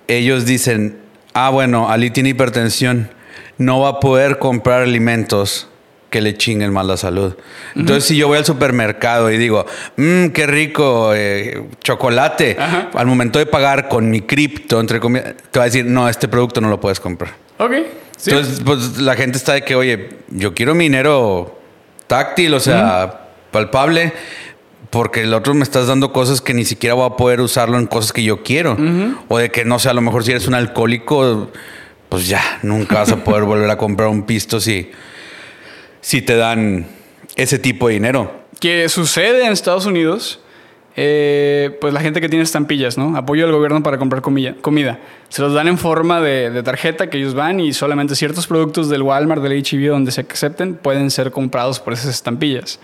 ellos 0.08 0.45
dicen, 0.45 0.99
ah, 1.34 1.49
bueno, 1.49 1.89
Ali 1.89 2.12
tiene 2.12 2.29
hipertensión, 2.29 3.10
no 3.58 3.79
va 3.79 3.89
a 3.89 3.99
poder 3.99 4.38
comprar 4.38 4.82
alimentos 4.82 5.68
que 6.09 6.21
le 6.21 6.35
chinguen 6.35 6.73
mal 6.73 6.87
la 6.87 6.97
salud. 6.97 7.35
Entonces, 7.75 8.05
si 8.05 8.17
yo 8.17 8.27
voy 8.27 8.37
al 8.37 8.45
supermercado 8.45 9.31
y 9.31 9.37
digo, 9.37 9.65
mmm, 9.95 10.27
qué 10.27 10.47
rico 10.47 11.13
eh, 11.13 11.63
chocolate, 11.83 12.57
al 12.93 13.05
momento 13.05 13.39
de 13.39 13.45
pagar 13.45 13.87
con 13.87 14.09
mi 14.09 14.21
cripto, 14.21 14.79
entre 14.79 14.99
comillas, 14.99 15.35
te 15.51 15.59
va 15.59 15.65
a 15.65 15.67
decir, 15.67 15.85
no, 15.85 16.09
este 16.09 16.27
producto 16.27 16.61
no 16.61 16.69
lo 16.69 16.79
puedes 16.79 16.99
comprar. 16.99 17.33
Ok. 17.57 17.73
Entonces, 18.25 18.61
pues 18.65 18.97
la 18.97 19.15
gente 19.15 19.37
está 19.37 19.53
de 19.53 19.61
que, 19.61 19.75
oye, 19.75 20.09
yo 20.29 20.53
quiero 20.53 20.75
mi 20.75 20.85
dinero 20.85 21.59
táctil, 22.07 22.53
o 22.53 22.59
sea, 22.59 23.27
palpable, 23.51 24.13
porque 24.89 25.21
el 25.21 25.33
otro 25.33 25.53
me 25.53 25.63
estás 25.63 25.87
dando 25.87 26.11
cosas 26.11 26.41
que 26.41 26.53
ni 26.53 26.65
siquiera 26.65 26.95
voy 26.95 27.05
a 27.05 27.15
poder 27.15 27.39
usarlo 27.39 27.77
en 27.77 27.85
cosas 27.85 28.11
que 28.11 28.23
yo 28.23 28.43
quiero. 28.43 28.77
O 29.27 29.37
de 29.37 29.51
que, 29.51 29.63
no 29.63 29.79
sé, 29.79 29.89
a 29.89 29.93
lo 29.93 30.01
mejor 30.01 30.23
si 30.23 30.31
eres 30.31 30.47
un 30.47 30.55
alcohólico, 30.55 31.49
pues 32.09 32.27
ya, 32.27 32.41
nunca 32.63 32.95
vas 32.95 33.11
a 33.11 33.23
poder 33.23 33.43
volver 33.45 33.69
a 33.69 33.77
comprar 33.77 34.09
un 34.09 34.23
pisto 34.23 34.59
si, 34.59 34.91
si 36.01 36.21
te 36.21 36.35
dan 36.35 36.85
ese 37.35 37.59
tipo 37.59 37.88
de 37.88 37.95
dinero. 37.95 38.31
Que 38.59 38.89
sucede 38.89 39.45
en 39.45 39.51
Estados 39.51 39.85
Unidos 39.85 40.39
eh, 41.01 41.77
pues 41.79 41.93
la 41.93 42.01
gente 42.01 42.19
que 42.19 42.27
tiene 42.27 42.43
estampillas, 42.43 42.97
¿no? 42.97 43.15
Apoyo 43.15 43.45
del 43.45 43.55
gobierno 43.55 43.81
para 43.81 43.97
comprar 43.97 44.21
comida. 44.21 44.55
comida. 44.59 44.99
Se 45.29 45.41
los 45.41 45.53
dan 45.53 45.69
en 45.69 45.77
forma 45.77 46.19
de, 46.19 46.62
tarjeta 46.62 47.09
que 47.09 47.17
ellos 47.17 47.35
van 47.35 47.62
y 47.62 47.71
solamente 47.71 48.15
ciertos 48.15 48.47
productos 48.47 48.89
del 48.89 49.03
Walmart, 49.03 49.41
del 49.41 49.53
HEB, 49.53 49.91
donde 49.91 50.12
se 50.12 50.25
acepten, 50.29 50.75
pueden 50.75 51.09
ser 51.09 51.31
comprados 51.31 51.79
por 51.79 51.93
esas 51.93 52.13
estampillas. 52.13 52.81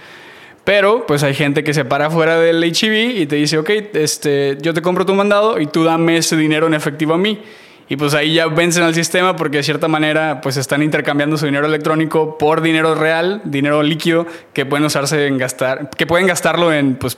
Pero, 0.63 1.06
pues 1.06 1.23
hay 1.23 1.34
gente 1.34 1.65
que 1.65 1.73
se 1.73 1.84
para 1.84 2.10
fuera 2.10 2.39
del 2.39 2.63
HEB 2.63 3.19
y 3.19 3.25
te 3.25 3.36
dice, 3.36 3.58
ok, 3.58 3.69
este, 3.93 4.58
yo 4.62 4.73
te 4.73 4.82
compro 4.82 5.06
tu 5.06 5.13
mandado 5.13 5.60
y 5.60 5.67
tú 5.67 5.84
dame 5.84 6.15
ese 6.15 6.38
dinero 6.38 6.67
en 6.67 6.73
efectivo 6.73 7.15
a 7.15 7.17
mí. 7.17 7.39
Y 7.88 7.98
pues 7.98 8.15
ahí 8.15 8.34
ya 8.34 8.48
vencen 8.48 8.84
al 8.84 8.95
sistema 8.95 9.36
porque 9.36 9.58
de 9.58 9.63
cierta 9.63 9.88
manera 9.88 10.41
pues 10.41 10.58
están 10.58 10.82
intercambiando 10.82 11.38
su 11.38 11.45
dinero 11.45 11.67
electrónico 11.67 12.38
por 12.38 12.62
dinero 12.62 12.95
real, 12.95 13.41
dinero 13.45 13.84
líquido 13.84 14.26
que 14.54 14.65
pueden 14.65 14.86
usarse 14.86 15.28
en 15.28 15.38
gastar, 15.38 15.91
que 15.91 16.08
pueden 16.08 16.26
gastarlo 16.26 16.74
en 16.74 16.95
pues 16.95 17.17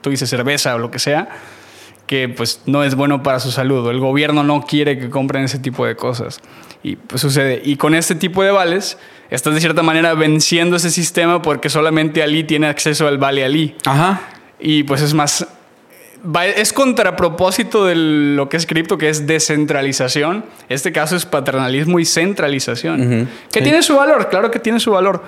tú 0.00 0.10
dices 0.10 0.30
cerveza 0.30 0.74
o 0.74 0.78
lo 0.78 0.90
que 0.90 0.98
sea, 0.98 1.28
que 2.06 2.30
pues 2.30 2.62
no 2.64 2.84
es 2.84 2.94
bueno 2.94 3.22
para 3.22 3.38
su 3.38 3.52
salud. 3.52 3.90
El 3.90 4.00
gobierno 4.00 4.42
no 4.42 4.62
quiere 4.62 4.98
que 4.98 5.10
compren 5.10 5.44
ese 5.44 5.58
tipo 5.58 5.84
de 5.84 5.94
cosas. 5.94 6.40
Y 6.82 6.96
pues 6.96 7.20
sucede. 7.20 7.60
Y 7.62 7.76
con 7.76 7.94
este 7.94 8.14
tipo 8.14 8.42
de 8.42 8.50
vales 8.50 8.96
estás 9.28 9.52
de 9.52 9.60
cierta 9.60 9.82
manera 9.82 10.14
venciendo 10.14 10.76
ese 10.76 10.90
sistema 10.90 11.42
porque 11.42 11.68
solamente 11.68 12.22
Ali 12.22 12.44
tiene 12.44 12.66
acceso 12.68 13.06
al 13.06 13.18
vale 13.18 13.44
Ali. 13.44 13.76
Ajá. 13.84 14.22
Y 14.58 14.84
pues 14.84 15.02
es 15.02 15.12
más 15.12 15.46
es 16.56 16.72
contrapropósito 16.72 17.84
de 17.84 17.94
lo 17.94 18.48
que 18.48 18.56
es 18.56 18.66
cripto, 18.66 18.98
que 18.98 19.08
es 19.08 19.26
descentralización. 19.26 20.44
Este 20.68 20.92
caso 20.92 21.16
es 21.16 21.26
paternalismo 21.26 21.98
y 22.00 22.04
centralización. 22.04 23.28
Que 23.52 23.62
tiene 23.62 23.82
su 23.82 23.96
valor, 23.96 24.28
claro 24.28 24.50
que 24.50 24.58
tiene 24.58 24.80
su 24.80 24.90
valor, 24.92 25.22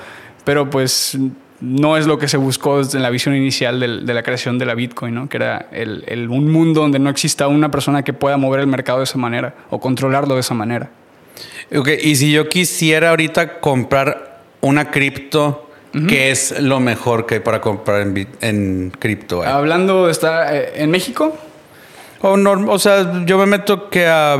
pero 0.44 0.68
pues 0.70 1.16
no 1.61 1.96
es 1.96 2.07
lo 2.07 2.18
que 2.18 2.26
se 2.29 2.37
buscó 2.37 2.79
desde 2.79 2.98
la 2.98 3.11
visión 3.11 3.35
inicial 3.35 3.81
de, 3.81 4.14
la 4.14 4.22
creación 4.22 4.59
de 4.59 4.66
la 4.66 4.74
Bitcoin, 4.74 5.14
¿no? 5.14 5.29
que 5.29 5.37
era 5.37 5.68
el, 5.72 6.29
un 6.31 6.50
mundo 6.50 6.81
donde 6.81 6.98
no 6.98 7.11
exista 7.11 7.48
una 7.48 7.70
persona 7.70 8.03
que 8.03 8.12
pueda 8.12 8.37
mover 8.37 8.61
el 8.61 8.66
mercado 8.66 8.98
de 8.98 9.05
esa 9.05 9.18
manera 9.18 9.55
o 9.68 9.79
controlarlo 9.79 10.35
de 10.35 10.40
esa 10.40 10.55
manera. 10.55 10.90
Ok, 11.74 11.88
y 12.03 12.16
si 12.16 12.33
yo 12.33 12.48
quisiera 12.48 13.11
ahorita 13.11 13.61
comprar 13.61 14.40
una 14.61 14.90
cripto 14.90 15.69
¿Qué 15.92 16.31
es 16.31 16.61
lo 16.61 16.79
mejor 16.81 17.26
que 17.26 17.37
hay 17.37 17.40
para 17.40 17.61
comprar 17.61 18.03
en, 18.03 18.29
en 18.40 18.92
cripto? 18.96 19.42
Hablando 19.42 20.07
de 20.07 20.12
estar 20.12 20.55
eh, 20.55 20.72
en 20.76 20.90
México. 20.90 21.37
O, 22.22 22.35
o 22.35 22.79
sea, 22.79 23.24
yo 23.24 23.38
me 23.38 23.46
meto 23.46 23.88
que 23.88 24.07
a 24.07 24.37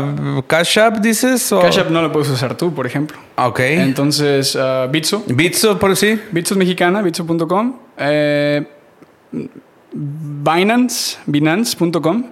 Cash 0.47 0.79
App, 0.79 0.99
dices. 0.99 1.55
Cash 1.63 1.79
App 1.79 1.91
no 1.91 2.03
lo 2.03 2.13
puedes 2.13 2.29
usar 2.29 2.55
tú, 2.57 2.75
por 2.75 2.87
ejemplo. 2.87 3.19
Ok. 3.37 3.61
Entonces, 3.61 4.55
uh, 4.55 4.89
Bitso. 4.91 5.25
Bitso, 5.27 5.79
por 5.79 5.97
sí. 5.97 6.21
Bitso 6.31 6.55
es 6.55 6.59
mexicana, 6.59 7.01
bitso.com. 7.01 7.77
Eh, 7.97 8.67
Binance, 9.93 11.19
binance.com. 11.27 12.25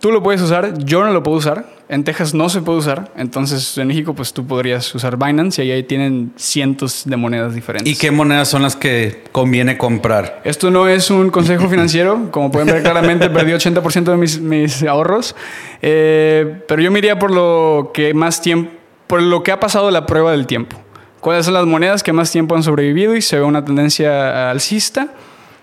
Tú 0.00 0.12
lo 0.12 0.22
puedes 0.22 0.40
usar, 0.42 0.78
yo 0.78 1.02
no 1.02 1.12
lo 1.12 1.22
puedo 1.22 1.38
usar. 1.38 1.77
En 1.90 2.04
Texas 2.04 2.34
no 2.34 2.50
se 2.50 2.60
puede 2.60 2.78
usar. 2.78 3.10
Entonces, 3.16 3.78
en 3.78 3.88
México, 3.88 4.12
pues 4.12 4.34
tú 4.34 4.46
podrías 4.46 4.94
usar 4.94 5.16
Binance 5.16 5.64
y 5.64 5.70
ahí 5.70 5.82
tienen 5.84 6.32
cientos 6.36 7.04
de 7.06 7.16
monedas 7.16 7.54
diferentes. 7.54 7.90
¿Y 7.90 7.98
qué 7.98 8.10
monedas 8.10 8.48
son 8.48 8.62
las 8.62 8.76
que 8.76 9.24
conviene 9.32 9.78
comprar? 9.78 10.42
Esto 10.44 10.70
no 10.70 10.86
es 10.86 11.10
un 11.10 11.30
consejo 11.30 11.68
financiero. 11.70 12.30
Como 12.30 12.50
pueden 12.50 12.68
ver 12.68 12.82
claramente, 12.82 13.30
perdí 13.30 13.52
80% 13.52 14.04
de 14.04 14.16
mis, 14.18 14.38
mis 14.38 14.82
ahorros. 14.82 15.34
Eh, 15.80 16.62
pero 16.68 16.82
yo 16.82 16.90
me 16.90 16.98
iría 16.98 17.18
por 17.18 17.30
lo 17.30 17.90
que 17.94 18.12
más 18.12 18.42
tiempo, 18.42 18.70
por 19.06 19.22
lo 19.22 19.42
que 19.42 19.50
ha 19.50 19.58
pasado 19.58 19.90
la 19.90 20.04
prueba 20.04 20.32
del 20.32 20.46
tiempo. 20.46 20.76
¿Cuáles 21.20 21.46
son 21.46 21.54
las 21.54 21.64
monedas 21.64 22.02
que 22.02 22.12
más 22.12 22.30
tiempo 22.30 22.54
han 22.54 22.62
sobrevivido 22.62 23.16
y 23.16 23.22
se 23.22 23.36
ve 23.36 23.42
una 23.42 23.64
tendencia 23.64 24.50
alcista? 24.50 25.08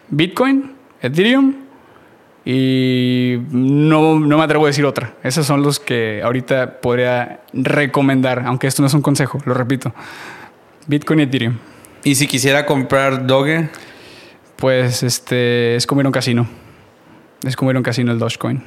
Bitcoin, 0.10 0.72
Ethereum, 1.02 1.65
y 2.46 3.40
no, 3.50 4.20
no, 4.20 4.38
me 4.38 4.44
atrevo 4.44 4.66
a 4.66 4.68
decir 4.68 4.86
otra. 4.86 5.14
Esos 5.24 5.48
son 5.48 5.64
los 5.64 5.80
que 5.80 6.22
ahorita 6.24 6.80
podría 6.80 7.42
recomendar, 7.54 8.44
aunque 8.46 8.68
esto 8.68 8.84
no 8.84 8.88
es 8.88 8.94
un 8.94 9.02
consejo, 9.02 9.40
lo 9.46 9.56
repito. 9.56 9.94
Bitcoin 10.86 11.22
y 11.22 11.24
Ethereum. 11.24 11.58
¿Y 12.04 12.14
si 12.14 12.28
quisiera 12.28 12.68
comprar 12.68 13.26
Doge? 13.26 13.70
Pues 14.58 15.02
este 15.02 15.76
es 15.76 15.88
como 15.88 16.02
ir 16.02 16.06
a 16.06 16.10
un 16.10 16.14
casino. 16.14 16.48
Es 17.44 17.56
como 17.56 17.72
ir 17.72 17.78
a 17.78 17.80
un 17.80 17.84
casino 17.84 18.12
el 18.12 18.20
Dogecoin. 18.20 18.64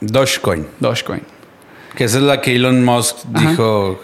Dogecoin. 0.00 0.66
Dogecoin. 0.78 1.22
Que 1.96 2.04
esa 2.04 2.18
es 2.18 2.22
la 2.22 2.40
que 2.40 2.54
Elon 2.54 2.84
Musk 2.84 3.16
dijo. 3.26 4.00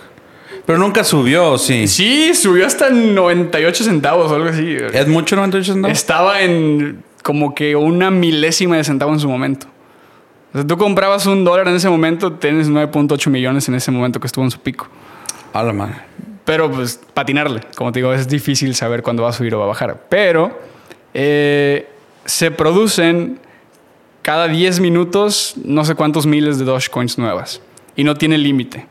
Pero 0.66 0.78
nunca 0.78 1.04
subió, 1.04 1.56
sí. 1.56 1.86
Sí, 1.86 2.34
subió 2.34 2.66
hasta 2.66 2.90
98 2.90 3.84
centavos 3.84 4.32
o 4.32 4.34
algo 4.34 4.48
así. 4.48 4.76
¿Es 4.92 5.06
mucho 5.06 5.36
98 5.36 5.72
centavos? 5.72 5.96
Estaba 5.96 6.42
en 6.42 7.04
como 7.24 7.54
que 7.54 7.74
una 7.74 8.10
milésima 8.10 8.76
de 8.76 8.84
centavo 8.84 9.10
en 9.10 9.18
su 9.18 9.28
momento. 9.28 9.66
O 10.52 10.58
sea, 10.58 10.66
tú 10.66 10.76
comprabas 10.76 11.24
un 11.24 11.42
dólar 11.42 11.66
en 11.66 11.74
ese 11.74 11.88
momento, 11.88 12.34
tienes 12.34 12.68
9.8 12.68 13.30
millones 13.30 13.66
en 13.66 13.74
ese 13.74 13.90
momento 13.90 14.20
que 14.20 14.26
estuvo 14.26 14.44
en 14.44 14.50
su 14.50 14.60
pico. 14.60 14.88
A 15.54 15.62
la. 15.62 16.04
Pero 16.44 16.70
pues 16.70 17.00
patinarle, 17.14 17.62
como 17.76 17.90
te 17.92 18.00
digo, 18.00 18.12
es 18.12 18.28
difícil 18.28 18.74
saber 18.74 19.02
cuándo 19.02 19.22
va 19.22 19.30
a 19.30 19.32
subir 19.32 19.54
o 19.54 19.58
va 19.58 19.64
a 19.64 19.68
bajar. 19.68 20.04
Pero 20.10 20.60
eh, 21.14 21.88
se 22.26 22.50
producen 22.50 23.40
cada 24.20 24.46
10 24.46 24.80
minutos 24.80 25.54
no 25.64 25.86
sé 25.86 25.94
cuántos 25.94 26.26
miles 26.26 26.58
de 26.58 26.66
Dogecoins 26.66 27.16
nuevas. 27.16 27.62
Y 27.96 28.04
no 28.04 28.16
tiene 28.16 28.36
límite. 28.36 28.86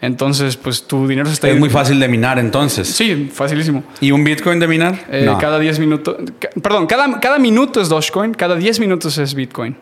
Entonces, 0.00 0.56
pues 0.56 0.84
tu 0.84 1.08
dinero 1.08 1.26
se 1.26 1.34
está... 1.34 1.48
Es 1.48 1.58
muy 1.58 1.70
fácil 1.70 1.98
de 1.98 2.06
minar 2.06 2.38
entonces. 2.38 2.86
Sí, 2.88 3.30
facilísimo. 3.32 3.82
¿Y 4.00 4.12
un 4.12 4.22
Bitcoin 4.22 4.60
de 4.60 4.68
minar? 4.68 5.06
Eh, 5.10 5.28
cada 5.40 5.58
10 5.58 5.78
minutos... 5.80 6.16
Perdón, 6.62 6.86
cada, 6.86 7.18
cada 7.18 7.38
minuto 7.38 7.80
es 7.80 7.88
Dogecoin, 7.88 8.34
cada 8.34 8.54
10 8.54 8.78
minutos 8.78 9.18
es 9.18 9.34
Bitcoin. 9.34 9.76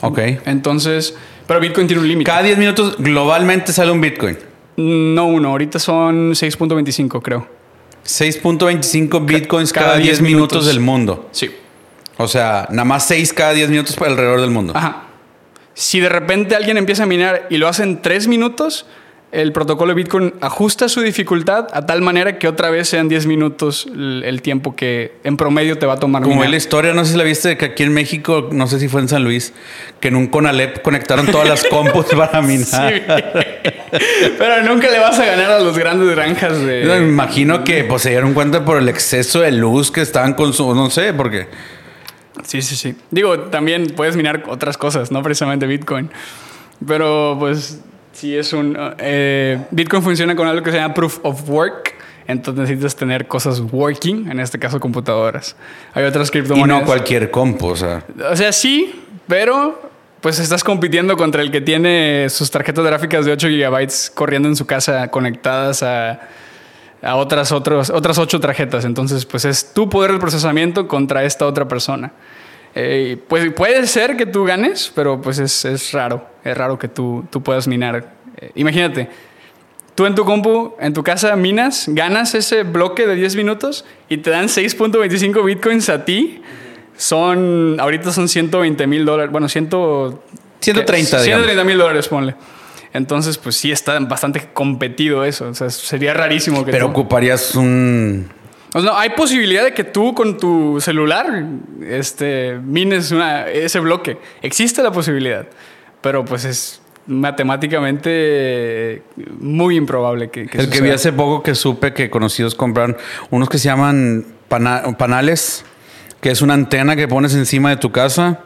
Ok. 0.00 0.18
Entonces, 0.46 1.16
pero 1.46 1.58
Bitcoin 1.58 1.86
tiene 1.86 2.02
un 2.02 2.08
límite. 2.08 2.30
Cada 2.30 2.42
10 2.42 2.58
minutos 2.58 2.96
globalmente 2.98 3.72
sale 3.72 3.90
un 3.90 4.00
Bitcoin. 4.00 4.38
No 4.76 5.26
uno, 5.26 5.50
ahorita 5.50 5.78
son 5.78 6.32
6.25 6.32 7.20
creo. 7.20 7.46
6.25 8.06 9.24
Bitcoins 9.24 9.72
cada, 9.72 9.96
10 9.96 10.20
minutos. 10.22 10.66
del 10.66 10.80
mundo. 10.80 11.28
Sí. 11.32 11.50
O 12.16 12.28
sea, 12.28 12.66
nada 12.70 12.84
más 12.84 13.06
6 13.06 13.32
cada 13.32 13.52
10 13.52 13.70
minutos 13.70 13.98
alrededor 13.98 14.40
del 14.40 14.50
mundo. 14.50 14.72
Ajá. 14.76 15.04
Si 15.74 16.00
de 16.00 16.08
repente 16.08 16.54
alguien 16.54 16.76
empieza 16.76 17.04
a 17.04 17.06
minar 17.06 17.46
y 17.50 17.56
lo 17.56 17.68
hace 17.68 17.82
en 17.82 18.02
3 18.02 18.28
minutos 18.28 18.86
el 19.32 19.52
protocolo 19.52 19.88
de 19.88 19.94
Bitcoin 19.94 20.34
ajusta 20.42 20.90
su 20.90 21.00
dificultad 21.00 21.66
a 21.72 21.86
tal 21.86 22.02
manera 22.02 22.38
que 22.38 22.46
otra 22.46 22.68
vez 22.68 22.88
sean 22.88 23.08
10 23.08 23.26
minutos 23.26 23.86
el, 23.86 24.42
tiempo 24.42 24.76
que 24.76 25.14
en 25.24 25.38
promedio 25.38 25.78
te 25.78 25.86
va 25.86 25.94
a 25.94 25.96
tomar. 25.96 26.22
Como 26.22 26.44
la 26.44 26.54
historia, 26.54 26.92
no 26.92 27.02
sé 27.06 27.12
si 27.12 27.18
la 27.18 27.24
viste, 27.24 27.56
que 27.56 27.64
aquí 27.64 27.82
en 27.82 27.94
México, 27.94 28.50
no 28.52 28.66
sé 28.66 28.78
si 28.78 28.88
fue 28.88 29.00
en 29.00 29.08
San 29.08 29.24
Luis, 29.24 29.54
que 30.00 30.08
en 30.08 30.16
un 30.16 30.26
Conalep 30.26 30.82
conectaron 30.82 31.26
todas 31.26 31.48
las 31.48 31.64
compus 31.64 32.04
para 32.16 32.42
minar. 32.42 33.02
Pero 34.38 34.62
nunca 34.64 34.90
le 34.90 34.98
vas 34.98 35.18
a 35.18 35.24
ganar 35.24 35.50
a 35.50 35.60
los 35.60 35.78
grandes 35.78 36.10
granjas 36.10 36.60
de... 36.60 36.84
me 36.84 37.08
imagino 37.08 37.64
que 37.64 37.84
pues, 37.84 38.02
se 38.02 38.10
dieron 38.10 38.34
cuenta 38.34 38.66
por 38.66 38.76
el 38.76 38.88
exceso 38.90 39.40
de 39.40 39.50
luz 39.50 39.90
que 39.90 40.02
estaban 40.02 40.34
consumiendo, 40.34 40.84
no 40.84 40.90
sé, 40.90 41.14
porque... 41.14 41.46
Sí, 42.44 42.60
sí, 42.60 42.76
sí. 42.76 42.96
Digo, 43.10 43.38
también 43.40 43.94
puedes 43.96 44.14
minar 44.14 44.44
otras 44.48 44.76
cosas, 44.76 45.10
no 45.10 45.22
precisamente 45.22 45.66
Bitcoin. 45.66 46.10
Pero 46.86 47.36
pues 47.38 47.80
Sí, 48.12 48.36
es 48.36 48.52
un... 48.52 48.76
Eh, 48.98 49.58
Bitcoin 49.70 50.02
funciona 50.02 50.36
con 50.36 50.46
algo 50.46 50.62
que 50.62 50.70
se 50.70 50.76
llama 50.76 50.94
Proof 50.94 51.18
of 51.22 51.48
Work. 51.48 51.94
Entonces 52.26 52.62
necesitas 52.62 52.94
tener 52.94 53.26
cosas 53.26 53.60
working, 53.60 54.30
en 54.30 54.40
este 54.40 54.58
caso 54.58 54.78
computadoras. 54.78 55.56
Hay 55.92 56.04
otras 56.04 56.30
criptomonedas. 56.30 56.78
Y 56.78 56.80
no 56.80 56.86
cualquier 56.86 57.30
compu, 57.30 57.68
o 57.68 57.76
sea. 57.76 58.04
O 58.30 58.36
sea, 58.36 58.52
sí, 58.52 59.02
pero 59.26 59.90
pues 60.20 60.38
estás 60.38 60.62
compitiendo 60.62 61.16
contra 61.16 61.42
el 61.42 61.50
que 61.50 61.60
tiene 61.60 62.28
sus 62.30 62.50
tarjetas 62.50 62.84
gráficas 62.84 63.26
de 63.26 63.32
8 63.32 63.48
gigabytes 63.48 64.10
corriendo 64.14 64.48
en 64.48 64.54
su 64.54 64.66
casa 64.66 65.08
conectadas 65.08 65.82
a, 65.82 66.20
a 67.02 67.16
otras, 67.16 67.50
otros, 67.50 67.90
otras 67.90 68.18
8 68.18 68.38
tarjetas. 68.38 68.84
Entonces, 68.84 69.26
pues 69.26 69.44
es 69.44 69.74
tu 69.74 69.88
poder 69.88 70.12
de 70.12 70.18
procesamiento 70.18 70.86
contra 70.86 71.24
esta 71.24 71.44
otra 71.44 71.66
persona. 71.66 72.12
Eh, 72.74 73.18
pues 73.28 73.52
puede 73.52 73.86
ser 73.86 74.16
que 74.16 74.26
tú 74.26 74.44
ganes, 74.44 74.90
pero 74.94 75.20
pues 75.20 75.38
es, 75.38 75.64
es 75.64 75.92
raro. 75.92 76.26
Es 76.44 76.56
raro 76.56 76.78
que 76.78 76.88
tú, 76.88 77.24
tú 77.30 77.42
puedas 77.42 77.68
minar. 77.68 78.14
Eh, 78.38 78.50
imagínate, 78.54 79.10
tú 79.94 80.06
en 80.06 80.14
tu 80.14 80.24
compu, 80.24 80.74
en 80.80 80.94
tu 80.94 81.02
casa 81.02 81.36
minas, 81.36 81.86
ganas 81.88 82.34
ese 82.34 82.62
bloque 82.62 83.06
de 83.06 83.14
10 83.14 83.36
minutos 83.36 83.84
y 84.08 84.18
te 84.18 84.30
dan 84.30 84.46
6.25 84.46 85.44
bitcoins 85.44 85.88
a 85.88 86.04
ti. 86.04 86.42
Son, 86.96 87.76
ahorita 87.78 88.12
son 88.12 88.28
120 88.28 88.86
mil 88.86 89.04
dólares. 89.04 89.32
Bueno, 89.32 89.48
100, 89.48 89.70
130, 90.60 91.18
130 91.20 91.64
mil 91.64 91.78
dólares, 91.78 92.08
ponle. 92.08 92.34
Entonces, 92.94 93.38
pues 93.38 93.56
sí 93.56 93.72
está 93.72 93.98
bastante 94.00 94.48
competido 94.52 95.24
eso. 95.24 95.48
O 95.48 95.54
sea, 95.54 95.70
sería 95.70 96.12
rarísimo 96.12 96.64
que. 96.64 96.70
Pero 96.70 96.88
ocuparías 96.88 97.54
un 97.54 98.28
hay 98.94 99.10
posibilidad 99.10 99.64
de 99.64 99.74
que 99.74 99.84
tú 99.84 100.14
con 100.14 100.38
tu 100.38 100.80
celular 100.80 101.44
este, 101.86 102.58
mines 102.62 103.12
ese 103.52 103.80
bloque. 103.80 104.18
Existe 104.40 104.82
la 104.82 104.90
posibilidad, 104.92 105.46
pero 106.00 106.24
pues 106.24 106.44
es 106.44 106.80
matemáticamente 107.06 109.02
muy 109.38 109.76
improbable 109.76 110.30
que, 110.30 110.48
El 110.52 110.70
que 110.70 110.80
vi 110.80 110.90
hace 110.90 111.12
poco 111.12 111.42
que 111.42 111.54
supe 111.54 111.92
que 111.92 112.08
conocidos 112.10 112.54
compran 112.54 112.96
unos 113.30 113.48
que 113.48 113.58
se 113.58 113.64
llaman 113.66 114.24
panales, 114.48 115.64
que 116.20 116.30
es 116.30 116.42
una 116.42 116.54
antena 116.54 116.96
que 116.96 117.08
pones 117.08 117.34
encima 117.34 117.70
de 117.70 117.76
tu 117.76 117.90
casa 117.90 118.40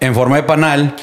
en 0.00 0.14
forma 0.14 0.36
de 0.36 0.42
panal. 0.44 0.96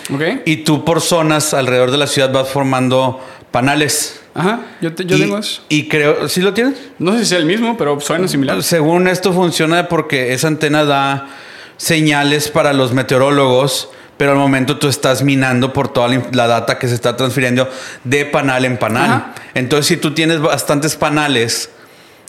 Y 0.45 0.57
tú 0.57 0.83
por 0.85 1.01
zonas 1.01 1.53
alrededor 1.53 1.91
de 1.91 1.97
la 1.97 2.07
ciudad 2.07 2.31
vas 2.31 2.49
formando 2.49 3.19
panales. 3.55 4.19
Ajá, 4.33 4.59
yo, 4.81 4.89
yo 4.89 5.17
tengo 5.17 5.37
eso. 5.37 5.61
Y 5.69 5.87
creo, 5.87 6.27
¿sí 6.27 6.41
lo 6.41 6.53
tienes? 6.53 6.77
No 6.99 7.13
sé 7.13 7.19
si 7.19 7.23
es 7.23 7.39
el 7.39 7.45
mismo, 7.45 7.77
pero 7.77 7.97
suena 8.01 8.27
similar. 8.27 8.61
Según 8.63 9.07
esto 9.07 9.31
funciona 9.31 9.87
porque 9.87 10.33
esa 10.33 10.49
antena 10.49 10.83
da 10.83 11.29
señales 11.77 12.49
para 12.49 12.73
los 12.73 12.91
meteorólogos, 12.91 13.87
pero 14.17 14.33
al 14.33 14.37
momento 14.37 14.77
tú 14.77 14.89
estás 14.89 15.23
minando 15.23 15.71
por 15.71 15.87
toda 15.87 16.09
la, 16.33 16.47
data 16.47 16.77
que 16.77 16.89
se 16.89 16.95
está 16.95 17.15
transfiriendo 17.15 17.69
de 18.03 18.25
panal 18.25 18.65
en 18.65 18.75
panal. 18.75 19.33
Entonces, 19.53 19.85
si 19.87 19.95
tú 19.95 20.13
tienes 20.13 20.41
bastantes 20.41 20.97
panales 20.97 21.69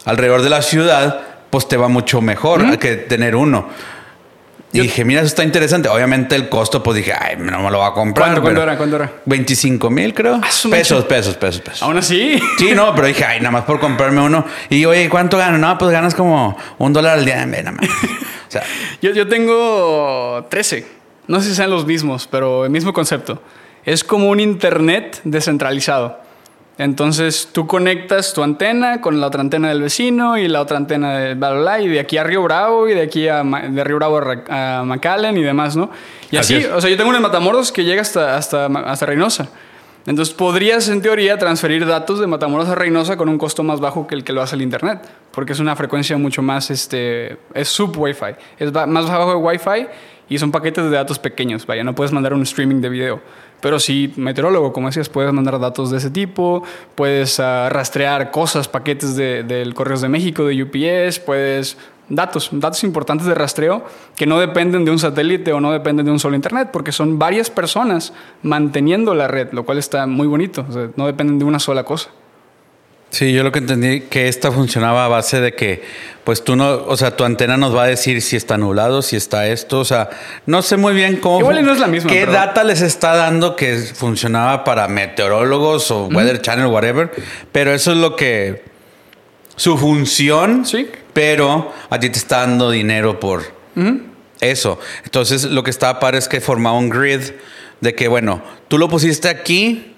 alrededor 0.05 0.43
de 0.43 0.51
la 0.51 0.63
ciudad, 0.63 1.23
pues 1.51 1.67
te 1.67 1.77
va 1.77 1.89
mucho 1.89 2.21
mejor 2.21 2.79
que 2.79 2.95
tener 2.95 3.35
uno. 3.35 3.69
Y 4.77 4.83
dije, 4.83 5.05
mira, 5.05 5.21
eso 5.21 5.29
está 5.29 5.45
interesante. 5.45 5.89
Obviamente 5.89 6.35
el 6.37 6.49
costo, 6.49 6.83
pues 6.83 6.97
dije, 6.97 7.13
ay, 7.13 7.37
no 7.39 7.61
me 7.61 7.71
lo 7.71 7.79
voy 7.79 7.89
a 7.89 7.93
comprar. 7.93 8.41
¿Cuánto, 8.41 8.63
era? 8.63 8.77
¿Cuánto 8.77 8.97
era? 8.97 9.13
25 9.25 9.91
mil, 9.91 10.15
creo. 10.15 10.37
Ah, 10.37 10.41
pesos, 10.71 11.05
pesos, 11.05 11.05
pesos, 11.37 11.61
pesos. 11.63 11.83
¿Aún 11.83 11.97
así? 11.99 12.41
Sí, 12.59 12.73
no, 12.75 12.95
pero 12.95 13.07
dije, 13.07 13.25
ay, 13.25 13.39
nada 13.39 13.51
más 13.51 13.65
por 13.65 13.81
comprarme 13.81 14.21
uno. 14.21 14.45
Y 14.69 14.85
oye, 14.85 15.09
¿cuánto 15.09 15.39
gano? 15.39 15.59
No, 15.59 15.77
pues 15.79 15.91
ganas 15.91 16.15
como 16.15 16.57
un 16.79 16.93
dólar 16.93 17.19
al 17.19 17.25
día. 17.25 17.45
Nada 17.47 17.73
más. 17.73 17.89
O 17.89 18.51
sea. 18.51 18.63
yo, 19.03 19.13
yo 19.13 19.29
tengo 19.29 20.47
13. 20.51 20.87
No 21.29 21.41
sé 21.41 21.51
si 21.51 21.55
sean 21.57 21.71
los 21.71 21.87
mismos, 21.87 22.29
pero 22.31 22.65
el 22.65 22.71
mismo 22.71 22.93
concepto. 22.93 23.43
Es 23.85 24.05
como 24.05 24.31
un 24.31 24.41
internet 24.41 25.21
descentralizado. 25.25 26.26
Entonces 26.79 27.49
tú 27.53 27.67
conectas 27.67 28.35
tu 28.35 28.43
antena 28.43 29.01
con 29.01 29.19
la 29.19 29.29
otra 29.29 29.41
antena 29.41 29.69
del 29.69 29.81
vecino 29.81 30.37
y 30.37 30.47
la 30.47 30.61
otra 30.61 30.77
antena 30.77 31.19
de 31.19 31.35
bla, 31.35 31.81
y 31.81 31.89
de 31.89 32.01
aquí 32.01 32.19
a 32.19 32.25
Río 32.25 32.43
Bravo 32.43 32.89
y 32.89 32.95
de 32.95 33.03
aquí 33.03 33.29
a 33.29 33.43
de 33.43 33.85
Río 33.85 33.97
Bravo 33.97 34.21
a, 34.51 34.83
McAllen 34.85 35.39
y 35.39 35.43
demás, 35.43 35.75
¿no? 35.75 35.91
Y 36.31 36.37
así, 36.37 36.57
o 36.65 36.81
sea, 36.81 36.91
yo 36.91 36.97
tengo 36.97 37.11
un 37.11 37.21
Matamoros 37.23 37.73
que 37.73 37.85
llega 37.85 38.03
hasta, 38.03 38.37
hasta, 38.37 38.67
hasta 38.67 39.07
Reynosa. 39.07 39.49
Entonces 40.07 40.35
podrías 40.35 40.89
en 40.89 41.03
teoría 41.03 41.37
transferir 41.37 41.85
datos 41.85 42.21
de 42.21 42.27
Matamoros 42.27 42.69
a 42.69 42.75
Reynosa 42.75 43.17
con 43.17 43.29
un 43.29 43.39
costo 43.39 43.65
más 43.65 43.81
bajo 43.81 44.07
que 44.07 44.15
el 44.15 44.23
que 44.23 44.33
lo 44.33 44.43
hace 44.43 44.55
el 44.55 44.63
internet, 44.63 45.01
porque 45.33 45.53
es 45.53 45.59
una 45.59 45.75
frecuencia 45.75 46.17
mucho 46.17 46.43
más, 46.43 46.71
este, 46.71 47.39
es 47.55 47.69
sub 47.69 47.97
Wi-Fi, 47.99 48.37
es 48.59 48.73
más 48.73 49.09
bajo 49.09 49.31
de 49.31 49.37
Wi-Fi 49.37 49.87
y 50.29 50.39
son 50.39 50.53
paquetes 50.53 50.85
de 50.85 50.91
datos 50.91 51.19
pequeños, 51.19 51.67
vaya, 51.67 51.83
no 51.83 51.95
puedes 51.95 52.13
mandar 52.13 52.35
un 52.35 52.43
streaming 52.43 52.81
de 52.81 52.89
video. 52.89 53.21
Pero 53.61 53.79
sí, 53.81 54.13
meteorólogo, 54.17 54.73
como 54.73 54.89
decías, 54.89 55.09
puedes 55.09 55.33
mandar 55.33 55.59
datos 55.59 55.91
de 55.91 55.99
ese 55.99 56.11
tipo, 56.11 56.63
puedes 56.95 57.41
ah, 57.41 57.69
rastrear 57.71 58.31
cosas, 58.31 58.69
paquetes 58.69 59.17
del 59.17 59.47
de, 59.47 59.73
Correos 59.75 60.01
de 60.01 60.09
México, 60.09 60.45
de 60.45 60.63
UPS, 60.63 61.21
puedes 61.21 61.77
datos, 62.09 62.51
datos 62.53 62.85
importantes 62.85 63.27
de 63.27 63.35
rastreo 63.35 63.85
que 64.15 64.27
no 64.27 64.39
dependen 64.39 64.85
de 64.85 64.91
un 64.91 64.99
satélite 64.99 65.53
o 65.53 65.61
no 65.61 65.73
dependen 65.73 66.07
de 66.07 66.13
un 66.13 66.19
solo 66.19 66.37
internet, 66.37 66.71
porque 66.73 66.93
son 66.93 67.19
varias 67.19 67.51
personas 67.51 68.13
manteniendo 68.43 69.15
la 69.15 69.29
red, 69.29 69.53
lo 69.53 69.65
cual 69.65 69.79
está 69.79 70.07
muy 70.07 70.27
bonito, 70.27 70.67
no 70.97 71.07
dependen 71.07 71.39
de 71.39 71.45
una 71.45 71.59
sola 71.59 71.85
cosa. 71.85 72.11
Sí, 73.11 73.33
yo 73.33 73.43
lo 73.43 73.53
que 73.53 73.61
entendí 73.61 74.03
que 74.03 74.29
esta 74.29 74.53
funcionaba 74.53 75.05
a 75.05 75.09
base 75.09 75.41
de 75.41 75.55
que, 75.55 75.83
pues 76.25 76.45
tú 76.45 76.57
no, 76.57 76.85
o 76.87 76.97
sea, 76.97 77.17
tu 77.17 77.25
antena 77.25 77.57
nos 77.57 77.75
va 77.75 77.85
a 77.85 77.87
decir 77.87 78.21
si 78.21 78.37
está 78.37 78.59
nublado, 78.59 79.01
si 79.01 79.17
está 79.17 79.47
esto, 79.47 79.79
o 79.81 79.85
sea, 79.85 80.11
no 80.45 80.61
sé 80.61 80.77
muy 80.77 80.93
bien 80.93 81.17
cómo. 81.17 81.41
Igual 81.41 81.65
no 81.65 81.73
es 81.73 81.79
la 81.79 81.87
misma. 81.87 82.11
¿Qué 82.11 82.27
data 82.27 82.65
les 82.65 82.83
está 82.83 83.15
dando 83.15 83.57
que 83.57 83.79
funcionaba 83.79 84.65
para 84.65 84.89
meteorólogos 84.89 85.91
o 85.93 86.07
Weather 86.07 86.43
Channel, 86.43 86.67
whatever? 86.67 87.11
Pero 87.53 87.73
eso 87.73 87.93
es 87.93 87.99
lo 87.99 88.17
que. 88.17 88.65
Su 89.55 89.79
función. 89.79 90.67
Sí. 90.67 90.91
Pero 91.15 91.73
a 91.89 91.99
ti 91.99 92.11
te 92.11 92.19
está 92.19 92.41
dando 92.41 92.71
dinero 92.71 93.19
por 93.19 93.45
eso. 94.41 94.79
Entonces, 95.05 95.45
lo 95.45 95.63
que 95.63 95.71
estaba 95.71 95.99
para 96.01 96.19
es 96.19 96.29
que 96.29 96.43
formaba 96.43 96.77
un 96.77 96.91
grid 96.91 97.21
de 97.81 97.95
que, 97.95 98.09
bueno, 98.09 98.43
tú 98.69 98.77
lo 98.77 98.91
pusiste 98.91 99.29
aquí 99.29 99.96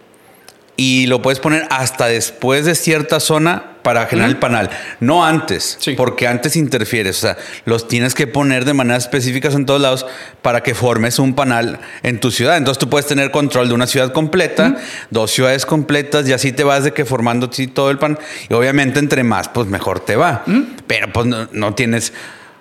y 0.81 1.09
lo 1.09 1.21
puedes 1.21 1.41
poner 1.41 1.67
hasta 1.71 2.07
después 2.07 2.65
de 2.65 2.77
cierta 2.77 3.19
zona 3.19 3.73
para 3.83 4.07
generar 4.07 4.31
el 4.31 4.37
panal, 4.37 4.71
no 5.01 5.25
antes, 5.25 5.77
porque 5.97 6.29
antes 6.29 6.55
interfieres, 6.55 7.19
o 7.19 7.21
sea, 7.23 7.37
los 7.65 7.89
tienes 7.89 8.15
que 8.15 8.29
poner 8.29 8.65
de 8.65 8.75
manera 8.75 8.97
específicas 8.97 9.57
en 9.57 9.67
todos 9.67 9.81
lados 9.81 10.07
para 10.41 10.63
que 10.63 10.77
formes 10.77 11.19
un 11.19 11.35
panal 11.35 11.81
en 12.05 12.21
tu 12.21 12.31
ciudad. 12.31 12.57
Entonces 12.57 12.79
tú 12.79 12.89
puedes 12.89 13.09
tener 13.09 13.33
control 13.33 13.67
de 13.67 13.75
una 13.75 13.89
ciudad 13.89 14.13
completa, 14.13 14.77
dos 15.11 15.33
ciudades 15.33 15.67
completas 15.67 16.29
y 16.29 16.33
así 16.33 16.53
te 16.53 16.63
vas 16.63 16.85
de 16.85 16.93
que 16.93 17.05
formando 17.05 17.51
todo 17.51 17.91
el 17.91 17.99
pan. 17.99 18.17
Y 18.49 18.55
obviamente 18.55 19.01
entre 19.01 19.25
más 19.25 19.49
pues 19.49 19.67
mejor 19.67 19.99
te 19.99 20.15
va. 20.15 20.45
Pero 20.87 21.13
pues 21.13 21.27
no, 21.27 21.49
no 21.51 21.75
tienes, 21.75 22.13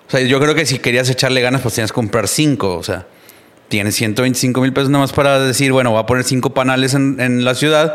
o 0.08 0.10
sea, 0.10 0.20
yo 0.22 0.40
creo 0.40 0.56
que 0.56 0.66
si 0.66 0.80
querías 0.80 1.08
echarle 1.08 1.40
ganas 1.40 1.60
pues 1.60 1.74
tienes 1.74 1.92
que 1.92 1.96
comprar 1.96 2.26
cinco, 2.26 2.74
o 2.74 2.82
sea 2.82 3.06
tienes 3.68 3.94
125 3.96 4.60
mil 4.60 4.72
pesos 4.72 4.90
nada 4.90 5.04
más 5.04 5.12
para 5.12 5.38
decir, 5.38 5.72
bueno, 5.72 5.90
voy 5.90 6.00
a 6.00 6.06
poner 6.06 6.24
cinco 6.24 6.50
panales 6.50 6.94
en, 6.94 7.44
la 7.44 7.54
ciudad, 7.54 7.94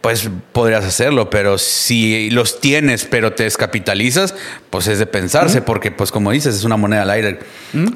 pues 0.00 0.28
podrías 0.52 0.84
hacerlo, 0.84 1.30
pero 1.30 1.56
si 1.56 2.30
los 2.30 2.60
tienes 2.60 3.04
pero 3.04 3.32
te 3.32 3.44
descapitalizas, 3.44 4.34
pues 4.70 4.86
es 4.88 4.98
de 4.98 5.06
pensarse, 5.06 5.62
porque 5.62 5.90
pues 5.90 6.10
como 6.10 6.30
dices, 6.30 6.54
es 6.56 6.64
una 6.64 6.76
moneda 6.76 7.02
al 7.02 7.10
aire. 7.10 7.38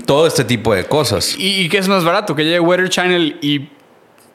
Todo 0.07 0.27
este 0.27 0.45
tipo 0.45 0.75
de 0.75 0.85
cosas. 0.85 1.35
¿Y, 1.37 1.69
qué 1.69 1.79
es 1.79 1.89
más 1.89 2.05
barato? 2.05 2.35
¿Que 2.35 2.45
llegue 2.45 2.61
Weather 2.61 2.89
Channel 2.89 3.39
y 3.43 3.69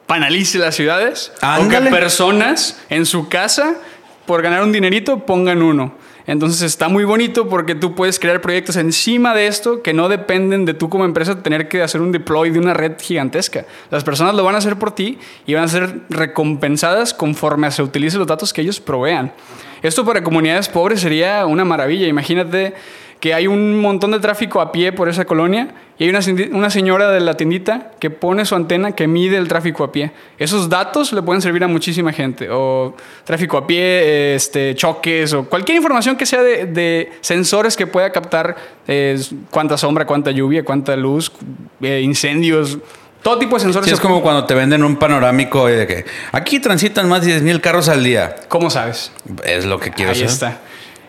panalice 0.06 0.58
las 0.58 0.74
ciudades? 0.74 1.32
¿O 1.42 1.68
que 1.68 1.80
personas 1.90 2.78
en 2.90 3.06
su 3.06 3.28
casa, 3.28 3.74
por 4.26 4.42
ganar 4.42 4.62
un 4.62 4.72
dinerito, 4.72 5.24
pongan 5.26 5.62
uno? 5.62 6.03
Entonces 6.26 6.62
está 6.62 6.88
muy 6.88 7.04
bonito 7.04 7.48
porque 7.48 7.74
tú 7.74 7.94
puedes 7.94 8.18
crear 8.18 8.40
proyectos 8.40 8.76
encima 8.76 9.34
de 9.34 9.46
esto 9.46 9.82
que 9.82 9.92
no 9.92 10.08
dependen 10.08 10.64
de 10.64 10.72
tú 10.72 10.88
como 10.88 11.04
empresa 11.04 11.42
tener 11.42 11.68
que 11.68 11.82
hacer 11.82 12.00
un 12.00 12.12
deploy 12.12 12.50
de 12.50 12.58
una 12.58 12.72
red 12.72 12.92
gigantesca. 12.98 13.66
Las 13.90 14.04
personas 14.04 14.34
lo 14.34 14.42
van 14.42 14.54
a 14.54 14.58
hacer 14.58 14.76
por 14.78 14.94
ti 14.94 15.18
y 15.46 15.54
van 15.54 15.64
a 15.64 15.68
ser 15.68 16.00
recompensadas 16.08 17.12
conforme 17.12 17.70
se 17.70 17.82
utilicen 17.82 18.20
los 18.20 18.28
datos 18.28 18.52
que 18.52 18.62
ellos 18.62 18.80
provean. 18.80 19.32
Esto 19.82 20.02
para 20.04 20.24
comunidades 20.24 20.68
pobres 20.68 21.00
sería 21.00 21.44
una 21.44 21.66
maravilla. 21.66 22.06
Imagínate 22.06 22.72
que 23.24 23.32
hay 23.32 23.46
un 23.46 23.80
montón 23.80 24.10
de 24.10 24.20
tráfico 24.20 24.60
a 24.60 24.70
pie 24.70 24.92
por 24.92 25.08
esa 25.08 25.24
colonia 25.24 25.68
y 25.98 26.04
hay 26.04 26.10
una, 26.10 26.20
una, 26.52 26.68
señora 26.68 27.10
de 27.10 27.20
la 27.20 27.38
tiendita 27.38 27.92
que 27.98 28.10
pone 28.10 28.44
su 28.44 28.54
antena 28.54 28.92
que 28.92 29.06
mide 29.06 29.38
el 29.38 29.48
tráfico 29.48 29.82
a 29.82 29.90
pie. 29.90 30.10
Esos 30.36 30.68
datos 30.68 31.10
le 31.10 31.22
pueden 31.22 31.40
servir 31.40 31.64
a 31.64 31.66
muchísima 31.66 32.12
gente. 32.12 32.50
O 32.50 32.94
tráfico 33.24 33.56
a 33.56 33.66
pie, 33.66 34.34
este, 34.34 34.74
choques, 34.74 35.32
o 35.32 35.44
cualquier 35.48 35.76
información 35.76 36.16
que 36.16 36.26
sea 36.26 36.42
de, 36.42 37.12
sensores 37.22 37.78
que 37.78 37.86
pueda 37.86 38.12
captar 38.12 38.56
eh, 38.86 39.18
cuánta 39.50 39.78
sombra, 39.78 40.04
cuánta 40.04 40.30
lluvia, 40.30 40.62
cuánta 40.62 40.94
luz, 40.94 41.32
eh, 41.80 42.02
incendios. 42.02 42.76
Todo 43.22 43.38
tipo 43.38 43.56
de 43.56 43.60
sensores. 43.62 43.90
es 43.90 44.00
como 44.00 44.20
cuando 44.20 44.44
te 44.44 44.52
venden 44.52 44.84
un 44.84 44.96
panorámico 44.96 45.66
de 45.66 45.86
que 45.86 46.04
aquí 46.30 46.60
transitan 46.60 47.08
más 47.08 47.24
de 47.24 47.40
10.000 47.40 47.62
carros 47.62 47.88
al 47.88 48.04
día. 48.04 48.36
¿Cómo 48.48 48.68
sabes? 48.68 49.12
Es 49.44 49.64
lo 49.64 49.80
que 49.80 49.92
quiero 49.92 50.12
Ahí 50.12 50.24
está. 50.24 50.60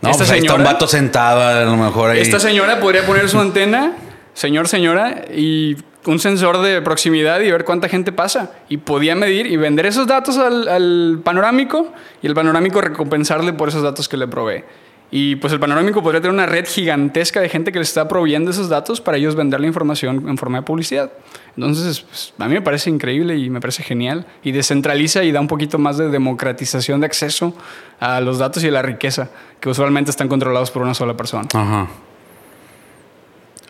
No, 0.02 0.10
esta 0.10 0.26
señora, 0.26 0.40
pues 0.40 0.44
está 0.44 0.56
un 0.56 0.64
vato 0.64 0.88
sentado, 0.88 1.42
a 1.42 1.66
lo 1.66 1.76
mejor 1.78 2.12
ahí. 2.12 2.20
Esta 2.20 2.40
señora 2.40 2.80
podría 2.80 3.06
poner 3.06 3.30
su 3.30 3.40
antena, 3.40 3.94
señor, 4.34 4.68
señora, 4.68 5.26
y 5.36 5.78
un 6.06 6.20
sensor 6.20 6.62
de 6.62 6.82
proximidad 6.82 7.40
y 7.42 7.52
ver 7.52 7.66
cuánta 7.66 7.90
gente 7.90 8.12
pasa. 8.12 8.52
Y 8.70 8.78
podía 8.78 9.16
medir 9.16 9.48
y 9.48 9.58
vender 9.58 9.86
esos 9.86 10.08
datos 10.08 10.38
al, 10.38 10.68
al 10.68 11.22
panorámico 11.24 11.92
y 12.22 12.28
el 12.28 12.36
panorámico 12.36 12.82
recompensarle 12.82 13.54
por 13.54 13.70
esos 13.70 13.84
datos 13.84 14.08
que 14.08 14.18
le 14.18 14.28
provee. 14.28 14.64
Y 15.12 15.36
pues 15.38 15.54
el 15.54 15.60
panorámico 15.60 16.02
podría 16.02 16.20
tener 16.20 16.34
una 16.34 16.46
red 16.46 16.66
gigantesca 16.68 17.40
de 17.40 17.48
gente 17.48 17.72
que 17.72 17.80
les 17.80 17.88
está 17.90 18.08
proveyendo 18.08 18.52
esos 18.52 18.70
datos 18.70 19.02
para 19.02 19.18
ellos 19.18 19.36
vender 19.36 19.62
la 19.62 19.68
información 19.68 20.28
en 20.28 20.38
forma 20.38 20.60
de 20.60 20.64
publicidad. 20.64 21.12
Entonces, 21.56 22.02
pues, 22.02 22.34
a 22.38 22.48
mí 22.48 22.56
me 22.56 22.62
parece 22.62 22.90
increíble 22.90 23.38
y 23.38 23.50
me 23.50 23.62
parece 23.62 23.84
genial. 23.84 24.26
Y 24.44 24.52
descentraliza 24.52 25.24
y 25.24 25.32
da 25.32 25.40
un 25.40 25.48
poquito 25.48 25.78
más 25.78 25.98
de 25.98 26.10
democratización 26.10 27.00
de 27.00 27.06
acceso 27.06 27.56
a 28.00 28.20
los 28.20 28.40
datos 28.40 28.64
y 28.64 28.68
a 28.68 28.72
la 28.72 28.82
riqueza, 28.82 29.30
que 29.60 29.70
usualmente 29.70 30.12
están 30.12 30.28
controlados 30.28 30.72
por 30.72 30.82
una 30.82 30.94
sola 30.94 31.16
persona. 31.16 31.48
Ajá. 31.54 31.88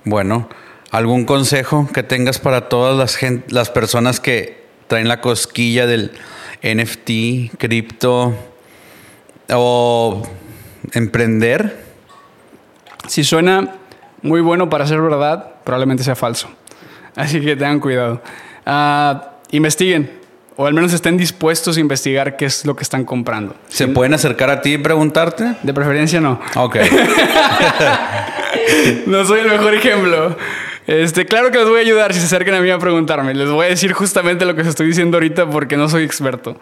Bueno, 0.03 0.49
¿algún 0.91 1.25
consejo 1.25 1.87
que 1.93 2.03
tengas 2.03 2.39
para 2.39 2.69
todas 2.69 2.97
las, 2.97 3.19
las 3.49 3.69
personas 3.69 4.19
que 4.19 4.65
traen 4.87 5.07
la 5.07 5.19
cosquilla 5.21 5.85
del 5.85 6.11
NFT, 6.63 7.57
cripto 7.57 8.33
o 9.49 10.23
emprender? 10.93 11.85
Si 13.07 13.23
suena 13.23 13.75
muy 14.21 14.41
bueno 14.41 14.69
para 14.69 14.87
ser 14.87 15.01
verdad, 15.01 15.51
probablemente 15.63 16.03
sea 16.03 16.15
falso. 16.15 16.49
Así 17.15 17.41
que 17.41 17.55
tengan 17.55 17.79
cuidado. 17.79 18.21
Ah, 18.65 19.31
investiguen, 19.51 20.11
o 20.55 20.65
al 20.65 20.73
menos 20.73 20.93
estén 20.93 21.17
dispuestos 21.17 21.77
a 21.77 21.79
investigar 21.79 22.37
qué 22.37 22.45
es 22.45 22.65
lo 22.65 22.75
que 22.75 22.83
están 22.83 23.05
comprando. 23.05 23.55
¿Se 23.67 23.87
pueden 23.87 24.13
acercar 24.13 24.49
a 24.49 24.61
ti 24.61 24.73
y 24.73 24.77
preguntarte? 24.77 25.55
De 25.63 25.73
preferencia 25.73 26.21
no. 26.21 26.39
Ok. 26.55 26.77
no 29.07 29.25
soy 29.25 29.41
el 29.41 29.49
mejor 29.49 29.75
ejemplo. 29.75 30.37
Este, 30.87 31.25
claro 31.25 31.49
que 31.49 31.57
les 31.57 31.67
voy 31.67 31.79
a 31.79 31.81
ayudar 31.81 32.13
si 32.13 32.19
se 32.19 32.27
acercan 32.27 32.53
a 32.53 32.61
mí 32.61 32.69
a 32.69 32.77
preguntarme. 32.77 33.33
Les 33.33 33.49
voy 33.49 33.65
a 33.65 33.69
decir 33.69 33.93
justamente 33.93 34.45
lo 34.45 34.53
que 34.55 34.61
os 34.61 34.67
estoy 34.67 34.87
diciendo 34.87 35.17
ahorita 35.17 35.49
porque 35.49 35.77
no 35.77 35.89
soy 35.89 36.03
experto. 36.03 36.57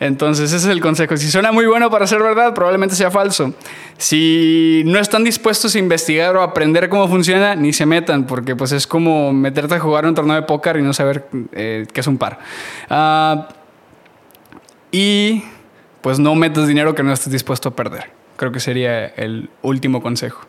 Entonces, 0.00 0.52
ese 0.52 0.66
es 0.66 0.72
el 0.72 0.80
consejo. 0.80 1.16
Si 1.16 1.30
suena 1.30 1.52
muy 1.52 1.66
bueno 1.66 1.88
para 1.88 2.06
ser 2.06 2.20
verdad, 2.20 2.54
probablemente 2.54 2.96
sea 2.96 3.10
falso. 3.10 3.54
Si 3.96 4.82
no 4.84 4.98
están 4.98 5.22
dispuestos 5.22 5.76
a 5.76 5.78
investigar 5.78 6.36
o 6.36 6.42
aprender 6.42 6.88
cómo 6.88 7.06
funciona, 7.08 7.54
ni 7.54 7.72
se 7.72 7.86
metan, 7.86 8.26
porque 8.26 8.56
pues 8.56 8.72
es 8.72 8.86
como 8.86 9.32
meterte 9.32 9.76
a 9.76 9.78
jugar 9.78 10.06
un 10.06 10.14
torneo 10.14 10.34
de 10.34 10.42
póker 10.42 10.76
y 10.78 10.82
no 10.82 10.92
saber 10.92 11.28
eh, 11.52 11.86
qué 11.92 12.00
es 12.00 12.06
un 12.08 12.18
par. 12.18 12.40
Ah, 12.90 13.48
y 14.90 15.44
pues 16.00 16.18
no 16.18 16.34
metas 16.34 16.66
dinero 16.66 16.96
que 16.96 17.04
no 17.04 17.12
estés 17.12 17.32
dispuesto 17.32 17.68
a 17.68 17.76
perder. 17.76 18.10
Creo 18.36 18.50
que 18.50 18.60
sería 18.60 19.06
el 19.06 19.50
último 19.62 20.02
consejo. 20.02 20.47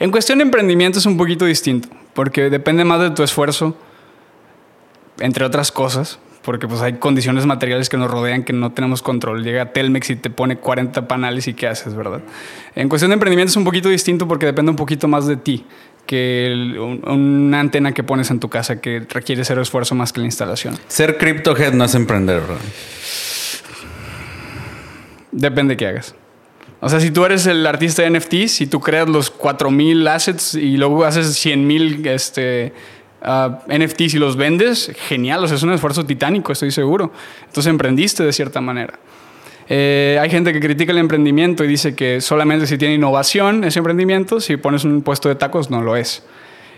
En 0.00 0.10
cuestión 0.10 0.38
de 0.38 0.44
emprendimiento 0.44 0.98
es 0.98 1.04
un 1.04 1.18
poquito 1.18 1.44
distinto, 1.44 1.88
porque 2.14 2.48
depende 2.48 2.84
más 2.84 3.00
de 3.00 3.10
tu 3.10 3.22
esfuerzo, 3.22 3.76
entre 5.18 5.44
otras 5.44 5.70
cosas, 5.70 6.18
porque 6.42 6.66
pues 6.66 6.80
hay 6.80 6.94
condiciones 6.94 7.44
materiales 7.44 7.90
que 7.90 7.98
nos 7.98 8.10
rodean 8.10 8.42
que 8.42 8.54
no 8.54 8.72
tenemos 8.72 9.02
control. 9.02 9.44
Llega 9.44 9.74
Telmex 9.74 10.08
y 10.08 10.16
te 10.16 10.30
pone 10.30 10.56
40 10.56 11.06
panales 11.06 11.46
y 11.48 11.54
qué 11.54 11.68
haces, 11.68 11.94
¿verdad? 11.94 12.22
En 12.74 12.88
cuestión 12.88 13.10
de 13.10 13.14
emprendimiento 13.14 13.50
es 13.50 13.56
un 13.56 13.64
poquito 13.64 13.90
distinto 13.90 14.26
porque 14.26 14.46
depende 14.46 14.70
un 14.70 14.76
poquito 14.76 15.06
más 15.06 15.26
de 15.26 15.36
ti 15.36 15.66
que 16.06 16.74
una 17.04 17.60
antena 17.60 17.92
que 17.92 18.02
pones 18.02 18.30
en 18.30 18.40
tu 18.40 18.48
casa 18.48 18.80
que 18.80 19.06
requiere 19.08 19.44
cero 19.44 19.60
esfuerzo 19.60 19.94
más 19.94 20.14
que 20.14 20.20
la 20.20 20.26
instalación. 20.26 20.78
Ser 20.88 21.18
CryptoHead 21.18 21.74
no 21.74 21.84
es 21.84 21.94
emprender, 21.94 22.40
¿verdad? 22.40 22.56
Depende 25.30 25.74
de 25.74 25.76
qué 25.76 25.86
hagas. 25.86 26.14
O 26.80 26.88
sea, 26.88 26.98
si 26.98 27.10
tú 27.10 27.24
eres 27.26 27.46
el 27.46 27.66
artista 27.66 28.02
de 28.02 28.10
NFTs, 28.10 28.52
si 28.52 28.66
tú 28.66 28.80
creas 28.80 29.08
los 29.08 29.30
4000 29.30 30.08
assets 30.08 30.54
y 30.54 30.78
luego 30.78 31.04
haces 31.04 31.44
100.000 31.44 32.06
este, 32.06 32.72
uh, 33.22 33.50
NFTs 33.70 34.14
y 34.14 34.18
los 34.18 34.36
vendes, 34.36 34.90
genial. 35.08 35.44
O 35.44 35.46
sea, 35.46 35.58
es 35.58 35.62
un 35.62 35.72
esfuerzo 35.72 36.06
titánico, 36.06 36.52
estoy 36.52 36.70
seguro. 36.70 37.12
Entonces 37.46 37.70
emprendiste 37.70 38.24
de 38.24 38.32
cierta 38.32 38.62
manera. 38.62 38.98
Eh, 39.68 40.18
hay 40.20 40.30
gente 40.30 40.52
que 40.52 40.58
critica 40.58 40.90
el 40.92 40.98
emprendimiento 40.98 41.64
y 41.64 41.68
dice 41.68 41.94
que 41.94 42.20
solamente 42.20 42.66
si 42.66 42.76
tiene 42.76 42.94
innovación 42.94 43.62
es 43.62 43.76
emprendimiento, 43.76 44.40
si 44.40 44.56
pones 44.56 44.84
un 44.84 45.02
puesto 45.02 45.28
de 45.28 45.36
tacos 45.36 45.70
no 45.70 45.82
lo 45.82 45.96
es. 45.96 46.24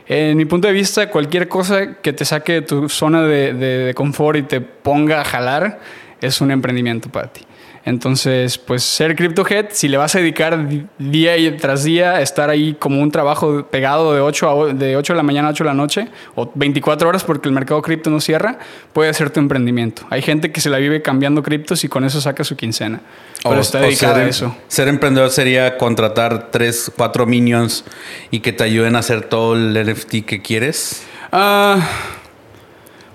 En 0.09 0.37
mi 0.37 0.45
punto 0.45 0.67
de 0.67 0.75
vista, 0.75 1.09
cualquier 1.09 1.49
cosa 1.49 1.95
que 2.03 2.13
te 2.13 2.25
saque 2.25 2.55
de 2.55 2.63
tu 2.63 2.89
zona 2.89 3.23
de, 3.23 3.55
de 3.55 3.95
confort 3.95 4.37
y 4.37 4.43
te 4.43 4.61
ponga 4.61 5.21
a 5.21 5.25
jalar 5.25 5.81
es 6.21 6.41
un 6.41 6.51
emprendimiento 6.51 7.09
para 7.09 7.33
ti. 7.33 7.47
Entonces, 7.85 8.59
pues 8.59 8.85
ser 8.85 9.17
CryptoHead, 9.17 9.67
si 9.73 9.89
le 9.89 9.97
vas 9.97 10.15
a 10.15 10.19
dedicar 10.19 10.69
día 10.99 11.57
tras 11.57 11.83
día, 11.83 12.21
estar 12.21 12.49
ahí 12.49 12.75
como 12.75 13.03
un 13.03 13.11
trabajo 13.11 13.67
pegado 13.67 14.15
de 14.15 14.21
8, 14.21 14.69
a, 14.69 14.73
de 14.73 14.97
8 14.97 15.13
de 15.13 15.17
la 15.17 15.23
mañana 15.25 15.49
a 15.49 15.51
8 15.51 15.65
de 15.65 15.69
la 15.69 15.75
noche, 15.75 16.09
o 16.37 16.51
24 16.55 17.09
horas 17.09 17.25
porque 17.25 17.49
el 17.49 17.55
mercado 17.55 17.83
cripto 17.83 18.09
no 18.09 18.21
cierra, 18.21 18.59
puede 18.93 19.13
ser 19.15 19.31
tu 19.31 19.41
emprendimiento. 19.41 20.03
Hay 20.11 20.23
gente 20.23 20.53
que 20.53 20.61
se 20.61 20.71
la 20.71 20.79
vive 20.79 21.03
cambiando 21.03 21.43
criptos 21.43 21.83
y 21.83 21.89
con 21.89 22.05
eso 22.05 22.21
saca 22.21 22.45
su 22.45 22.57
quincena. 22.57 23.01
Pero 23.43 23.61
está 23.61 23.81
dedicada 23.81 24.19
a 24.19 24.29
eso. 24.29 24.55
Ser 24.69 24.87
emprendedor 24.87 25.31
sería 25.31 25.77
contratar 25.77 26.51
3, 26.53 26.93
4 26.97 27.27
minions 27.27 27.85
y 28.31 28.41
que 28.41 28.53
te 28.53 28.63
ayuden 28.63 28.95
a 28.95 29.01
hacer 29.01 29.23
todo 29.23 29.57
el 29.57 29.75
NFT 29.75 30.25
que 30.25 30.41
quieres. 30.41 31.03
Ah, 31.33 31.81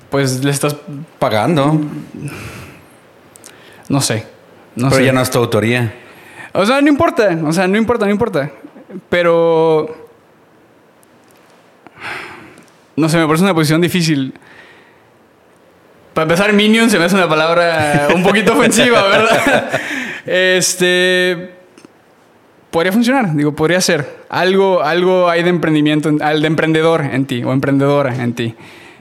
pues 0.09 0.43
le 0.43 0.51
estás 0.51 0.75
pagando. 1.19 1.79
No 3.87 4.01
sé. 4.01 4.36
Pero 4.77 4.99
ya 4.99 5.11
no 5.11 5.21
es 5.21 5.29
tu 5.29 5.39
autoría. 5.39 5.93
O 6.53 6.65
sea, 6.65 6.81
no 6.81 6.87
importa. 6.87 7.37
O 7.43 7.51
sea, 7.51 7.67
no 7.67 7.77
importa, 7.77 8.05
no 8.05 8.11
importa. 8.11 8.51
Pero. 9.09 10.09
No 12.95 13.09
sé, 13.09 13.17
me 13.17 13.25
parece 13.25 13.43
una 13.43 13.53
posición 13.53 13.81
difícil. 13.81 14.33
Para 16.13 16.23
empezar, 16.23 16.51
Minion 16.53 16.89
se 16.89 16.97
me 16.97 17.05
hace 17.05 17.15
una 17.15 17.29
palabra 17.29 18.07
un 18.13 18.23
poquito 18.23 18.53
ofensiva, 18.53 19.03
¿verdad? 19.07 19.81
Este. 20.25 21.53
Podría 22.71 22.91
funcionar, 22.91 23.35
digo, 23.35 23.55
podría 23.55 23.79
ser. 23.81 24.25
Algo, 24.29 24.83
algo 24.83 25.29
hay 25.29 25.43
de 25.43 25.49
emprendimiento, 25.49 26.11
de 26.11 26.47
emprendedor 26.47 27.01
en 27.01 27.25
ti 27.25 27.43
o 27.43 27.53
emprendedora 27.53 28.15
en 28.15 28.33
ti. 28.33 28.55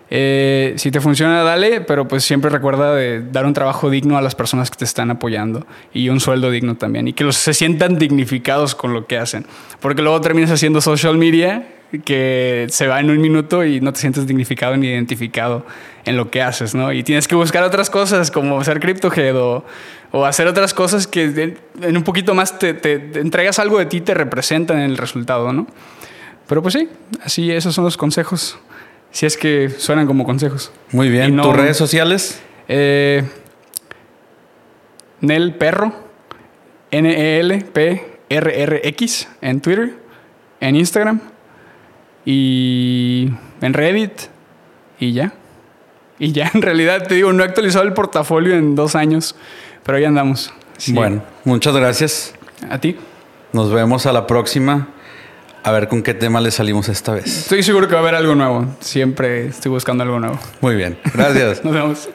Eh, 0.08 0.74
si 0.76 0.90
te 0.90 1.00
funciona, 1.00 1.42
dale, 1.42 1.80
pero 1.80 2.06
pues 2.06 2.24
siempre 2.24 2.48
recuerda 2.50 2.94
dar 3.22 3.44
un 3.44 3.54
trabajo 3.54 3.90
digno 3.90 4.16
a 4.16 4.22
las 4.22 4.34
personas 4.36 4.70
que 4.70 4.76
te 4.76 4.84
están 4.84 5.10
apoyando 5.10 5.66
y 5.92 6.08
un 6.10 6.20
sueldo 6.20 6.50
digno 6.50 6.76
también 6.76 7.08
y 7.08 7.12
que 7.12 7.24
los 7.24 7.36
se 7.36 7.54
sientan 7.54 7.98
dignificados 7.98 8.74
con 8.74 8.92
lo 8.92 9.06
que 9.06 9.18
hacen. 9.18 9.46
Porque 9.80 10.02
luego 10.02 10.20
terminas 10.20 10.50
haciendo 10.50 10.80
social 10.80 11.16
media 11.16 11.66
que 12.04 12.66
se 12.70 12.86
va 12.86 13.00
en 13.00 13.10
un 13.10 13.20
minuto 13.20 13.64
y 13.64 13.80
no 13.80 13.92
te 13.92 14.00
sientes 14.00 14.26
dignificado 14.26 14.76
ni 14.76 14.88
identificado 14.88 15.66
en 16.04 16.16
lo 16.16 16.30
que 16.30 16.42
haces, 16.42 16.74
¿no? 16.74 16.92
Y 16.92 17.02
tienes 17.02 17.26
que 17.26 17.34
buscar 17.34 17.64
otras 17.64 17.90
cosas 17.90 18.30
como 18.30 18.62
ser 18.62 18.80
CryptoHead 18.80 19.36
o, 19.36 19.64
hacer 20.24 20.46
otras 20.46 20.72
cosas 20.72 21.06
que 21.06 21.56
en 21.82 21.96
un 21.96 22.02
poquito 22.02 22.34
más 22.34 22.58
te 22.58 22.70
entregas 23.20 23.58
algo 23.58 23.78
de 23.78 23.86
ti, 23.86 24.00
te 24.00 24.14
representan 24.14 24.78
en 24.78 24.90
el 24.90 24.96
resultado, 24.96 25.52
¿no? 25.52 25.66
Pero 26.46 26.62
pues 26.62 26.74
sí, 26.74 26.88
así 27.22 27.50
esos 27.50 27.74
son 27.74 27.84
los 27.84 27.96
consejos 27.96 28.58
si 29.10 29.26
es 29.26 29.36
que 29.36 29.68
suenan 29.70 30.06
como 30.06 30.24
consejos. 30.24 30.72
Muy 30.92 31.08
bien. 31.08 31.36
¿Tus 31.36 31.56
redes 31.56 31.76
sociales? 31.76 32.40
Eh, 32.68 33.24
Nel 35.20 35.54
Perro, 35.54 35.92
N-E-L-P-R-R-X 36.90 38.08
en 39.40 39.60
Twitter, 39.60 39.94
en 40.60 40.76
Instagram 40.76 41.20
y 42.24 43.30
en 43.60 43.74
Reddit 43.74 44.12
y 44.98 45.12
ya. 45.12 45.32
Y 46.18 46.32
ya, 46.32 46.50
en 46.54 46.62
realidad 46.62 47.06
te 47.06 47.14
digo, 47.14 47.32
no 47.32 47.42
he 47.42 47.46
actualizado 47.46 47.84
el 47.84 47.92
portafolio 47.92 48.54
en 48.54 48.74
dos 48.74 48.96
años, 48.96 49.36
pero 49.84 49.98
ahí 49.98 50.04
andamos. 50.04 50.52
Bueno, 50.88 51.22
muchas 51.44 51.74
gracias. 51.74 52.34
A 52.68 52.78
ti. 52.78 52.96
Nos 53.52 53.72
vemos 53.72 54.06
a 54.06 54.12
la 54.12 54.26
próxima. 54.26 54.88
A 55.66 55.72
ver 55.72 55.88
con 55.88 56.00
qué 56.04 56.14
tema 56.14 56.40
le 56.40 56.52
salimos 56.52 56.88
esta 56.88 57.12
vez. 57.12 57.26
Estoy 57.26 57.64
seguro 57.64 57.88
que 57.88 57.94
va 57.94 57.98
a 57.98 58.02
haber 58.02 58.14
algo 58.14 58.36
nuevo. 58.36 58.66
Siempre 58.78 59.48
estoy 59.48 59.72
buscando 59.72 60.04
algo 60.04 60.20
nuevo. 60.20 60.38
Muy 60.60 60.76
bien. 60.76 60.96
Gracias. 61.12 61.64
Nos 61.64 61.74
vemos. 61.74 62.08